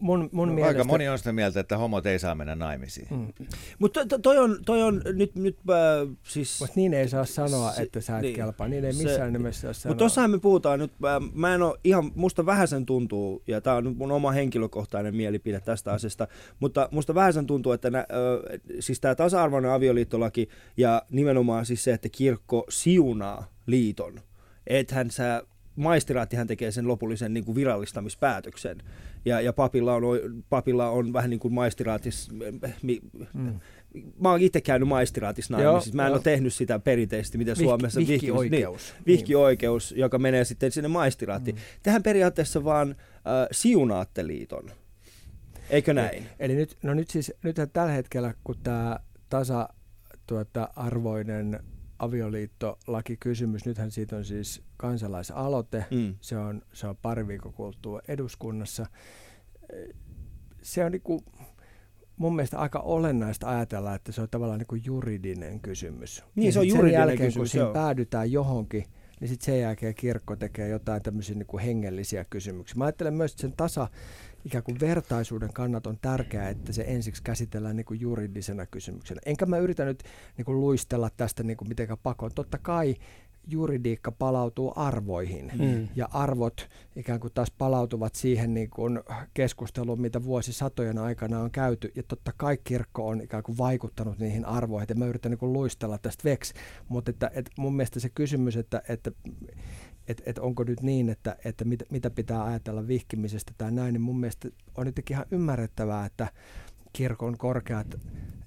mun, 0.00 0.28
mun 0.32 0.48
no, 0.48 0.54
mielestä... 0.54 0.78
Aika 0.78 0.84
moni 0.84 1.08
on 1.08 1.18
sitä 1.18 1.32
mieltä, 1.32 1.60
että 1.60 1.78
homot 1.78 2.06
ei 2.06 2.18
saa 2.18 2.34
mennä 2.34 2.54
naimisiin. 2.54 3.08
Mm. 3.10 3.46
Mutta 3.78 4.06
to, 4.06 4.18
toi, 4.18 4.38
on, 4.38 4.58
toi 4.66 4.82
on 4.82 5.02
nyt, 5.12 5.34
nyt 5.34 5.58
äh, 5.70 6.16
siis... 6.22 6.60
Mut 6.60 6.76
niin 6.76 6.94
ei 6.94 7.08
saa 7.08 7.24
sanoa, 7.24 7.72
se, 7.72 7.82
että 7.82 8.00
sä 8.00 8.16
et 8.16 8.22
niin, 8.22 8.36
kelpaa. 8.36 8.68
Niin 8.68 8.84
ei 8.84 8.92
missään 8.92 9.32
se, 9.32 9.38
nimessä 9.38 9.60
saa 9.60 9.72
sanoa. 9.72 9.90
Mutta 9.92 10.04
tossahan 10.04 10.30
me 10.30 10.38
puhutaan 10.38 10.78
nyt, 10.78 10.92
äh, 11.04 11.30
mä 11.34 11.54
en 11.54 11.62
ole 11.62 11.78
ihan, 11.84 12.12
musta 12.14 12.46
vähän 12.46 12.68
sen 12.68 12.86
tuntuu, 12.86 13.42
ja 13.46 13.60
tämä 13.60 13.76
on 13.76 13.84
nyt 13.84 13.96
mun 13.96 14.12
oma 14.12 14.30
henkilökohtainen 14.30 15.16
mielipide 15.16 15.60
tästä 15.60 15.92
asiasta, 15.92 16.28
mutta 16.60 16.88
musta 16.90 17.14
vähän 17.14 17.32
sen 17.32 17.46
tuntuu, 17.46 17.72
että 17.72 17.90
nä, 17.90 17.98
äh, 17.98 18.60
siis 18.80 19.00
tämä 19.00 19.14
tasa-arvoinen 19.14 19.70
avioliittolaki 19.70 20.48
ja 20.76 21.02
nimenomaan 21.10 21.66
siis 21.66 21.84
se, 21.84 21.92
että 21.92 22.08
kirkko 22.08 22.31
siunaa 22.68 23.46
liiton. 23.66 24.20
Ethän 24.66 25.10
sä, 25.10 25.42
maistiraattihan 25.76 26.46
tekee 26.46 26.70
sen 26.70 26.88
lopullisen 26.88 27.34
niin 27.34 27.44
kuin 27.44 27.54
virallistamispäätöksen. 27.54 28.82
Ja, 29.24 29.40
ja 29.40 29.52
papilla, 29.52 29.94
on, 29.94 30.02
papilla 30.50 30.90
on 30.90 31.12
vähän 31.12 31.30
niin 31.30 31.40
kuin 31.40 31.54
maistraatis... 31.54 32.30
Mi, 32.82 33.00
mm. 33.34 33.60
Mä 34.20 34.30
oon 34.30 34.40
itse 34.40 34.60
käynyt 34.60 34.88
maistiraatissa 34.88 35.56
naimisissa. 35.56 35.96
Mä 35.96 36.06
en 36.06 36.12
ole 36.12 36.20
tehnyt 36.22 36.54
sitä 36.54 36.78
perinteisesti, 36.78 37.38
mitä 37.38 37.50
Vihki, 37.50 37.64
Suomessa... 37.64 38.00
Vihkioikeus. 38.00 38.94
Niin, 38.94 39.06
vihkioikeus, 39.06 39.90
niin. 39.90 40.00
joka 40.00 40.18
menee 40.18 40.44
sitten 40.44 40.72
sinne 40.72 40.88
maistiraattiin. 40.88 41.56
Mm. 41.56 41.62
Tähän 41.82 42.02
periaatteessa 42.02 42.64
vaan 42.64 42.90
äh, 42.90 43.48
siunaatte 43.52 44.26
liiton. 44.26 44.70
Eikö 45.70 45.94
näin? 45.94 46.14
Eli, 46.14 46.26
eli 46.38 46.54
nyt, 46.54 46.76
no 46.82 46.94
nyt 46.94 47.10
siis, 47.10 47.32
nyt 47.42 47.56
tällä 47.72 47.92
hetkellä, 47.92 48.34
kun 48.44 48.56
tämä 48.62 48.98
tasa 49.28 49.68
tuota, 50.26 50.68
arvoinen 50.76 51.60
avioliittolakikysymys. 52.02 53.66
Nythän 53.66 53.90
siitä 53.90 54.16
on 54.16 54.24
siis 54.24 54.62
kansalaisaloite. 54.76 55.84
Mm. 55.90 56.14
Se, 56.20 56.36
on, 56.36 56.62
se 56.72 56.86
on 56.86 56.96
pari 57.02 57.28
viikon 57.28 57.52
kuluttua 57.52 58.00
eduskunnassa. 58.08 58.86
Se 60.62 60.84
on 60.84 60.92
niin 60.92 61.02
kuin, 61.02 61.24
mun 62.16 62.36
mielestä 62.36 62.58
aika 62.58 62.78
olennaista 62.78 63.48
ajatella, 63.48 63.94
että 63.94 64.12
se 64.12 64.20
on 64.20 64.28
tavallaan 64.30 64.58
niin 64.58 64.66
kuin 64.66 64.82
juridinen 64.84 65.60
kysymys. 65.60 66.24
Niin, 66.34 66.46
ja 66.46 66.52
se 66.52 66.58
on 66.58 66.68
juridinen 66.68 67.00
jälkeen, 67.00 67.18
kysymys. 67.18 67.36
kun 67.36 67.48
siinä 67.48 67.72
päädytään 67.72 68.32
johonkin, 68.32 68.84
niin 69.20 69.28
sitten 69.28 69.46
sen 69.46 69.60
jälkeen 69.60 69.94
kirkko 69.94 70.36
tekee 70.36 70.68
jotain 70.68 71.02
tämmöisiä 71.02 71.34
niin 71.36 71.46
kuin 71.46 71.64
hengellisiä 71.64 72.24
kysymyksiä. 72.30 72.78
Mä 72.78 72.84
ajattelen 72.84 73.14
myös, 73.14 73.32
että 73.32 73.40
sen 73.40 73.52
tasa 73.56 73.88
ikään 74.44 74.64
kuin 74.64 74.80
vertaisuuden 74.80 75.52
kannat 75.52 75.86
on 75.86 75.98
tärkeää, 76.02 76.48
että 76.48 76.72
se 76.72 76.84
ensiksi 76.88 77.22
käsitellään 77.22 77.76
niin 77.76 77.84
kuin 77.84 78.00
juridisena 78.00 78.66
kysymyksenä. 78.66 79.20
Enkä 79.26 79.46
mä 79.46 79.58
yritä 79.58 79.84
nyt 79.84 80.02
niin 80.36 80.44
kuin 80.44 80.60
luistella 80.60 81.10
tästä 81.16 81.42
niin 81.42 81.56
kuin 81.56 81.68
mitenkään 81.68 81.98
pakoon. 82.02 82.32
Totta 82.34 82.58
kai 82.58 82.94
juridiikka 83.48 84.12
palautuu 84.12 84.72
arvoihin 84.76 85.52
mm. 85.58 85.88
ja 85.96 86.08
arvot 86.12 86.68
ikään 86.96 87.20
kuin 87.20 87.32
taas 87.34 87.50
palautuvat 87.50 88.14
siihen 88.14 88.54
niin 88.54 88.70
kuin 88.70 89.00
keskusteluun, 89.34 90.00
mitä 90.00 90.24
vuosisatojen 90.24 90.98
aikana 90.98 91.40
on 91.40 91.50
käyty 91.50 91.92
ja 91.94 92.02
totta 92.02 92.32
kai 92.36 92.58
kirkko 92.64 93.08
on 93.08 93.20
ikään 93.20 93.42
kuin 93.42 93.58
vaikuttanut 93.58 94.18
niihin 94.18 94.44
arvoihin. 94.44 94.86
Ja 94.88 94.94
mä 94.94 95.06
yritän 95.06 95.30
niin 95.30 95.38
kuin 95.38 95.52
luistella 95.52 95.98
tästä 95.98 96.24
veksi, 96.24 96.54
mutta 96.88 97.10
että, 97.10 97.30
että 97.34 97.50
mun 97.58 97.76
mielestä 97.76 98.00
se 98.00 98.08
kysymys, 98.08 98.56
että, 98.56 98.82
että 98.88 99.10
että 100.08 100.22
et 100.26 100.38
onko 100.38 100.64
nyt 100.64 100.82
niin, 100.82 101.08
että, 101.08 101.36
että 101.44 101.64
mit, 101.64 101.82
mitä 101.90 102.10
pitää 102.10 102.44
ajatella 102.44 102.86
vihkimisestä 102.86 103.52
tai 103.58 103.72
näin, 103.72 103.92
niin 103.92 104.02
mun 104.02 104.20
mielestä 104.20 104.48
on 104.74 104.86
nyt 104.86 105.10
ihan 105.10 105.26
ymmärrettävää, 105.30 106.06
että 106.06 106.28
kirkon 106.92 107.38
korkeat 107.38 108.00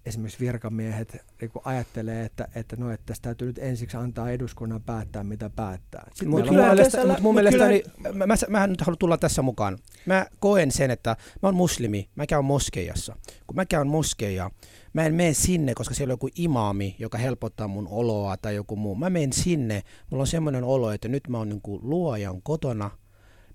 esimerkiksi 0.06 0.40
virkamiehet 0.40 1.18
niin 1.42 1.52
ajattelee, 1.64 2.26
että, 2.26 2.48
että, 2.56 2.76
no, 2.76 2.92
että 2.92 3.06
tästä 3.06 3.24
täytyy 3.24 3.48
nyt 3.48 3.58
ensiksi 3.58 3.98
antaa 3.98 4.30
eduskunnan 4.30 4.82
päättää, 4.82 5.24
mitä 5.24 5.50
päättää. 5.50 6.12
Mutta 6.26 6.52
mun 6.52 6.56
mielestä, 6.56 7.08
mut 7.08 7.20
mun 7.20 7.36
mielestä 7.36 7.68
kyllä... 7.68 8.14
mä, 8.14 8.28
mä, 8.28 8.36
mä 8.50 8.68
nyt 8.68 8.82
haluan 8.82 8.98
tulla 8.98 9.18
tässä 9.18 9.42
mukaan. 9.42 9.78
Mä 10.06 10.26
koen 10.40 10.72
sen, 10.72 10.92
että 10.92 11.10
mä 11.42 11.48
oon 11.48 11.56
muslimi, 11.56 12.10
mä 12.16 12.26
käyn 12.26 12.46
moskeijassa. 12.46 13.16
Kun 13.48 13.56
mä 13.56 13.66
käyn 13.66 13.88
moskeija, 13.88 14.52
mä 14.94 15.06
en 15.06 15.14
mene 15.14 15.34
sinne, 15.34 15.74
koska 15.74 15.94
siellä 15.96 16.12
on 16.12 16.14
joku 16.14 16.30
imaami, 16.36 16.96
joka 17.00 17.18
helpottaa 17.18 17.68
mun 17.68 17.88
oloa 17.92 18.38
tai 18.38 18.56
joku 18.56 18.76
muu. 18.76 18.96
Mä 18.96 19.10
menen 19.10 19.34
sinne, 19.34 19.84
mulla 20.10 20.22
on 20.22 20.28
semmoinen 20.28 20.64
olo, 20.64 20.92
että 20.92 21.08
nyt 21.08 21.28
mä 21.28 21.38
oon 21.38 21.50
niin 21.50 21.62
kuin 21.62 21.80
luojan 21.84 22.42
kotona, 22.42 22.92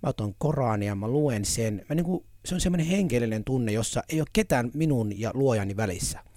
mä 0.02 0.08
otan 0.08 0.34
Korania, 0.38 0.94
mä 0.94 1.08
luen 1.08 1.44
sen. 1.44 1.84
Mä 1.88 1.94
niin 1.94 2.04
kuin, 2.04 2.24
se 2.44 2.54
on 2.54 2.60
semmoinen 2.60 2.86
henkilöllinen 2.86 3.44
tunne, 3.44 3.72
jossa 3.72 4.02
ei 4.08 4.20
ole 4.20 4.28
ketään 4.32 4.70
minun 4.74 5.20
ja 5.20 5.30
luojani 5.34 5.76
välissä. 5.76 6.29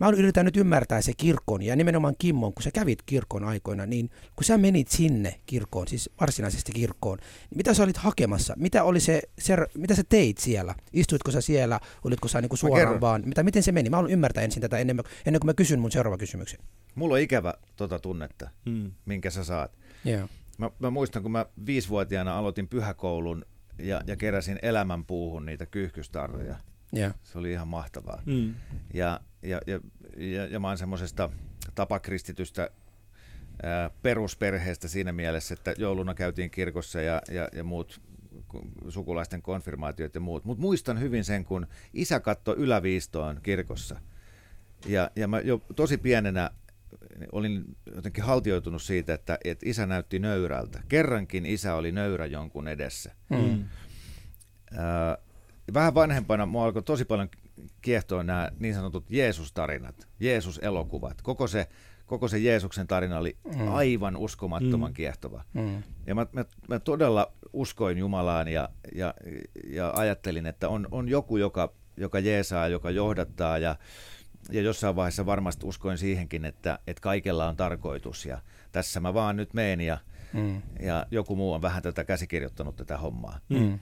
Mä 0.00 0.08
yritän 0.08 0.44
nyt 0.44 0.56
ymmärtää 0.56 1.00
se 1.00 1.12
kirkon 1.16 1.62
ja 1.62 1.76
nimenomaan 1.76 2.14
Kimmon, 2.18 2.54
kun 2.54 2.62
sä 2.62 2.70
kävit 2.70 3.02
kirkon 3.02 3.44
aikoina, 3.44 3.86
niin 3.86 4.10
kun 4.36 4.44
sä 4.44 4.58
menit 4.58 4.88
sinne 4.88 5.40
kirkkoon, 5.46 5.88
siis 5.88 6.10
varsinaisesti 6.20 6.72
kirkkoon, 6.72 7.18
niin 7.18 7.56
mitä 7.56 7.74
sä 7.74 7.82
olit 7.82 7.96
hakemassa? 7.96 8.54
Mitä, 8.56 8.84
oli 8.84 9.00
se, 9.00 9.22
se, 9.38 9.56
mitä 9.74 9.94
sä 9.94 10.02
teit 10.08 10.38
siellä? 10.38 10.74
Istuitko 10.92 11.30
sä 11.30 11.40
siellä? 11.40 11.80
Olitko 12.04 12.28
sä 12.28 12.40
niinku 12.40 12.56
suoraan 12.56 13.00
vaan? 13.00 13.22
Mitä, 13.24 13.42
miten 13.42 13.62
se 13.62 13.72
meni? 13.72 13.90
Mä 13.90 13.96
haluan 13.96 14.12
ymmärtää 14.12 14.44
ensin 14.44 14.60
tätä 14.60 14.78
ennen, 14.78 15.02
ennen 15.26 15.40
kuin 15.40 15.48
mä 15.48 15.54
kysyn 15.54 15.80
mun 15.80 15.92
seuraava 15.92 16.18
kysymyksen. 16.18 16.60
Mulla 16.94 17.14
on 17.14 17.20
ikävä 17.20 17.54
tota 17.76 17.98
tunnetta, 17.98 18.50
hmm. 18.70 18.92
minkä 19.06 19.30
sä 19.30 19.44
saat. 19.44 19.78
Yeah. 20.06 20.28
Mä, 20.58 20.70
mä 20.78 20.90
muistan, 20.90 21.22
kun 21.22 21.32
mä 21.32 21.46
viisivuotiaana 21.66 22.38
aloitin 22.38 22.68
pyhäkoulun 22.68 23.44
ja, 23.78 24.00
ja 24.06 24.16
keräsin 24.16 24.58
elämän 24.62 25.04
puuhun 25.04 25.46
niitä 25.46 25.66
kyyhkystarroja. 25.66 26.56
Yeah. 26.96 27.14
Se 27.22 27.38
oli 27.38 27.52
ihan 27.52 27.68
mahtavaa. 27.68 28.22
Mm. 28.26 28.54
Ja, 28.94 29.20
ja, 29.42 29.60
ja, 29.66 29.80
ja, 30.16 30.46
ja 30.46 30.60
mä 30.60 30.68
oon 30.68 30.78
semmoisesta 30.78 31.30
tapakristitystä 31.74 32.70
ää, 33.62 33.90
perusperheestä 34.02 34.88
siinä 34.88 35.12
mielessä, 35.12 35.54
että 35.54 35.74
jouluna 35.78 36.14
käytiin 36.14 36.50
kirkossa 36.50 37.00
ja, 37.00 37.22
ja, 37.30 37.48
ja 37.52 37.64
muut 37.64 38.00
sukulaisten 38.88 39.42
konfirmaatiot 39.42 40.14
ja 40.14 40.20
muut. 40.20 40.44
Mutta 40.44 40.60
muistan 40.62 41.00
hyvin 41.00 41.24
sen, 41.24 41.44
kun 41.44 41.66
isä 41.94 42.20
katsoi 42.20 42.56
yläviistoon 42.56 43.40
kirkossa. 43.42 44.00
Ja, 44.86 45.10
ja 45.16 45.28
mä 45.28 45.40
jo 45.40 45.58
tosi 45.76 45.98
pienenä 45.98 46.50
olin 47.32 47.64
jotenkin 47.94 48.24
haltioitunut 48.24 48.82
siitä, 48.82 49.14
että, 49.14 49.38
että 49.44 49.68
isä 49.68 49.86
näytti 49.86 50.18
nöyrältä. 50.18 50.82
Kerrankin 50.88 51.46
isä 51.46 51.74
oli 51.74 51.92
nöyrä 51.92 52.26
jonkun 52.26 52.68
edessä. 52.68 53.14
Mm. 53.30 53.64
Ää, 54.76 55.18
vähän 55.74 55.94
vanhempana 55.94 56.46
mua 56.46 56.64
alkoi 56.64 56.82
tosi 56.82 57.04
paljon 57.04 57.28
kiehtoa 57.82 58.22
nämä 58.22 58.50
niin 58.58 58.74
sanotut 58.74 59.04
Jeesus-tarinat, 59.10 60.08
Jeesus-elokuvat. 60.20 61.22
Koko 61.22 61.46
se, 61.46 61.68
koko 62.06 62.28
se 62.28 62.38
Jeesuksen 62.38 62.86
tarina 62.86 63.18
oli 63.18 63.36
Mm. 63.56 63.72
aivan 63.74 64.16
uskomattoman 64.16 64.90
Mm. 64.90 64.94
kiehtova. 64.94 65.44
Mm. 65.54 65.82
Ja 66.06 66.14
mä, 66.14 66.26
mä, 66.32 66.44
mä 66.68 66.78
todella 66.78 67.32
uskoin 67.52 67.98
Jumalaan 67.98 68.48
ja, 68.48 68.68
ja, 68.94 69.14
ja 69.66 69.92
ajattelin, 69.96 70.46
että 70.46 70.68
on, 70.68 70.88
on 70.90 71.08
joku, 71.08 71.36
joka, 71.36 71.72
joka 71.96 72.18
jeesaa, 72.18 72.68
joka 72.68 72.90
johdattaa 72.90 73.58
ja, 73.58 73.76
ja 74.50 74.62
jossain 74.62 74.96
vaiheessa 74.96 75.26
varmasti 75.26 75.66
uskoin 75.66 75.98
siihenkin, 75.98 76.44
että, 76.44 76.78
että 76.86 77.00
kaikella 77.00 77.48
on 77.48 77.56
tarkoitus 77.56 78.26
ja 78.26 78.40
tässä 78.72 79.00
mä 79.00 79.14
vaan 79.14 79.36
nyt 79.36 79.54
meen 79.54 79.80
ja, 79.80 79.98
Mm. 80.32 80.62
ja 80.80 81.06
joku 81.10 81.36
muu 81.36 81.52
on 81.52 81.62
vähän 81.62 81.82
tätä 81.82 82.04
käsikirjoittanut 82.04 82.76
tätä 82.76 82.98
hommaa. 82.98 83.38
Mm. 83.48 83.78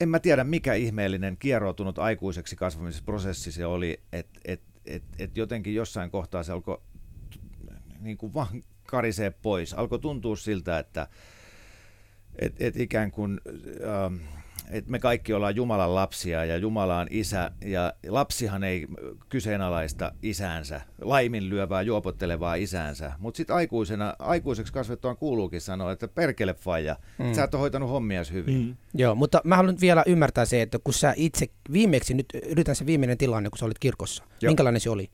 En 0.00 0.08
mä 0.08 0.18
tiedä, 0.18 0.44
mikä 0.44 0.74
ihmeellinen 0.74 1.36
kieroutunut 1.36 1.98
aikuiseksi 1.98 2.56
kasvamisprosessi 2.56 3.52
se 3.52 3.66
oli, 3.66 4.00
että 4.12 4.40
et, 4.44 4.60
et, 4.86 5.02
et 5.18 5.36
jotenkin 5.36 5.74
jossain 5.74 6.10
kohtaa 6.10 6.42
se 6.42 6.52
alkoi 6.52 6.82
niin 8.00 8.16
kuin 8.16 8.34
vaan 8.34 8.64
karisee 8.86 9.30
pois. 9.30 9.74
Alkoi 9.74 9.98
tuntua 9.98 10.36
siltä, 10.36 10.78
että 10.78 11.08
et, 12.38 12.62
et 12.62 12.76
ikään 12.76 13.10
kuin 13.10 13.40
ähm, 13.84 14.14
et 14.70 14.88
me 14.88 14.98
kaikki 14.98 15.32
ollaan 15.32 15.56
Jumalan 15.56 15.94
lapsia 15.94 16.44
ja 16.44 16.56
Jumala 16.56 16.98
on 16.98 17.06
isä 17.10 17.50
ja 17.64 17.92
lapsihan 18.08 18.64
ei 18.64 18.86
kyseenalaista 19.28 20.12
isäänsä, 20.22 20.80
laiminlyövää, 21.00 21.82
juopottelevaa 21.82 22.54
isäänsä, 22.54 23.12
mutta 23.18 23.36
sitten 23.36 23.56
aikuisena, 23.56 24.14
aikuiseksi 24.18 24.72
kasvettuaan 24.72 25.16
kuuluukin 25.16 25.60
sanoa, 25.60 25.92
että 25.92 26.08
perkele 26.08 26.54
faija, 26.54 26.96
mm. 27.18 27.34
sä 27.34 27.44
et 27.44 27.54
ole 27.54 27.60
hoitanut 27.60 27.90
hommias 27.90 28.32
hyvin. 28.32 28.56
Mm. 28.56 28.76
Joo, 28.94 29.14
mutta 29.14 29.40
mä 29.44 29.56
haluan 29.56 29.76
vielä 29.80 30.02
ymmärtää 30.06 30.44
se, 30.44 30.62
että 30.62 30.78
kun 30.84 30.94
sä 30.94 31.14
itse 31.16 31.46
viimeksi, 31.72 32.14
nyt 32.14 32.26
yritän 32.46 32.76
se 32.76 32.86
viimeinen 32.86 33.18
tilanne, 33.18 33.50
kun 33.50 33.58
sä 33.58 33.66
olit 33.66 33.78
kirkossa. 33.78 34.24
Joo. 34.42 34.50
Minkälainen 34.50 34.80
se 34.80 34.90
oli? 34.90 35.10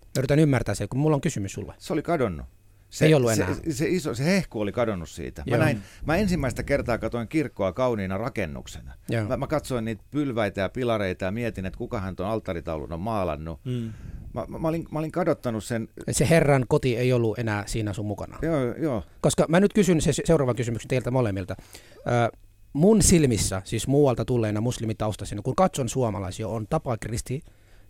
Mä 0.00 0.18
yritän 0.18 0.38
ymmärtää 0.38 0.74
se, 0.74 0.86
kun 0.86 1.00
mulla 1.00 1.14
on 1.14 1.20
kysymys 1.20 1.52
sulle. 1.52 1.74
Se 1.78 1.92
oli 1.92 2.02
kadonnut. 2.02 2.46
Se, 2.90 3.06
Ei 3.06 3.14
ollut 3.14 3.32
enää. 3.32 3.54
Se, 3.54 3.72
se, 3.72 3.88
iso, 3.88 4.14
se 4.14 4.24
hehku 4.24 4.60
oli 4.60 4.72
kadonnut 4.72 5.08
siitä. 5.08 5.42
Mä, 5.50 5.56
näin, 5.56 5.82
mä 6.06 6.16
ensimmäistä 6.16 6.62
kertaa 6.62 6.98
katsoin 6.98 7.28
kirkkoa 7.28 7.72
kauniina 7.72 8.18
rakennuksena. 8.18 8.94
Joo. 9.08 9.24
Mä, 9.24 9.36
mä 9.36 9.46
katsoin 9.46 9.84
niitä 9.84 10.04
pylväitä 10.10 10.60
ja 10.60 10.68
pilareita 10.68 11.24
ja 11.24 11.30
mietin, 11.30 11.66
että 11.66 11.78
kukahan 11.78 12.16
tuon 12.16 12.28
alttaritaulun 12.28 12.92
on 12.92 13.00
maalannut. 13.00 13.60
Mm. 13.64 13.92
Mä, 14.34 14.44
mä, 14.48 14.58
mä, 14.58 14.68
olin, 14.68 14.86
mä 14.90 14.98
olin 14.98 15.12
kadottanut 15.12 15.64
sen. 15.64 15.88
Se 16.10 16.28
Herran 16.28 16.64
koti 16.68 16.96
ei 16.96 17.12
ollut 17.12 17.38
enää 17.38 17.66
siinä 17.66 17.92
sun 17.92 18.06
mukana. 18.06 18.38
Joo, 18.42 18.74
joo. 18.74 19.02
Koska 19.20 19.46
mä 19.48 19.60
nyt 19.60 19.72
kysyn 19.72 20.00
se 20.00 20.12
seuraavan 20.24 20.56
kysymyksen 20.56 20.88
teiltä 20.88 21.10
molemmilta. 21.10 21.56
Ö, 21.96 22.36
mun 22.72 23.02
silmissä, 23.02 23.62
siis 23.64 23.86
muualta 23.86 24.24
tulleena 24.24 24.60
muslimitaustaisena, 24.60 25.42
kun 25.42 25.56
katson 25.56 25.88
suomalaisia, 25.88 26.48
on 26.48 26.66
tapa 26.70 26.96
kristi 26.96 27.42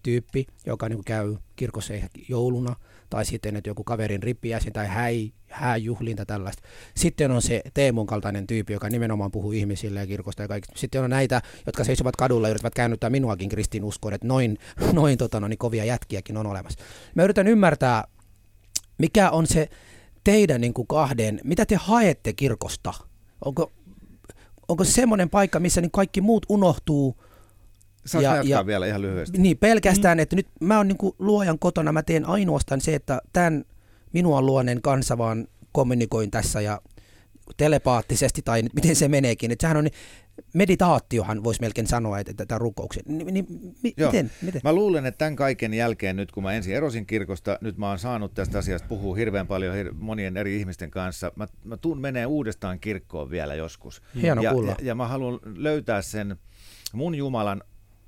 tyyppi, 0.03 0.47
joka 0.67 0.89
niin 0.89 1.05
käy 1.05 1.37
kirkossa 1.57 1.95
ehkä 1.95 2.09
jouluna, 2.29 2.77
tai 3.11 3.25
sitten, 3.25 3.57
että 3.57 3.71
joku 3.71 3.85
kaverin 3.85 4.23
rippiäisen 4.23 4.73
tai 4.73 4.87
häi, 4.87 5.33
hääjuhliin 5.49 6.17
tai 6.17 6.27
tällaista. 6.27 6.63
Sitten 6.97 7.31
on 7.31 7.43
se 7.43 7.63
Teemun 7.75 8.07
kaltainen 8.07 8.47
tyyppi, 8.47 8.73
joka 8.73 8.89
nimenomaan 8.89 9.31
puhuu 9.31 9.53
ihmisille 9.53 10.01
ja 10.01 10.07
kirkosta 10.07 10.43
ja 10.43 10.49
kaikista. 10.49 10.79
Sitten 10.79 11.03
on 11.03 11.11
näitä, 11.11 11.43
jotka 11.67 11.85
seisovat 11.85 12.17
kadulla 12.17 12.49
ja 12.49 12.51
yrittävät 12.51 12.75
käännyttää 12.75 13.11
minuakin 13.11 13.49
kristinuskoon, 13.49 14.15
että 14.15 14.27
noin, 14.27 14.59
noin 14.93 15.19
tota, 15.19 15.41
no, 15.41 15.49
niin 15.49 15.59
kovia 15.59 15.85
jätkiäkin 15.85 16.37
on 16.37 16.47
olemassa. 16.47 16.79
Mä 17.15 17.25
yritän 17.25 17.49
ymmärtää, 17.49 18.05
mikä 18.99 19.31
on 19.31 19.47
se 19.47 19.69
teidän 20.25 20.61
niin 20.61 20.75
kuin 20.75 20.87
kahden, 20.87 21.41
mitä 21.45 21.67
te 21.67 21.77
haette 21.77 22.33
kirkosta? 22.33 22.95
Onko, 23.45 23.73
onko 24.69 24.85
se 24.85 24.93
semmoinen 24.93 25.31
paikka, 25.31 25.61
missä 25.61 25.81
niin 25.81 25.91
kaikki 25.91 26.21
muut 26.21 26.47
unohtuu? 26.49 27.17
Saanko 28.11 28.25
Ja- 28.25 28.31
ja, 28.31 28.37
jatkaa 28.37 28.61
ja- 28.61 28.67
vielä 28.67 28.87
ihan 28.87 29.03
lyhyesti? 29.03 29.39
Niin 29.39 29.59
pelkästään, 29.59 30.19
mm. 30.19 30.23
että 30.23 30.37
nyt 30.37 30.47
mä 30.61 30.77
oon 30.77 30.89
niin 30.89 31.13
luojan 31.19 31.59
kotona, 31.59 31.93
mä 31.93 32.03
teen 32.03 32.27
ainoastaan 32.27 32.81
se, 32.81 32.95
että 32.95 33.21
tämän 33.33 33.65
minua 34.13 34.43
luoneen 34.43 34.83
kanssa 34.83 35.19
vaan 35.19 35.49
kommunikoin 35.73 36.31
tässä 36.31 36.61
ja 36.61 36.81
telepaattisesti 37.57 38.43
tai 38.43 38.63
nyt 38.63 38.75
miten 38.75 38.97
se 38.97 39.09
meneekin. 39.09 39.51
Että 39.51 39.63
sehän 39.63 39.77
on, 39.77 39.89
meditaatiohan 40.55 41.45
voisi 41.45 41.61
melkein 41.61 41.87
sanoa, 41.87 42.19
että 42.19 42.47
tämä 42.47 42.59
rukouksen. 42.59 43.03
Niin, 43.07 43.35
niin, 43.35 43.47
mi, 43.83 43.95
Joo. 43.97 44.11
miten? 44.11 44.31
miten? 44.43 44.61
Mä 44.65 44.73
luulen, 44.73 45.07
että 45.07 45.19
tämän 45.19 45.37
kaiken 45.37 45.75
jälkeen, 45.75 46.17
nyt 46.17 46.33
kun 46.33 46.43
mä 46.43 46.53
ensin 46.53 46.75
erosin 46.75 47.07
kirkosta, 47.07 47.59
nyt 47.61 47.79
mä 47.79 47.89
oon 47.89 47.99
saanut 47.99 48.35
tästä 48.35 48.59
asiasta 48.59 48.89
puhua 48.89 49.17
hirveän 49.17 49.47
paljon 49.47 49.75
hir- 49.75 49.95
monien 49.95 50.37
eri 50.37 50.57
ihmisten 50.57 50.91
kanssa. 50.91 51.33
Mä, 51.37 51.47
mä 51.65 51.77
tuun 51.77 52.01
menee 52.01 52.27
uudestaan 52.27 52.81
kirkkoon 52.81 53.31
vielä 53.31 53.55
joskus. 53.55 54.03
Hieno 54.23 54.43
ja, 54.43 54.53
kuulla. 54.53 54.71
ja, 54.71 54.77
ja 54.83 54.95
mä 54.95 55.09
haluan 55.09 55.41
löytää 55.45 56.03
sen 56.03 56.37
mun 56.93 57.15
Jumalan 57.15 57.63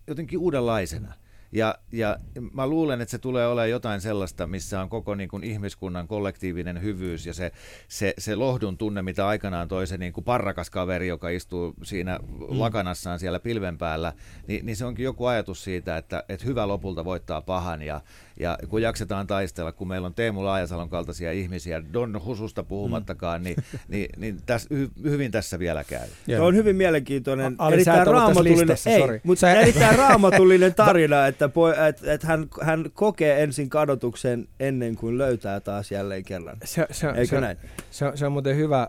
jotenkin 0.06 0.38
uudenlaisena. 0.38 1.14
Ja, 1.52 1.74
ja 1.92 2.16
mä 2.52 2.66
luulen, 2.66 3.00
että 3.00 3.10
se 3.10 3.18
tulee 3.18 3.46
olemaan 3.46 3.70
jotain 3.70 4.00
sellaista, 4.00 4.46
missä 4.46 4.80
on 4.80 4.88
koko 4.88 5.14
niin 5.14 5.28
kuin 5.28 5.44
ihmiskunnan 5.44 6.08
kollektiivinen 6.08 6.82
hyvyys 6.82 7.26
ja 7.26 7.34
se, 7.34 7.52
se, 7.88 8.14
se 8.18 8.34
lohdun 8.34 8.78
tunne, 8.78 9.02
mitä 9.02 9.26
aikanaan 9.26 9.68
toi 9.68 9.86
se 9.86 9.98
niin 9.98 10.12
kuin 10.12 10.24
parrakas 10.24 10.70
kaveri, 10.70 11.08
joka 11.08 11.28
istuu 11.28 11.74
siinä 11.82 12.18
mm. 12.18 12.60
lakanassaan 12.60 13.18
siellä 13.18 13.40
pilven 13.40 13.78
päällä, 13.78 14.12
niin, 14.46 14.66
niin 14.66 14.76
se 14.76 14.84
onkin 14.84 15.04
joku 15.04 15.26
ajatus 15.26 15.64
siitä, 15.64 15.96
että, 15.96 16.24
että 16.28 16.46
hyvä 16.46 16.68
lopulta 16.68 17.04
voittaa 17.04 17.40
pahan 17.40 17.82
ja, 17.82 18.00
ja 18.40 18.58
kun 18.68 18.82
jaksetaan 18.82 19.26
taistella, 19.26 19.72
kun 19.72 19.88
meillä 19.88 20.06
on 20.06 20.14
Teemu 20.14 20.44
Laajasalon 20.44 20.90
kaltaisia 20.90 21.32
ihmisiä, 21.32 21.82
Don 21.92 22.24
Hususta 22.24 22.62
puhumattakaan, 22.62 23.42
niin, 23.42 23.56
niin, 23.88 24.08
niin 24.16 24.38
täs, 24.46 24.66
hy, 24.70 24.90
hyvin 25.02 25.30
tässä 25.30 25.58
vielä 25.58 25.84
käy. 25.84 26.08
Se 26.26 26.40
on 26.40 26.54
hyvin 26.54 26.76
mielenkiintoinen, 26.76 27.54
A- 27.58 27.70
erittäin 27.70 28.06
raamatullinen, 28.06 28.58
listassa, 28.58 28.90
ei, 28.90 29.00
sori. 29.00 29.20
mutta 29.24 29.40
Sä- 29.40 29.60
erittäin 29.60 29.98
raamatullinen 30.08 30.74
tarina, 30.74 31.26
että, 31.26 31.41
po- 31.46 31.84
et, 31.88 32.00
et 32.08 32.22
hän, 32.22 32.46
hän 32.62 32.84
kokee 32.94 33.42
ensin 33.42 33.70
kadotuksen 33.70 34.48
ennen 34.60 34.96
kuin 34.96 35.18
löytää 35.18 35.60
taas 35.60 35.90
jälleen 35.92 36.24
kerran. 36.24 36.56
Se, 36.64 36.86
se, 36.90 37.06
Eikö 37.08 37.26
se, 37.26 37.40
näin? 37.40 37.56
Se, 37.90 38.04
on- 38.06 38.18
se 38.18 38.26
on 38.26 38.32
muuten 38.32 38.56
hyvä. 38.56 38.88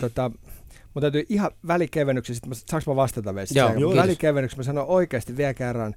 tota, 0.00 0.30
Mun 0.94 1.00
täytyy 1.00 1.24
ihan 1.28 1.50
välikevennyksen, 1.66 2.34
sit 2.34 2.46
mä, 2.46 2.54
saanko 2.54 2.90
mä 2.92 2.96
vastata 2.96 3.34
vielä? 3.34 3.46
Joo, 3.54 3.74
joo. 3.74 3.96
välikevennyksen 3.96 4.58
mä 4.58 4.62
sanon 4.62 4.86
oikeasti 4.86 5.36
vielä 5.36 5.54
kerran, 5.54 5.94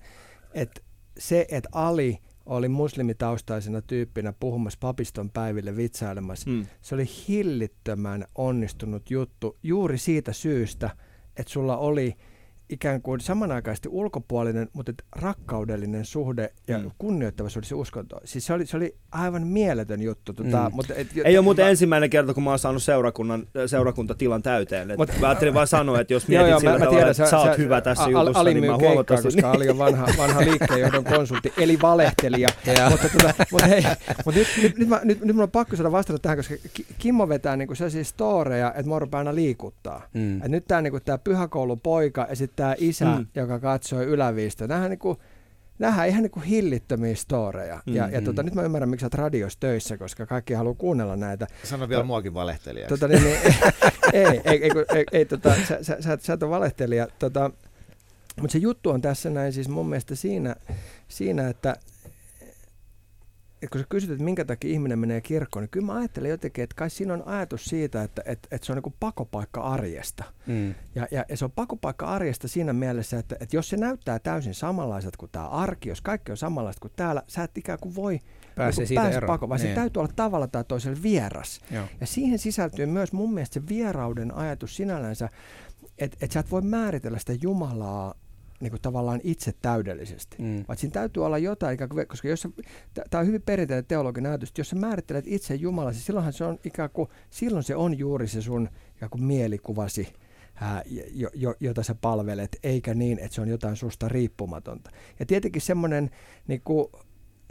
että 0.53 0.81
se, 1.17 1.45
että 1.49 1.69
Ali 1.71 2.17
oli 2.45 2.69
muslimitaustaisena 2.69 3.81
tyyppinä 3.81 4.33
puhumassa 4.39 4.79
papiston 4.81 5.29
päiville 5.29 5.75
vitsailemassa, 5.75 6.49
Mm. 6.49 6.65
se 6.81 6.95
oli 6.95 7.05
hillittömän 7.27 8.25
onnistunut 8.35 9.11
juttu 9.11 9.57
juuri 9.63 9.97
siitä 9.97 10.33
syystä, 10.33 10.89
että 11.37 11.53
sulla 11.53 11.77
oli 11.77 12.15
ikään 12.69 13.01
kuin 13.01 13.19
samanaikaisesti 13.19 13.89
ulkopuolinen, 13.91 14.69
mutta 14.73 14.89
et 14.91 15.03
rakkaudellinen 15.15 16.05
suhde 16.05 16.53
ja 16.67 16.77
Mm. 16.77 16.91
kunnioittava 16.97 17.49
suhde 17.49 17.67
se 17.67 17.75
uskonto. 17.75 18.19
Siis 18.25 18.45
se 18.45 18.53
oli, 18.53 18.65
se 18.65 18.77
oli 18.77 18.95
aivan 19.11 19.47
mieletön 19.47 20.01
juttu. 20.01 20.33
Tota, 20.33 20.69
Mm. 20.69 20.75
mutta 20.75 20.93
et, 20.97 21.07
Ei 21.25 21.37
ole 21.37 21.43
muuten 21.43 21.65
mä- 21.65 21.69
ensimmäinen 21.69 22.09
kerta, 22.09 22.33
kun 22.33 22.43
mä 22.43 22.49
oon 22.49 22.59
saanut 22.59 22.83
seurakunnan, 22.83 23.47
seurakuntatilan 23.67 24.41
täyteen. 24.43 24.91
Et 24.91 24.97
Mut- 24.97 25.19
mä 25.21 25.27
ajattelin 25.27 25.53
vaan 25.53 25.67
sanoa, 25.67 25.99
että 25.99 26.13
jos 26.13 26.27
mietit 26.27 26.49
joo, 26.49 26.59
sillä 26.59 26.71
mä, 26.73 26.77
mä 26.79 26.85
tavalla, 26.85 26.97
tiedän, 26.97 27.11
että 27.11 27.29
sä, 27.29 27.39
oot 27.39 27.57
hyvä 27.57 27.81
tässä 27.81 28.03
A- 28.03 28.09
jutussa, 28.09 28.39
Ali 28.39 28.53
niin 28.53 28.63
mä 28.65 28.71
keikkaa, 28.71 28.87
huomattavasti... 28.89 29.27
koska 29.27 29.51
Ali 29.51 29.69
on 29.69 29.77
vanha, 29.77 30.07
vanha 30.17 30.41
liikkeenjohdon 30.41 31.03
konsultti, 31.03 31.53
eli 31.57 31.77
valehtelija. 31.81 32.49
Mutta 32.91 33.09
tota, 33.09 33.33
mutta 33.51 33.67
hei, 33.67 33.83
mutta 34.25 34.39
nyt, 34.39 34.47
nyt, 34.63 34.77
nyt, 34.77 34.87
mä, 34.89 35.01
nyt, 35.03 35.21
nyt 35.25 35.35
mun 35.35 35.43
on 35.43 35.51
pakko 35.51 35.75
saada 35.75 35.91
vastata 35.91 36.19
tähän, 36.19 36.37
koska 36.37 36.53
Ki- 36.73 36.85
Kimmo 36.97 37.29
vetää 37.29 37.55
niinku 37.57 37.75
sellaisia 37.75 38.03
storeja, 38.03 38.69
että 38.73 38.87
mua 38.87 38.99
rupeaa 38.99 39.19
aina 39.19 39.35
liikuttaa. 39.35 40.01
Mm. 40.13 40.37
Et 40.43 40.51
nyt 40.51 40.65
tämä 40.67 40.81
niinku, 40.81 40.99
tää 40.99 41.17
pyhäkoulupoika 41.17 42.27
ja 42.29 42.35
sitten 42.35 42.52
tämä 42.55 42.75
isä, 42.77 43.05
Mm. 43.05 43.25
joka 43.35 43.59
katsoi 43.59 44.05
yläviistä. 44.05 44.67
Nämähän 44.67 44.89
niinku, 44.89 45.17
Nähdään 45.79 46.07
ihan 46.09 46.23
niinku 46.23 46.39
hillittömiä 46.39 47.15
storeja. 47.15 47.79
Mm, 47.85 47.95
ja, 47.95 48.09
ja 48.09 48.19
Mm. 48.21 48.25
tota, 48.25 48.43
nyt 48.43 48.55
mä 48.55 48.61
ymmärrän, 48.61 48.89
miksi 48.89 49.01
sä 49.01 49.05
oot 49.05 49.13
radiossa 49.13 49.59
töissä, 49.59 49.97
koska 49.97 50.25
kaikki 50.25 50.53
haluaa 50.53 50.75
kuunnella 50.75 51.15
näitä. 51.15 51.47
Sano 51.63 51.89
vielä 51.89 52.03
muakin 52.03 52.33
valehtelijaksi. 52.33 52.89
Tota, 52.89 53.07
niin, 53.07 53.23
niin, 53.23 53.37
ei, 54.13 54.41
ei, 54.45 54.63
ei, 54.63 54.69
kun- 54.69 54.85
ei, 54.97 55.05
ei 55.11 55.25
tota, 55.25 55.53
sä, 55.67 55.77
sä, 55.83 55.97
sä, 55.99 56.17
sä 56.21 56.33
et 56.33 56.43
ole 56.43 56.51
valehtelija. 56.51 57.07
Tota, 57.19 57.51
mutta 58.41 58.51
se 58.51 58.57
juttu 58.57 58.89
on 58.89 59.01
tässä 59.01 59.29
näin 59.29 59.53
siis 59.53 59.69
mun 59.69 59.89
mielestä 59.89 60.15
siinä, 60.15 60.55
siinä 61.07 61.49
että, 61.49 61.75
että 63.63 63.71
kun 63.71 63.81
sä 63.81 63.87
kysyt, 63.89 64.11
että 64.11 64.23
minkä 64.23 64.45
takia 64.45 64.71
ihminen 64.71 64.99
menee 64.99 65.21
kirkkoon, 65.21 65.63
niin 65.63 65.69
kyllä 65.69 65.85
mä 65.85 65.93
ajattelen 65.95 66.29
jotenkin, 66.31 66.63
että 66.63 66.75
kai 66.75 66.89
siinä 66.89 67.13
on 67.13 67.23
ajatus 67.25 67.65
siitä, 67.65 68.03
että, 68.03 68.21
että, 68.25 68.47
että 68.51 68.65
se 68.65 68.73
on 68.73 68.81
niin 68.83 68.95
pakopaikka 68.99 69.61
arjesta. 69.61 70.23
Mm. 70.47 70.75
Ja, 70.95 71.07
ja, 71.11 71.25
ja 71.29 71.37
se 71.37 71.45
on 71.45 71.51
pakopaikka 71.51 72.05
arjesta 72.05 72.47
siinä 72.47 72.73
mielessä, 72.73 73.19
että, 73.19 73.35
että 73.39 73.55
jos 73.55 73.69
se 73.69 73.77
näyttää 73.77 74.19
täysin 74.19 74.53
samanlaiset 74.53 75.17
kuin 75.17 75.31
tämä 75.31 75.47
arki, 75.47 75.89
jos 75.89 76.01
kaikki 76.01 76.31
on 76.31 76.37
samanlaista 76.37 76.81
kuin 76.81 76.93
täällä, 76.95 77.23
sä 77.27 77.43
et 77.43 77.57
ikään 77.57 77.79
kuin 77.81 77.95
voi 77.95 78.19
Pääsee 78.55 78.81
niin 78.81 78.87
siitä 78.87 79.01
pääse 79.01 79.17
eroon. 79.17 79.27
pakoon, 79.27 79.49
vaan 79.49 79.59
se 79.59 79.65
Niin. 79.65 79.75
täytyy 79.75 79.99
olla 79.99 80.13
tavalla 80.15 80.47
tai 80.47 80.63
toisella 80.67 80.97
vieras. 81.03 81.61
Joo. 81.71 81.85
Ja 82.01 82.07
siihen 82.07 82.39
sisältyy 82.39 82.85
myös 82.85 83.13
mun 83.13 83.33
mielestä 83.33 83.53
se 83.53 83.67
vierauden 83.67 84.33
ajatus 84.35 84.75
sinällänsä, 84.75 85.29
että 85.97 86.17
et 86.21 86.31
sä 86.31 86.39
et 86.39 86.51
voi 86.51 86.61
määritellä 86.61 87.19
sitä 87.19 87.33
Jumalaa 87.41 88.13
niin 88.63 88.71
kuin 88.71 88.81
tavallaan 88.81 89.21
itse 89.23 89.53
täydellisesti. 89.61 90.37
Mm. 90.39 90.65
Vaan 90.67 90.77
siinä 90.77 90.93
täytyy 90.93 91.25
olla 91.25 91.37
jotain, 91.37 91.73
ikään 91.73 91.89
kuin, 91.89 92.07
koska 92.07 92.27
jos 92.27 92.47
tämä 93.09 93.21
on 93.21 93.27
hyvin 93.27 93.41
perinteinen 93.41 93.85
teologinen 93.85 94.31
ajatus, 94.31 94.49
että 94.49 94.61
jos 94.61 94.69
sä 94.69 94.75
määrittelet 94.75 95.25
itse 95.27 95.55
Jumalasi, 95.55 96.01
silloinhan 96.01 96.33
se 96.33 96.43
on 96.43 96.59
ikään 96.63 96.89
kuin, 96.89 97.09
silloin 97.29 97.63
se 97.63 97.75
on 97.75 97.97
juuri 97.97 98.27
se 98.27 98.41
sun 98.41 98.69
ikään 98.95 99.09
kuin 99.09 99.23
mielikuvasi, 99.23 100.13
ää, 100.55 100.83
jo, 101.13 101.29
jo, 101.33 101.55
jota 101.59 101.83
sä 101.83 101.95
palvelet, 101.95 102.57
eikä 102.63 102.93
niin, 102.93 103.19
että 103.19 103.35
se 103.35 103.41
on 103.41 103.47
jotain 103.47 103.75
susta 103.75 104.09
riippumatonta. 104.09 104.89
Ja 105.19 105.25
tietenkin 105.25 105.61
semmoinen 105.61 106.09
niin 106.47 106.61
kuin, 106.63 106.87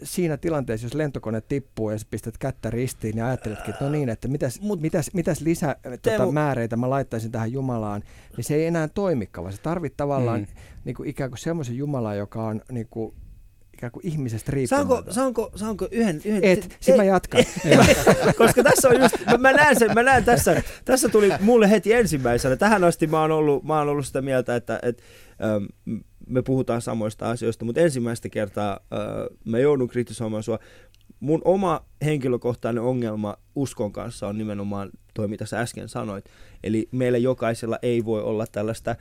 siinä 0.04 0.36
tilanteessa, 0.36 0.86
jos 0.86 0.94
lentokone 0.94 1.40
tippuu 1.40 1.90
ja 1.90 1.96
pistät 2.10 2.38
kättä 2.38 2.70
ristiin 2.70 3.16
ja 3.16 3.26
ajatteletkin, 3.26 3.70
että 3.70 3.84
no 3.84 3.90
niin, 3.90 4.08
että 4.08 4.28
mitäs, 4.28 4.60
Mut, 4.60 4.80
mitäs, 4.80 5.10
mitäs 5.14 5.40
lisä 5.40 5.76
tota, 6.02 6.32
määreitä 6.32 6.76
mä 6.76 6.90
laittaisin 6.90 7.32
tähän 7.32 7.52
Jumalaan, 7.52 8.02
niin 8.36 8.44
se 8.44 8.54
ei 8.54 8.66
enää 8.66 8.88
toimikaan, 8.88 9.44
vaan 9.44 9.52
se 9.52 9.62
tarvitsee 9.62 9.96
tavallaan 9.96 10.40
mm. 10.40 10.46
niin 10.84 10.94
kuin, 10.94 11.08
ikään 11.08 11.30
kuin 11.30 11.38
semmoisen 11.38 11.76
Jumalan, 11.76 12.16
joka 12.16 12.44
on 12.44 12.60
niin 12.72 12.86
kuin, 12.90 13.14
ikään 13.74 13.92
kuin 13.92 14.06
ihmisestä 14.06 14.52
riippumaton. 14.52 14.88
Saanko, 14.88 15.12
saanko, 15.12 15.50
saanko 15.56 15.88
yhden? 15.90 16.20
yhden 16.24 16.44
Et, 16.44 16.62
sitten 16.80 16.96
mä 16.96 17.04
jatkan. 17.04 17.44
Koska 18.38 18.62
tässä 18.62 18.88
on 18.88 19.00
just, 19.00 19.16
mä 19.38 19.52
näen 19.52 19.78
sen, 19.78 19.94
mä 19.94 20.02
näen 20.02 20.24
tässä, 20.24 20.62
tässä 20.84 21.08
tuli 21.08 21.32
mulle 21.40 21.70
heti 21.70 21.92
ensimmäisenä. 21.92 22.56
Tähän 22.56 22.84
asti 22.84 23.06
mä 23.06 23.20
oon 23.20 23.30
ollut, 23.30 23.64
mä 23.64 23.78
oon 23.78 23.88
ollut 23.88 24.06
sitä 24.06 24.22
mieltä, 24.22 24.56
että, 24.56 24.78
että 24.82 25.02
ähm, 25.44 25.64
me 26.32 26.42
puhutaan 26.42 26.82
samoista 26.82 27.30
asioista, 27.30 27.64
mutta 27.64 27.80
ensimmäistä 27.80 28.28
kertaa 28.28 28.72
äh, 28.72 28.98
mä 29.44 29.58
joudun 29.58 29.88
kritisoimaan 29.88 30.42
sua. 30.42 30.58
Mun 31.20 31.42
oma 31.44 31.84
henkilökohtainen 32.04 32.82
ongelma 32.82 33.36
uskon 33.54 33.92
kanssa 33.92 34.28
on 34.28 34.38
nimenomaan 34.38 34.90
toi, 35.14 35.28
mitä 35.28 35.46
sä 35.46 35.60
äsken 35.60 35.88
sanoit. 35.88 36.24
Eli 36.64 36.88
meillä 36.92 37.18
jokaisella 37.18 37.78
ei 37.82 38.04
voi 38.04 38.22
olla 38.22 38.46
tällaista 38.52 38.90
äh, 38.90 38.96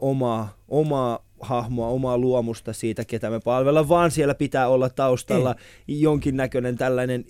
omaa, 0.00 0.56
omaa 0.68 1.24
hahmoa, 1.40 1.88
omaa 1.88 2.18
luomusta 2.18 2.72
siitä, 2.72 3.04
ketä 3.04 3.30
me 3.30 3.40
palvellaan, 3.40 3.88
vaan 3.88 4.10
siellä 4.10 4.34
pitää 4.34 4.68
olla 4.68 4.88
taustalla 4.88 5.54
ei. 5.88 6.00
jonkinnäköinen 6.00 6.76
tällainen 6.76 7.24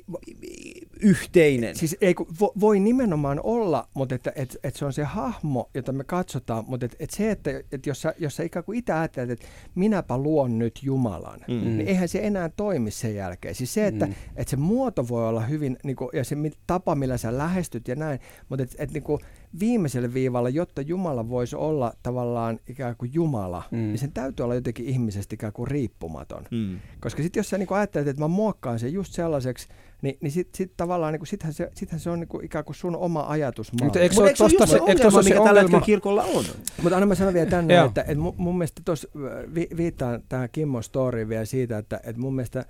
yhteinen. 1.01 1.77
Siis 1.77 1.97
ei, 2.01 2.15
vo, 2.41 2.53
voi 2.61 2.81
nimenomaan 2.81 3.41
olla, 3.43 3.89
mutta 3.95 4.15
että, 4.15 4.33
et, 4.35 4.57
et 4.65 4.77
se 4.77 4.85
on 4.85 4.93
se 4.93 5.05
hahmo, 5.05 5.71
jota 5.75 5.93
me 5.93 6.05
katsotaan, 6.05 6.65
mutta 6.69 6.87
että 6.87 6.97
et 7.01 7.11
se, 7.11 7.31
että 7.31 7.51
et 7.73 7.87
jos, 7.87 8.03
sä, 8.03 8.15
jos 8.19 8.37
sä 8.37 8.43
ikään 8.43 8.65
kuin 8.65 8.79
itse 8.79 8.93
ajattelet, 8.93 9.31
että 9.31 9.47
minäpä 9.75 10.19
luon 10.19 10.59
nyt 10.59 10.81
Jumalan, 10.83 11.41
mm. 11.49 11.55
niin 11.55 11.89
eihän 11.89 12.09
se 12.09 12.21
enää 12.23 12.49
toimi 12.49 12.91
sen 12.91 13.15
jälkeen. 13.15 13.55
Siis 13.55 13.75
se, 13.75 13.87
että 13.87 14.07
mm. 14.07 14.15
et 14.37 14.49
se 14.49 14.57
muoto 14.57 15.09
voi 15.09 15.29
olla 15.29 15.41
hyvin, 15.41 15.77
niin 15.85 15.97
kuin, 15.97 16.11
ja 16.13 16.25
se 16.25 16.37
tapa, 16.67 16.95
millä 16.95 17.17
sä 17.17 17.39
lähestyt 17.39 17.89
ja 17.89 17.97
näin, 17.97 18.21
mutta 18.49 18.63
että 18.63 18.77
et, 18.79 18.93
niin 18.93 19.03
kuin, 19.03 19.21
viimeiselle 19.61 20.15
viivalla, 20.15 20.49
jotta 20.49 20.83
Jumala 20.83 21.29
voisi 21.29 21.57
olla 21.57 21.93
tavallaan 22.03 22.61
ikään 22.69 22.97
kuin 22.97 23.15
Jumala, 23.15 23.63
mm. 23.71 23.79
niin 23.79 23.99
sen 23.99 24.13
täytyy 24.13 24.45
olla 24.45 24.55
jotenkin 24.55 24.87
ihmisestä 24.87 25.35
ikään 25.35 25.53
kuin 25.53 25.69
riippumaton. 25.69 26.45
Mm. 26.51 26.81
Koska 27.01 27.23
sitten 27.23 27.41
jos 27.41 27.51
sä 27.51 27.59
niin 27.59 27.69
ajattelet, 27.71 28.09
että 28.09 28.23
mä 28.23 28.29
muokkaan 28.29 28.79
sen 28.79 28.93
just 28.93 29.13
sellaiseksi, 29.13 29.69
niin, 30.03 30.19
niin 30.21 30.31
sitten 30.31 30.59
sit 30.59 30.73
tavallaan 30.77 31.13
niin 31.13 31.27
sittenhän 31.27 31.55
se, 31.55 31.71
sittenhän 31.75 32.01
se 32.01 32.11
on 32.11 32.21
niin 32.21 32.45
ikään 32.45 32.65
kuin 32.65 32.77
sun 32.77 32.97
oma 32.97 33.27
ajatus. 33.29 33.73
Mutta 33.83 34.01
eikö 34.01 34.15
se 34.15 34.23
ole 34.23 34.33
tosta 34.33 34.67
se, 34.67 34.81
ongelma, 34.81 35.23
se 35.23 35.29
mikä 35.29 35.45
tällä 35.45 35.61
hetkellä 35.61 35.85
kirkolla 35.85 36.23
on? 36.23 36.45
Mutta 36.83 36.97
anna 36.97 37.07
mä 37.07 37.15
sanon 37.15 37.35
vielä 37.35 37.51
tänne, 37.51 37.79
että, 37.79 38.01
että 38.01 38.19
mun, 38.19 38.35
mun 38.37 38.59
mielestä 38.59 38.83
tuossa 38.85 39.09
vi, 39.55 39.69
viittaan 39.77 40.23
tähän 40.29 40.49
Kimmo 40.53 40.83
storyin 40.83 41.29
vielä 41.29 41.45
siitä, 41.45 41.79
että, 41.79 42.01
että 42.05 42.21
mun 42.21 42.35
mielestä 42.35 42.65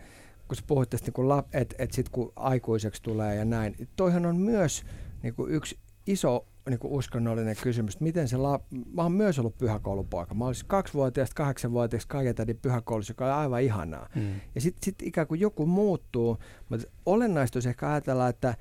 kun 0.48 0.56
sä 0.56 0.62
puhuit 0.66 0.90
tästä, 0.90 1.12
niin 1.16 1.44
että, 1.52 1.76
että 1.78 1.96
sitten 1.96 2.12
kun 2.12 2.32
aikuiseksi 2.36 3.02
tulee 3.02 3.34
ja 3.34 3.44
näin, 3.44 3.88
toihan 3.96 4.26
on 4.26 4.36
myös 4.36 4.82
niin 5.22 5.34
kuin 5.34 5.52
yksi 5.52 5.78
iso 6.06 6.46
niin 6.70 6.80
kuin 6.80 6.92
uskonnollinen 6.92 7.56
kysymys, 7.62 8.00
miten 8.00 8.28
se 8.28 8.36
la... 8.36 8.60
Mä 8.92 9.02
oon 9.02 9.12
myös 9.12 9.38
ollut 9.38 9.58
pyhäkoulupoika. 9.58 10.34
Mä 10.34 10.46
olisin 10.46 10.68
kaksivuotiaasta 10.68 11.34
kahdeksanvuotiaasta 11.34 12.12
kaiketani 12.12 12.54
pyhäkoulussa, 12.54 13.10
joka 13.10 13.26
on 13.26 13.32
aivan 13.32 13.62
ihanaa. 13.62 14.08
Mm. 14.14 14.34
Ja 14.54 14.60
sitten 14.60 14.84
sit 14.84 15.02
ikään 15.02 15.26
kuin 15.26 15.40
joku 15.40 15.66
muuttuu, 15.66 16.38
mutta 16.68 16.86
olennaista 17.06 17.56
olisi 17.56 17.68
ehkä 17.68 17.90
ajatella, 17.90 18.28
että 18.28 18.54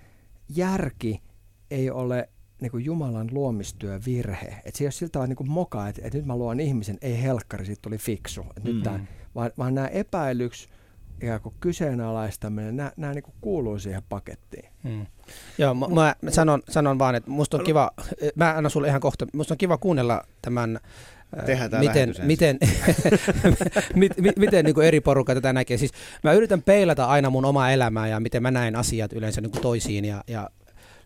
järki 0.56 1.22
ei 1.72 1.90
ole 1.90 2.30
niin 2.62 2.72
kuin 2.72 2.86
Jumalan 2.86 3.30
luomistyö 3.32 4.00
virhe. 4.06 4.48
Että 4.66 4.78
se 4.78 4.84
ei 4.84 4.86
ole 4.86 4.92
siltä 4.92 5.28
niin 5.28 5.36
kuin 5.36 5.52
moka, 5.52 5.88
että, 5.88 6.02
että 6.06 6.18
nyt 6.18 6.28
mä 6.28 6.36
luon 6.36 6.60
ihmisen, 6.60 6.98
ei 7.02 7.24
helkkari, 7.24 7.66
siitä 7.66 7.82
tuli 7.82 7.98
fiksu. 7.98 8.42
Että 8.42 8.70
mm. 8.70 8.76
nyt 8.76 8.84
tää, 8.84 9.06
vaan, 9.36 9.52
vaan 9.58 9.76
nämä 9.76 9.88
epäilyksi 9.88 10.70
ikään 11.22 11.42
kuin 11.42 11.56
kyseenalaistaminen, 11.60 12.78
nämä, 12.78 12.92
nämä 12.98 13.14
niin 13.14 13.24
kuin 13.24 13.36
kuuluu 13.42 13.80
siihen 13.80 14.04
pakettiin. 14.10 14.70
Hmm. 14.84 15.06
Joo, 15.58 15.74
mä, 15.74 16.16
mä 16.22 16.32
sanon, 16.32 16.62
sanon 16.70 17.00
vaan, 17.00 17.16
että 17.16 17.30
musta 17.30 17.58
on 17.58 17.64
kiva, 17.64 17.92
mä 18.36 18.54
annan 18.58 18.72
sulle 18.72 18.88
ihan 18.88 19.02
kohta, 19.02 19.28
musta 19.34 19.54
on 19.54 19.58
kiva 19.58 19.78
kuunnella 19.78 20.24
tämän 20.42 20.80
äh, 21.38 21.46
Tehdään 21.46 21.86
miten, 21.86 22.16
miten, 22.24 22.58
miten, 23.96 24.34
miten 24.38 24.66
niin 24.66 24.76
kuin 24.76 24.88
eri 24.88 25.02
porukka 25.02 25.34
tätä 25.34 25.54
näkee. 25.54 25.78
Siis 25.78 25.92
mä 26.24 26.34
yritän 26.34 26.62
peilata 26.62 27.06
aina 27.06 27.30
mun 27.30 27.46
omaa 27.46 27.72
elämää 27.72 28.08
ja 28.08 28.20
miten 28.20 28.44
mä 28.44 28.52
näen 28.52 28.76
asiat 28.76 29.14
yleensä 29.14 29.42
niin 29.42 29.52
kuin 29.52 29.62
toisiin 29.62 30.06
ja, 30.06 30.24
ja 30.28 30.50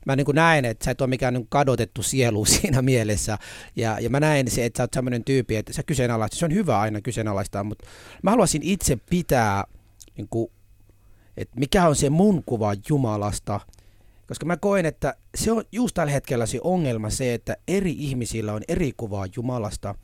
mä 0.05 0.15
niin 0.15 0.25
kuin 0.25 0.35
näen, 0.35 0.65
että 0.65 0.85
sä 0.85 0.91
et 0.91 1.01
ole 1.01 1.09
mikään 1.09 1.33
niin 1.33 1.47
kadotettu 1.49 2.03
sielu 2.03 2.45
siinä 2.55 2.81
mielessä. 2.81 3.37
Ja, 3.75 3.99
ja 3.99 4.09
mä 4.09 4.19
näen 4.19 4.51
se, 4.51 4.65
että 4.65 4.77
sä 4.77 4.83
oot 4.83 4.93
sellainen 4.93 5.23
tyyppi, 5.23 5.55
että 5.55 5.73
sä 5.73 5.83
kyseenalaistat. 5.83 6.39
Se 6.39 6.45
on 6.45 6.53
hyvä 6.53 6.79
aina 6.79 7.01
kyseenalaistaa, 7.01 7.63
mutta 7.63 7.85
mä 8.21 8.31
haluaisin 8.31 8.63
itse 8.63 8.97
pitää 9.09 9.63
niin 10.17 10.27
kuin, 10.29 10.51
että 11.37 11.59
mikä 11.59 11.87
on 11.87 11.95
se 11.95 12.09
mun 12.09 12.43
kuva 12.45 12.73
Jumalasta, 12.89 13.59
koska 14.27 14.45
mä 14.45 14.57
koen, 14.57 14.85
että 14.85 15.15
se 15.35 15.51
on 15.51 15.63
just 15.71 15.93
tällä 15.93 16.11
hetkellä 16.11 16.45
se 16.45 16.59
ongelma 16.63 17.09
se, 17.09 17.33
että 17.33 17.57
eri 17.67 17.95
ihmisillä 17.97 18.53
on 18.53 18.61
eri 18.67 18.93
kuvaa 18.97 19.25
Jumalasta. 19.35 19.95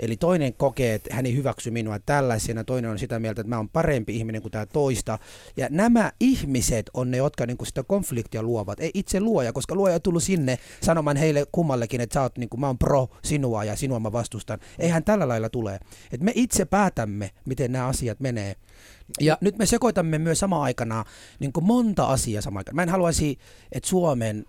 Eli 0.00 0.16
toinen 0.16 0.54
kokee, 0.54 0.94
että 0.94 1.14
hän 1.14 1.26
ei 1.26 1.36
hyväksy 1.36 1.70
minua 1.70 1.98
tällaisena, 1.98 2.64
toinen 2.64 2.90
on 2.90 2.98
sitä 2.98 3.18
mieltä, 3.18 3.40
että 3.40 3.48
mä 3.48 3.56
oon 3.56 3.68
parempi 3.68 4.16
ihminen 4.16 4.42
kuin 4.42 4.52
tämä 4.52 4.66
toista. 4.66 5.18
Ja 5.56 5.66
nämä 5.70 6.12
ihmiset 6.20 6.90
on 6.94 7.10
ne, 7.10 7.16
jotka 7.16 7.46
niin 7.46 7.56
kuin 7.56 7.66
sitä 7.66 7.82
konfliktia 7.82 8.42
luovat. 8.42 8.80
Ei 8.80 8.90
itse 8.94 9.20
luoja, 9.20 9.52
koska 9.52 9.74
luoja 9.74 9.94
on 9.94 10.02
tullut 10.02 10.22
sinne 10.22 10.58
sanomaan 10.82 11.16
heille 11.16 11.46
kummallekin, 11.52 12.00
että 12.00 12.14
sä 12.14 12.22
oot, 12.22 12.38
niin 12.38 12.48
kuin, 12.48 12.60
mä 12.60 12.66
oon 12.66 12.78
pro 12.78 13.08
sinua 13.22 13.64
ja 13.64 13.76
sinua 13.76 14.00
mä 14.00 14.12
vastustan. 14.12 14.58
Eihän 14.78 15.04
tällä 15.04 15.28
lailla 15.28 15.48
tule. 15.48 15.80
Et 16.12 16.20
me 16.20 16.32
itse 16.34 16.64
päätämme, 16.64 17.30
miten 17.44 17.72
nämä 17.72 17.86
asiat 17.86 18.20
menee. 18.20 18.56
Ja 19.20 19.38
nyt 19.40 19.58
me 19.58 19.66
sekoitamme 19.66 20.18
myös 20.18 20.38
samaan 20.38 20.62
aikana 20.62 21.04
niin 21.40 21.52
kuin 21.52 21.64
monta 21.64 22.06
asiaa 22.06 22.42
samaan 22.42 22.60
aikaan. 22.60 22.76
Mä 22.76 22.82
en 22.82 22.88
haluaisi, 22.88 23.38
että 23.72 23.88
Suomen 23.88 24.44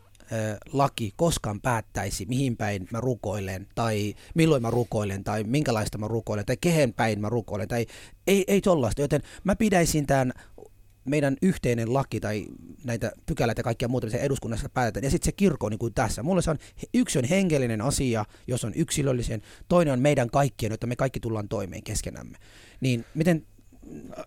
laki 0.74 1.14
koskaan 1.16 1.62
päättäisi, 1.62 2.26
mihin 2.26 2.58
päin 2.58 2.88
mä 2.92 3.00
rukoilen, 3.00 3.68
tai 3.76 4.16
milloin 4.36 4.62
mä 4.62 4.70
rukoilen, 4.70 5.24
tai 5.24 5.44
minkälaista 5.44 5.98
mä 5.98 6.08
rukoilen, 6.08 6.46
tai 6.46 6.58
kehen 6.62 6.94
päin 6.94 7.22
mä 7.22 7.30
rukoilen, 7.30 7.68
tai 7.68 7.86
ei, 8.28 8.44
ei 8.48 8.62
tollaista. 8.62 9.02
Joten 9.02 9.22
mä 9.44 9.56
pidäisin 9.56 10.08
tämän 10.08 10.34
meidän 11.06 11.38
yhteinen 11.42 11.94
laki 11.94 12.20
tai 12.20 12.46
näitä 12.84 13.12
pykälät 13.26 13.58
ja 13.58 13.64
kaikkia 13.64 13.88
muuta, 13.88 14.08
mitä 14.08 14.18
eduskunnassa 14.18 14.70
päätetään, 14.70 15.04
ja 15.04 15.12
sitten 15.12 15.26
se 15.26 15.32
kirkko 15.32 15.70
niin 15.70 15.80
kuin 15.80 15.94
tässä. 15.94 16.24
Mulle 16.24 16.42
se 16.42 16.52
on, 16.52 16.58
yksi 16.94 17.20
on 17.20 17.26
henkilöllinen 17.26 17.82
asia, 17.82 18.26
jos 18.48 18.66
on 18.66 18.74
yksilöllisen, 18.76 19.42
toinen 19.70 19.94
on 19.94 20.00
meidän 20.00 20.30
kaikkien, 20.30 20.72
että 20.72 20.88
me 20.88 20.96
kaikki 20.96 21.20
tullaan 21.20 21.50
toimeen 21.50 21.84
keskenämme. 21.84 22.38
Niin 22.82 23.06
miten 23.16 23.46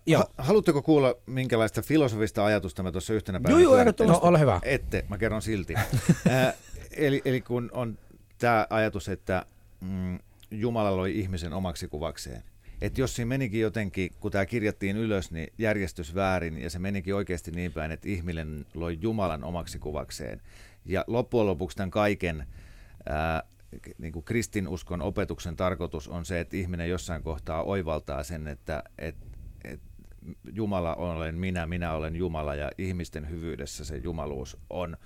Joo. 0.05 0.25
Haluatteko 0.37 0.81
kuulla, 0.81 1.15
minkälaista 1.25 1.81
filosofista 1.81 2.45
ajatusta 2.45 2.83
mä 2.83 2.91
tuossa 2.91 3.13
yhtenä 3.13 3.39
päivänä... 3.39 3.63
Joo, 3.63 3.83
joo, 3.83 4.07
no, 4.07 4.19
ole 4.21 4.39
hyvä. 4.39 4.59
Ette, 4.63 5.05
mä 5.09 5.17
kerron 5.17 5.41
silti. 5.41 5.75
äh, 5.77 6.53
eli, 6.91 7.21
eli 7.25 7.41
kun 7.41 7.69
on 7.73 7.97
tämä 8.37 8.67
ajatus, 8.69 9.09
että 9.09 9.45
mm, 9.81 10.19
Jumala 10.51 10.97
loi 10.97 11.19
ihmisen 11.19 11.53
omaksi 11.53 11.87
kuvakseen. 11.87 12.43
Että 12.81 13.01
jos 13.01 13.15
siinä 13.15 13.29
menikin 13.29 13.61
jotenkin, 13.61 14.11
kun 14.19 14.31
tämä 14.31 14.45
kirjattiin 14.45 14.97
ylös, 14.97 15.31
niin 15.31 15.47
järjestys 15.57 16.15
väärin, 16.15 16.57
ja 16.57 16.69
se 16.69 16.79
menikin 16.79 17.15
oikeasti 17.15 17.51
niin 17.51 17.71
päin, 17.71 17.91
että 17.91 18.09
ihminen 18.09 18.65
loi 18.73 18.97
Jumalan 19.01 19.43
omaksi 19.43 19.79
kuvakseen. 19.79 20.41
Ja 20.85 21.03
loppujen 21.07 21.47
lopuksi 21.47 21.77
tämän 21.77 21.91
kaiken 21.91 22.47
ää, 23.09 23.43
niin 23.97 24.13
kuin 24.13 24.25
kristinuskon 24.25 25.01
opetuksen 25.01 25.55
tarkoitus 25.55 26.07
on 26.07 26.25
se, 26.25 26.39
että 26.39 26.57
ihminen 26.57 26.89
jossain 26.89 27.23
kohtaa 27.23 27.63
oivaltaa 27.63 28.23
sen, 28.23 28.47
että, 28.47 28.83
että 28.97 29.32
Jumala 30.53 30.95
olen 30.95 31.35
minä, 31.35 31.65
minä 31.65 31.93
olen 31.93 32.15
Jumala 32.15 32.55
ja 32.55 32.71
ihmisten 32.77 33.29
hyvyydessä 33.29 33.85
se 33.85 33.97
jumaluus 33.97 34.57
on. 34.69 34.97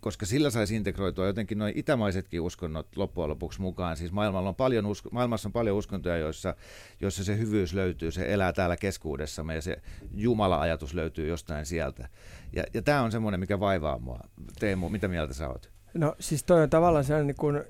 Koska 0.00 0.26
sillä 0.26 0.50
saisi 0.50 0.76
integroitua 0.76 1.26
jotenkin 1.26 1.58
noin 1.58 1.72
itämaisetkin 1.76 2.40
uskonnot 2.40 2.96
loppujen 2.96 3.30
lopuksi 3.30 3.60
mukaan. 3.60 3.96
Siis 3.96 4.12
maailmalla 4.12 4.48
on 4.48 4.54
paljon 4.54 4.86
usko, 4.86 5.08
maailmassa 5.12 5.48
on 5.48 5.52
paljon 5.52 5.76
uskontoja, 5.76 6.16
joissa, 6.16 6.54
joissa 7.00 7.24
se 7.24 7.38
hyvyys 7.38 7.74
löytyy, 7.74 8.10
se 8.10 8.32
elää 8.32 8.52
täällä 8.52 8.76
keskuudessamme 8.76 9.54
ja 9.54 9.62
se 9.62 9.76
Jumala-ajatus 10.14 10.94
löytyy 10.94 11.28
jostain 11.28 11.66
sieltä. 11.66 12.08
Ja, 12.52 12.64
ja 12.74 12.82
tämä 12.82 13.02
on 13.02 13.12
semmoinen, 13.12 13.40
mikä 13.40 13.60
vaivaa 13.60 13.98
mua. 13.98 14.20
Teemu, 14.58 14.88
mitä 14.88 15.08
mieltä 15.08 15.34
sä 15.34 15.48
oot? 15.48 15.70
No 15.94 16.16
siis 16.20 16.44
toi 16.44 16.62
on 16.62 16.70
tavallaan 16.70 17.04
sellainen 17.04 17.26
niin 17.26 17.36
kuin 17.36 17.62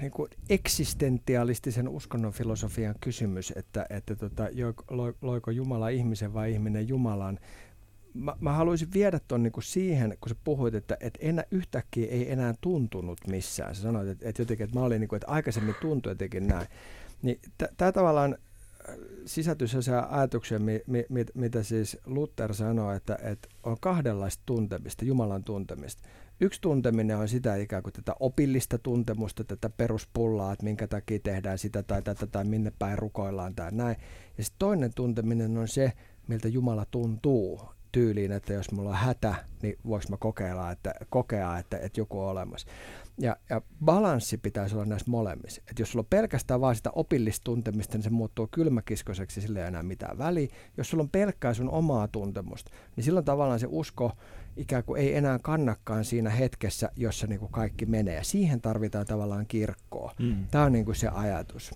niin 0.00 0.10
kuin 0.10 0.30
eksistentialistisen 0.48 1.88
uskonnon 1.88 2.32
filosofian 2.32 2.94
kysymys, 3.00 3.52
että, 3.56 3.86
että 3.90 4.16
tota, 4.16 4.44
loiko 5.22 5.50
Jumala 5.50 5.88
ihmisen 5.88 6.34
vai 6.34 6.52
ihminen 6.52 6.88
Jumalan. 6.88 7.38
Mä, 8.14 8.36
mä 8.40 8.52
haluaisin 8.52 8.92
viedä 8.94 9.20
tuon 9.28 9.42
niin 9.42 9.52
siihen, 9.60 10.16
kun 10.20 10.28
sä 10.28 10.36
puhuit, 10.44 10.74
että, 10.74 10.96
että 11.00 11.18
enää, 11.22 11.44
yhtäkkiä 11.50 12.10
ei 12.10 12.32
enää 12.32 12.54
tuntunut 12.60 13.18
missään. 13.26 13.74
Sä 13.74 13.82
sanoit, 13.82 14.08
että, 14.08 14.28
että 14.28 14.42
jotenkin, 14.42 14.64
että 14.64 14.78
mä 14.78 14.84
olin 14.84 15.00
niin 15.00 15.08
kuin, 15.08 15.16
että 15.16 15.28
aikaisemmin 15.28 15.74
tuntui 15.80 16.12
jotenkin 16.12 16.46
näin. 16.46 16.66
Niin 17.22 17.40
tämä 17.76 17.92
tavallaan 17.92 18.36
sellaisia 19.26 20.06
ajatuksia, 20.10 20.58
mi, 20.58 20.80
mi, 20.86 21.04
mi, 21.08 21.24
mitä 21.34 21.62
siis 21.62 21.98
Luther 22.06 22.54
sanoi, 22.54 22.96
että, 22.96 23.18
että 23.22 23.48
on 23.62 23.76
kahdenlaista 23.80 24.42
tuntemista, 24.46 25.04
Jumalan 25.04 25.44
tuntemista. 25.44 26.02
Yksi 26.40 26.60
tunteminen 26.60 27.16
on 27.16 27.28
sitä 27.28 27.56
ikään 27.56 27.82
kuin 27.82 27.92
tätä 27.92 28.14
opillista 28.20 28.78
tuntemusta, 28.78 29.44
tätä 29.44 29.70
peruspullaa, 29.70 30.52
että 30.52 30.64
minkä 30.64 30.86
takia 30.86 31.18
tehdään 31.18 31.58
sitä 31.58 31.82
tai 31.82 32.02
tätä 32.02 32.26
tai 32.26 32.44
minne 32.44 32.72
päin 32.78 32.98
rukoillaan 32.98 33.54
tai 33.54 33.72
näin. 33.72 33.96
Ja 34.38 34.44
sitten 34.44 34.58
toinen 34.58 34.94
tunteminen 34.94 35.58
on 35.58 35.68
se, 35.68 35.92
miltä 36.28 36.48
Jumala 36.48 36.86
tuntuu 36.90 37.60
tyyliin, 37.92 38.32
että 38.32 38.52
jos 38.52 38.72
mulla 38.72 38.90
on 38.90 38.96
hätä, 38.96 39.34
niin 39.62 39.78
voiko 39.86 40.04
mä 40.10 40.16
kokeilla, 40.16 40.70
että, 40.70 40.94
kokea, 41.08 41.58
että, 41.58 41.78
että 41.78 42.00
joku 42.00 42.20
on 42.20 42.28
olemassa. 42.28 42.68
Ja, 43.20 43.36
ja 43.50 43.62
balanssi 43.84 44.38
pitäisi 44.38 44.74
olla 44.74 44.84
näissä 44.84 45.10
molemmissa. 45.10 45.62
Et 45.70 45.78
jos 45.78 45.92
sulla 45.92 46.02
on 46.02 46.10
pelkästään 46.10 46.60
vaan 46.60 46.76
sitä 46.76 46.90
opillista 46.94 47.44
tuntemista, 47.44 47.96
niin 47.96 48.02
se 48.02 48.10
muuttuu 48.10 48.48
kylmäkiskoiseksi, 48.50 49.40
sillä 49.40 49.60
ei 49.60 49.66
enää 49.66 49.82
mitään 49.82 50.18
väliä. 50.18 50.48
Jos 50.76 50.90
sulla 50.90 51.02
on 51.02 51.10
pelkkää 51.10 51.54
sun 51.54 51.70
omaa 51.70 52.08
tuntemusta, 52.08 52.70
niin 52.96 53.04
silloin 53.04 53.24
tavallaan 53.24 53.60
se 53.60 53.66
usko 53.70 54.12
ikään 54.56 54.84
kuin 54.84 55.00
ei 55.02 55.16
enää 55.16 55.38
kannakaan 55.42 56.04
siinä 56.04 56.30
hetkessä, 56.30 56.90
jossa 56.96 57.26
niin 57.26 57.40
kuin 57.40 57.52
kaikki 57.52 57.86
menee. 57.86 58.14
Ja 58.14 58.24
siihen 58.24 58.60
tarvitaan 58.60 59.06
tavallaan 59.06 59.46
kirkkoa. 59.46 60.14
Mm. 60.18 60.46
Tämä 60.50 60.64
on 60.64 60.72
niin 60.72 60.84
kuin 60.84 60.96
se 60.96 61.08
ajatus. 61.08 61.70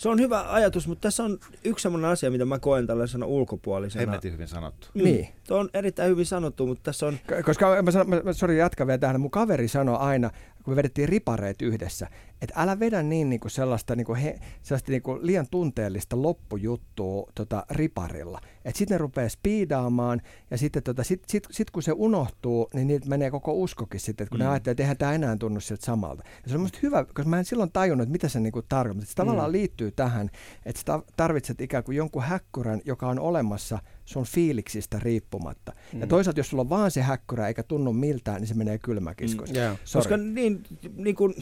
Se 0.00 0.08
on 0.08 0.20
hyvä 0.20 0.52
ajatus, 0.52 0.88
mutta 0.88 1.02
tässä 1.02 1.24
on 1.24 1.38
yksi 1.64 1.82
sellainen 1.82 2.10
asia, 2.10 2.30
mitä 2.30 2.44
mä 2.44 2.58
koen 2.58 2.86
tällaisena 2.86 3.26
ulkopuolisena. 3.26 4.00
Hemmetin 4.00 4.32
hyvin 4.32 4.48
sanottu. 4.48 4.88
Mm. 4.94 5.04
Niin. 5.04 5.28
Tuo 5.48 5.58
on 5.58 5.68
erittäin 5.74 6.10
hyvin 6.10 6.26
sanottu, 6.26 6.66
mutta 6.66 6.82
tässä 6.82 7.06
on... 7.06 7.18
Koska 7.44 7.82
mä, 7.82 7.90
sanon, 7.90 8.20
mä, 8.24 8.32
sorry, 8.32 8.56
jatkan 8.56 8.86
vielä 8.86 8.98
tähän. 8.98 9.20
Mun 9.20 9.30
kaveri 9.30 9.68
sanoi 9.68 9.96
aina, 9.98 10.30
kun 10.70 10.74
me 10.74 10.76
vedettiin 10.76 11.08
ripareet 11.08 11.62
yhdessä, 11.62 12.06
että 12.42 12.54
älä 12.56 12.80
vedä 12.80 13.02
niin, 13.02 13.28
niin 13.28 13.40
kuin 13.40 13.50
sellaista, 13.50 13.96
niin 13.96 14.04
kuin 14.04 14.18
he, 14.18 14.38
sellaista 14.62 14.90
niin 14.92 15.02
kuin 15.02 15.26
liian 15.26 15.46
tunteellista 15.50 16.22
loppujuttua 16.22 17.30
tota, 17.34 17.66
riparilla. 17.70 18.40
Että 18.64 18.78
sitten 18.78 18.94
ne 18.94 18.98
rupeaa 18.98 19.28
spiidaamaan 19.28 20.20
ja 20.50 20.58
sitten 20.58 20.82
tota, 20.82 21.04
sit, 21.04 21.22
sit, 21.26 21.46
sit, 21.50 21.70
kun 21.70 21.82
se 21.82 21.92
unohtuu, 21.92 22.68
niin 22.74 22.86
niitä 22.86 23.08
menee 23.08 23.30
koko 23.30 23.52
uskokin 23.52 24.00
sitten, 24.00 24.24
että 24.24 24.30
kun 24.30 24.38
mm. 24.38 24.44
ne 24.44 24.50
ajattelee, 24.50 24.72
että 24.72 24.82
eihän 24.82 24.96
tämä 24.96 25.12
enää 25.12 25.36
tunnu 25.36 25.60
sieltä 25.60 25.84
samalta. 25.84 26.22
Ja 26.42 26.50
se 26.50 26.54
on 26.54 26.60
musta 26.60 26.78
hyvä, 26.82 27.04
koska 27.04 27.24
mä 27.24 27.38
en 27.38 27.44
silloin 27.44 27.72
tajunnut, 27.72 28.02
että 28.02 28.12
mitä 28.12 28.28
se 28.28 28.40
niin 28.40 28.52
tarkoittaa. 28.68 29.06
Se 29.06 29.14
tavallaan 29.14 29.50
mm. 29.50 29.52
liittyy 29.52 29.92
tähän, 29.92 30.30
että 30.66 31.00
tarvitset 31.16 31.60
ikään 31.60 31.84
kuin 31.84 31.96
jonkun 31.96 32.22
häkkyrän, 32.22 32.80
joka 32.84 33.08
on 33.08 33.18
olemassa 33.18 33.78
sun 34.10 34.24
fiiliksistä 34.24 34.98
riippumatta. 34.98 35.72
Mm. 35.92 36.00
Ja 36.00 36.06
toisaalta, 36.06 36.40
jos 36.40 36.50
sulla 36.50 36.60
on 36.60 36.68
vaan 36.68 36.90
se 36.90 37.02
häkkyrä 37.02 37.48
eikä 37.48 37.62
tunnu 37.62 37.92
miltään, 37.92 38.40
niin 38.40 38.48
se 38.48 38.54
menee 38.54 38.78
kylmäkiskoista. 38.78 39.58
Mm. 39.58 39.62
Yeah. 39.62 39.78
Koska 39.92 40.16
niin, 40.16 40.62
niin 40.96 41.16
kuin 41.16 41.34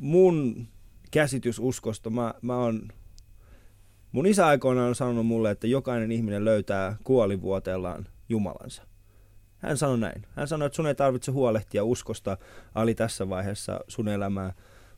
mun 0.00 0.68
käsitys 1.10 1.58
uskosta, 1.58 2.10
mä, 2.10 2.34
mä 2.42 2.58
on, 2.58 2.88
mun 4.12 4.26
isä 4.26 4.46
aikoinaan 4.46 4.88
on 4.88 4.94
sanonut 4.94 5.26
mulle, 5.26 5.50
että 5.50 5.66
jokainen 5.66 6.12
ihminen 6.12 6.44
löytää 6.44 6.96
kuolivuoteellaan 7.04 8.08
Jumalansa. 8.28 8.82
Hän 9.58 9.76
sanoi 9.76 9.98
näin. 9.98 10.26
Hän 10.36 10.48
sanoi, 10.48 10.66
että 10.66 10.76
sun 10.76 10.86
ei 10.86 10.94
tarvitse 10.94 11.32
huolehtia 11.32 11.84
uskosta 11.84 12.38
ali 12.74 12.94
tässä 12.94 13.28
vaiheessa 13.28 13.80
sun 13.88 14.08
elämää, 14.08 14.52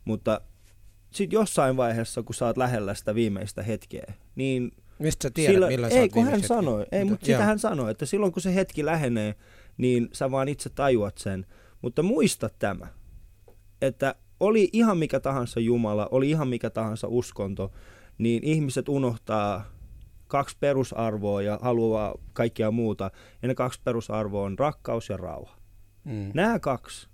mutta 0.05 0.41
sitten 1.11 1.37
jossain 1.37 1.77
vaiheessa, 1.77 2.23
kun 2.23 2.35
sä 2.35 2.47
oot 2.47 2.57
lähellä 2.57 2.95
sitä 2.95 3.15
viimeistä 3.15 3.63
hetkeä, 3.63 4.13
niin 4.35 4.73
Mistä 4.99 5.23
sä 5.23 5.31
tiedät, 5.31 5.55
sillä, 5.55 5.69
milloin 5.69 5.93
Ei, 5.93 6.09
kun 6.09 6.25
hän 6.25 6.43
sanoi, 6.43 6.87
ei, 6.93 7.05
mutta 7.05 7.27
sitä 7.27 7.45
hän 7.45 7.59
sanoi, 7.59 7.91
että 7.91 8.07
silloin 8.07 8.33
kun 8.33 8.43
se 8.43 8.55
hetki 8.55 8.85
lähenee, 8.85 9.35
niin 9.79 10.09
sä 10.13 10.31
vaan 10.31 10.49
itse 10.49 10.71
tajuat 10.71 11.19
sen. 11.19 11.47
Mutta 11.83 12.03
muista 12.03 12.51
tämä, 12.59 12.87
että 13.83 14.15
oli 14.41 14.69
ihan 14.73 14.99
mikä 14.99 15.21
tahansa 15.21 15.61
Jumala, 15.61 16.09
oli 16.11 16.31
ihan 16.31 16.49
mikä 16.49 16.71
tahansa 16.71 17.09
uskonto, 17.09 17.73
niin 18.19 18.45
ihmiset 18.45 18.89
unohtaa 18.89 19.65
kaksi 20.27 20.57
perusarvoa 20.61 21.43
ja 21.43 21.59
haluaa 21.63 22.15
kaikkea 22.33 22.71
muuta. 22.71 23.11
Ja 23.43 23.49
ne 23.49 23.55
kaksi 23.55 23.81
perusarvoa 23.85 24.45
on 24.45 24.59
rakkaus 24.59 25.09
ja 25.09 25.17
rauha. 25.17 25.57
Mm. 26.05 26.31
Nämä 26.35 26.59
kaksi. 26.59 27.09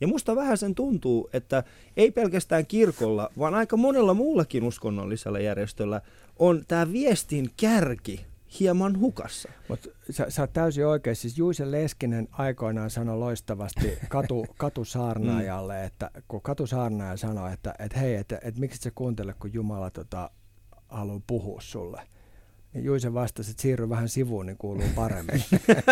Ja 0.00 0.08
musta 0.08 0.36
vähän 0.36 0.58
sen 0.58 0.74
tuntuu, 0.74 1.30
että 1.32 1.64
ei 1.96 2.10
pelkästään 2.10 2.66
kirkolla, 2.66 3.30
vaan 3.38 3.54
aika 3.54 3.76
monella 3.76 4.14
muullakin 4.14 4.64
uskonnollisella 4.64 5.38
järjestöllä 5.38 6.00
on 6.38 6.64
tämä 6.68 6.92
viestin 6.92 7.50
kärki 7.56 8.26
hieman 8.60 9.00
hukassa. 9.00 9.48
Mutta 9.68 9.88
sä, 10.10 10.26
sä 10.28 10.42
oot 10.42 10.52
täysin 10.52 10.86
oikein. 10.86 11.16
Siis 11.16 11.38
Juise 11.38 11.70
Leskinen 11.70 12.28
aikoinaan 12.32 12.90
sanoi 12.90 13.18
loistavasti 13.18 13.98
katu, 14.08 14.46
katusaarnaajalle, 14.56 15.78
mm. 15.78 15.86
että 15.86 16.10
kun 16.28 16.42
katusaarnaaja 16.42 17.16
sanoi, 17.16 17.52
että, 17.52 17.74
että 17.78 17.98
hei, 17.98 18.14
että, 18.14 18.38
että 18.42 18.60
miksi 18.60 18.82
sä 18.82 18.90
kuuntele, 18.94 19.34
kun 19.40 19.54
Jumala 19.54 19.90
tota, 19.90 20.30
haluaa 20.88 21.20
puhua 21.26 21.60
sulle. 21.60 22.02
Niin 22.74 22.84
Juise 22.84 23.14
vastasi, 23.14 23.50
että 23.50 23.62
siirry 23.62 23.88
vähän 23.88 24.08
sivuun, 24.08 24.46
niin 24.46 24.56
kuuluu 24.58 24.84
paremmin. 24.94 25.42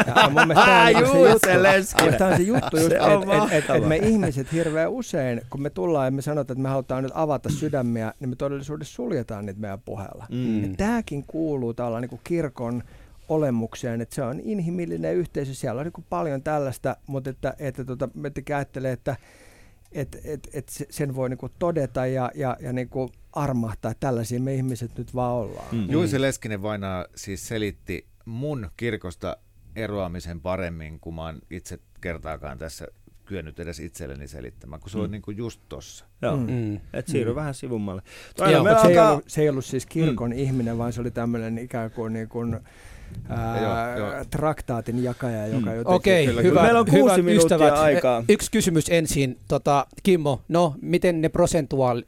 ja 0.07 0.31
mun 0.31 0.55
tämä 0.55 0.87
on 0.97 1.07
se 1.07 1.19
juttu, 1.19 2.19
tämä 2.19 2.31
on 2.31 2.37
se 2.37 2.43
juttu 2.43 2.77
just, 2.77 2.93
että 2.93 3.57
et, 3.57 3.65
et, 3.65 3.71
et 3.71 3.89
me 3.89 3.97
ihmiset 3.97 4.53
hirveän 4.53 4.91
usein, 4.91 5.43
kun 5.51 5.63
me 5.63 5.71
tullaan 5.71 6.07
ja 6.07 6.11
me 6.11 6.23
sanotaan, 6.23 6.55
että 6.55 6.63
me 6.63 6.69
halutaan 6.69 7.03
nyt 7.03 7.13
avata 7.15 7.49
sydämiä, 7.49 8.13
niin 8.21 8.29
me 8.29 8.37
todellisuudessa 8.37 8.95
suljetaan 8.95 9.47
niitä 9.47 9.61
meidän 9.61 9.81
puheella. 9.85 10.27
Mm. 10.31 10.77
Tämäkin 10.77 11.25
kuuluu 11.27 11.75
tällä 11.75 12.01
niin 12.01 12.09
kuin 12.09 12.21
kirkon 12.25 12.83
olemukseen, 13.29 14.01
että 14.01 14.15
se 14.15 14.23
on 14.23 14.41
inhimillinen 14.41 15.15
yhteisö, 15.15 15.55
siellä 15.55 15.79
on 15.79 15.85
niin 15.85 15.93
kuin 15.93 16.07
paljon 16.11 16.43
tällaista, 16.43 16.97
mutta 17.07 17.31
että, 17.31 17.55
että 17.59 17.85
tota, 17.85 18.09
me 18.15 18.31
ajattelee, 18.55 18.93
että 18.93 19.17
et, 19.93 20.21
et, 20.25 20.49
et 20.53 20.69
sen 20.91 21.15
voi 21.17 21.29
niinku 21.29 21.49
todeta 21.59 22.07
ja, 22.07 22.31
ja, 22.35 22.57
ja 22.61 22.73
niinku 22.73 23.11
armahtaa, 23.37 23.91
että 23.91 24.07
tällaisia 24.07 24.41
me 24.41 24.55
ihmiset 24.55 24.99
nyt 24.99 25.15
vaan 25.15 25.35
ollaan. 25.35 25.67
Mm. 25.73 25.91
Juise 25.91 26.21
Leskinen 26.21 26.63
vainaa 26.63 27.07
siis 27.15 27.49
selitti 27.49 28.07
mun 28.25 28.71
kirkosta 28.77 29.37
eroamisen 29.77 30.41
paremmin, 30.41 31.01
kuin 31.01 31.15
mä 31.15 31.23
oon 31.23 31.39
itse 31.51 31.79
kertaakaan 32.01 32.59
tässä 32.59 32.87
kyennyt 33.25 33.61
edes 33.61 33.81
itselleni 33.81 34.29
selittämään, 34.29 34.81
kun 34.81 34.91
se 34.91 34.99
mm. 34.99 35.05
on 35.05 35.11
niin 35.11 35.23
kuin 35.23 35.37
just 35.37 35.61
tossa. 35.69 36.05
Joo, 36.23 36.37
mm. 36.37 36.53
mm. 36.53 36.81
että 36.93 37.13
siirry 37.13 37.33
mm. 37.33 37.37
vähän 37.37 37.55
sivummalle. 37.55 38.03
Joo, 38.51 38.65
mutta 38.65 38.83
se, 38.83 38.89
ei 38.89 38.99
ollut, 38.99 39.25
se 39.27 39.43
ei 39.43 39.49
ollut 39.49 39.65
siis 39.65 39.87
kirkon 39.87 40.31
mm. 40.31 40.39
ihminen, 40.39 40.79
vaan 40.79 40.93
se 40.93 41.01
oli 41.01 41.11
tämmöinen 41.11 41.59
ikään 41.59 41.91
kuin, 41.91 42.13
niin 42.13 42.29
kuin 42.29 42.61
ää, 43.29 43.97
joo, 43.97 44.13
joo. 44.13 44.25
traktaatin 44.31 45.05
jakaja, 45.05 45.47
joka 45.47 45.71
mm. 45.71 45.77
jotenkin... 45.77 45.95
Okei, 45.95 46.29
okay, 46.31 46.43
hyvä, 46.43 46.63
Meillä 46.63 46.81
on 46.81 46.87
kuusi 46.87 47.17
hyvät 47.17 47.37
ystävät. 47.37 47.75
aikaa. 47.75 48.25
Yksi 48.29 48.51
kysymys 48.51 48.89
ensin. 48.89 49.39
Tota, 49.49 49.87
Kimmo, 50.03 50.43
no 50.49 50.75
miten 50.83 51.21
ne 51.21 51.29
prosentuaali, 51.29 52.05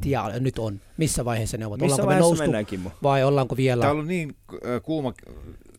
prosenttia 0.00 0.40
nyt 0.40 0.58
on? 0.58 0.80
Missä 0.96 1.24
vaiheessa 1.24 1.56
ne 1.56 1.66
ovat? 1.66 1.80
Missä 1.80 1.94
Ollaanko 1.94 2.06
vaiheessa 2.06 2.24
me 2.24 2.28
noustu, 2.28 2.42
mennään, 2.42 2.66
Kimmo? 2.66 2.90
Vai 3.02 3.24
ollaanko 3.24 3.56
vielä... 3.56 3.80
Tämä 3.80 3.90
on 3.90 3.96
ollut 3.96 4.08
niin 4.08 4.36
äh, 4.52 4.82
kuuma 4.82 5.12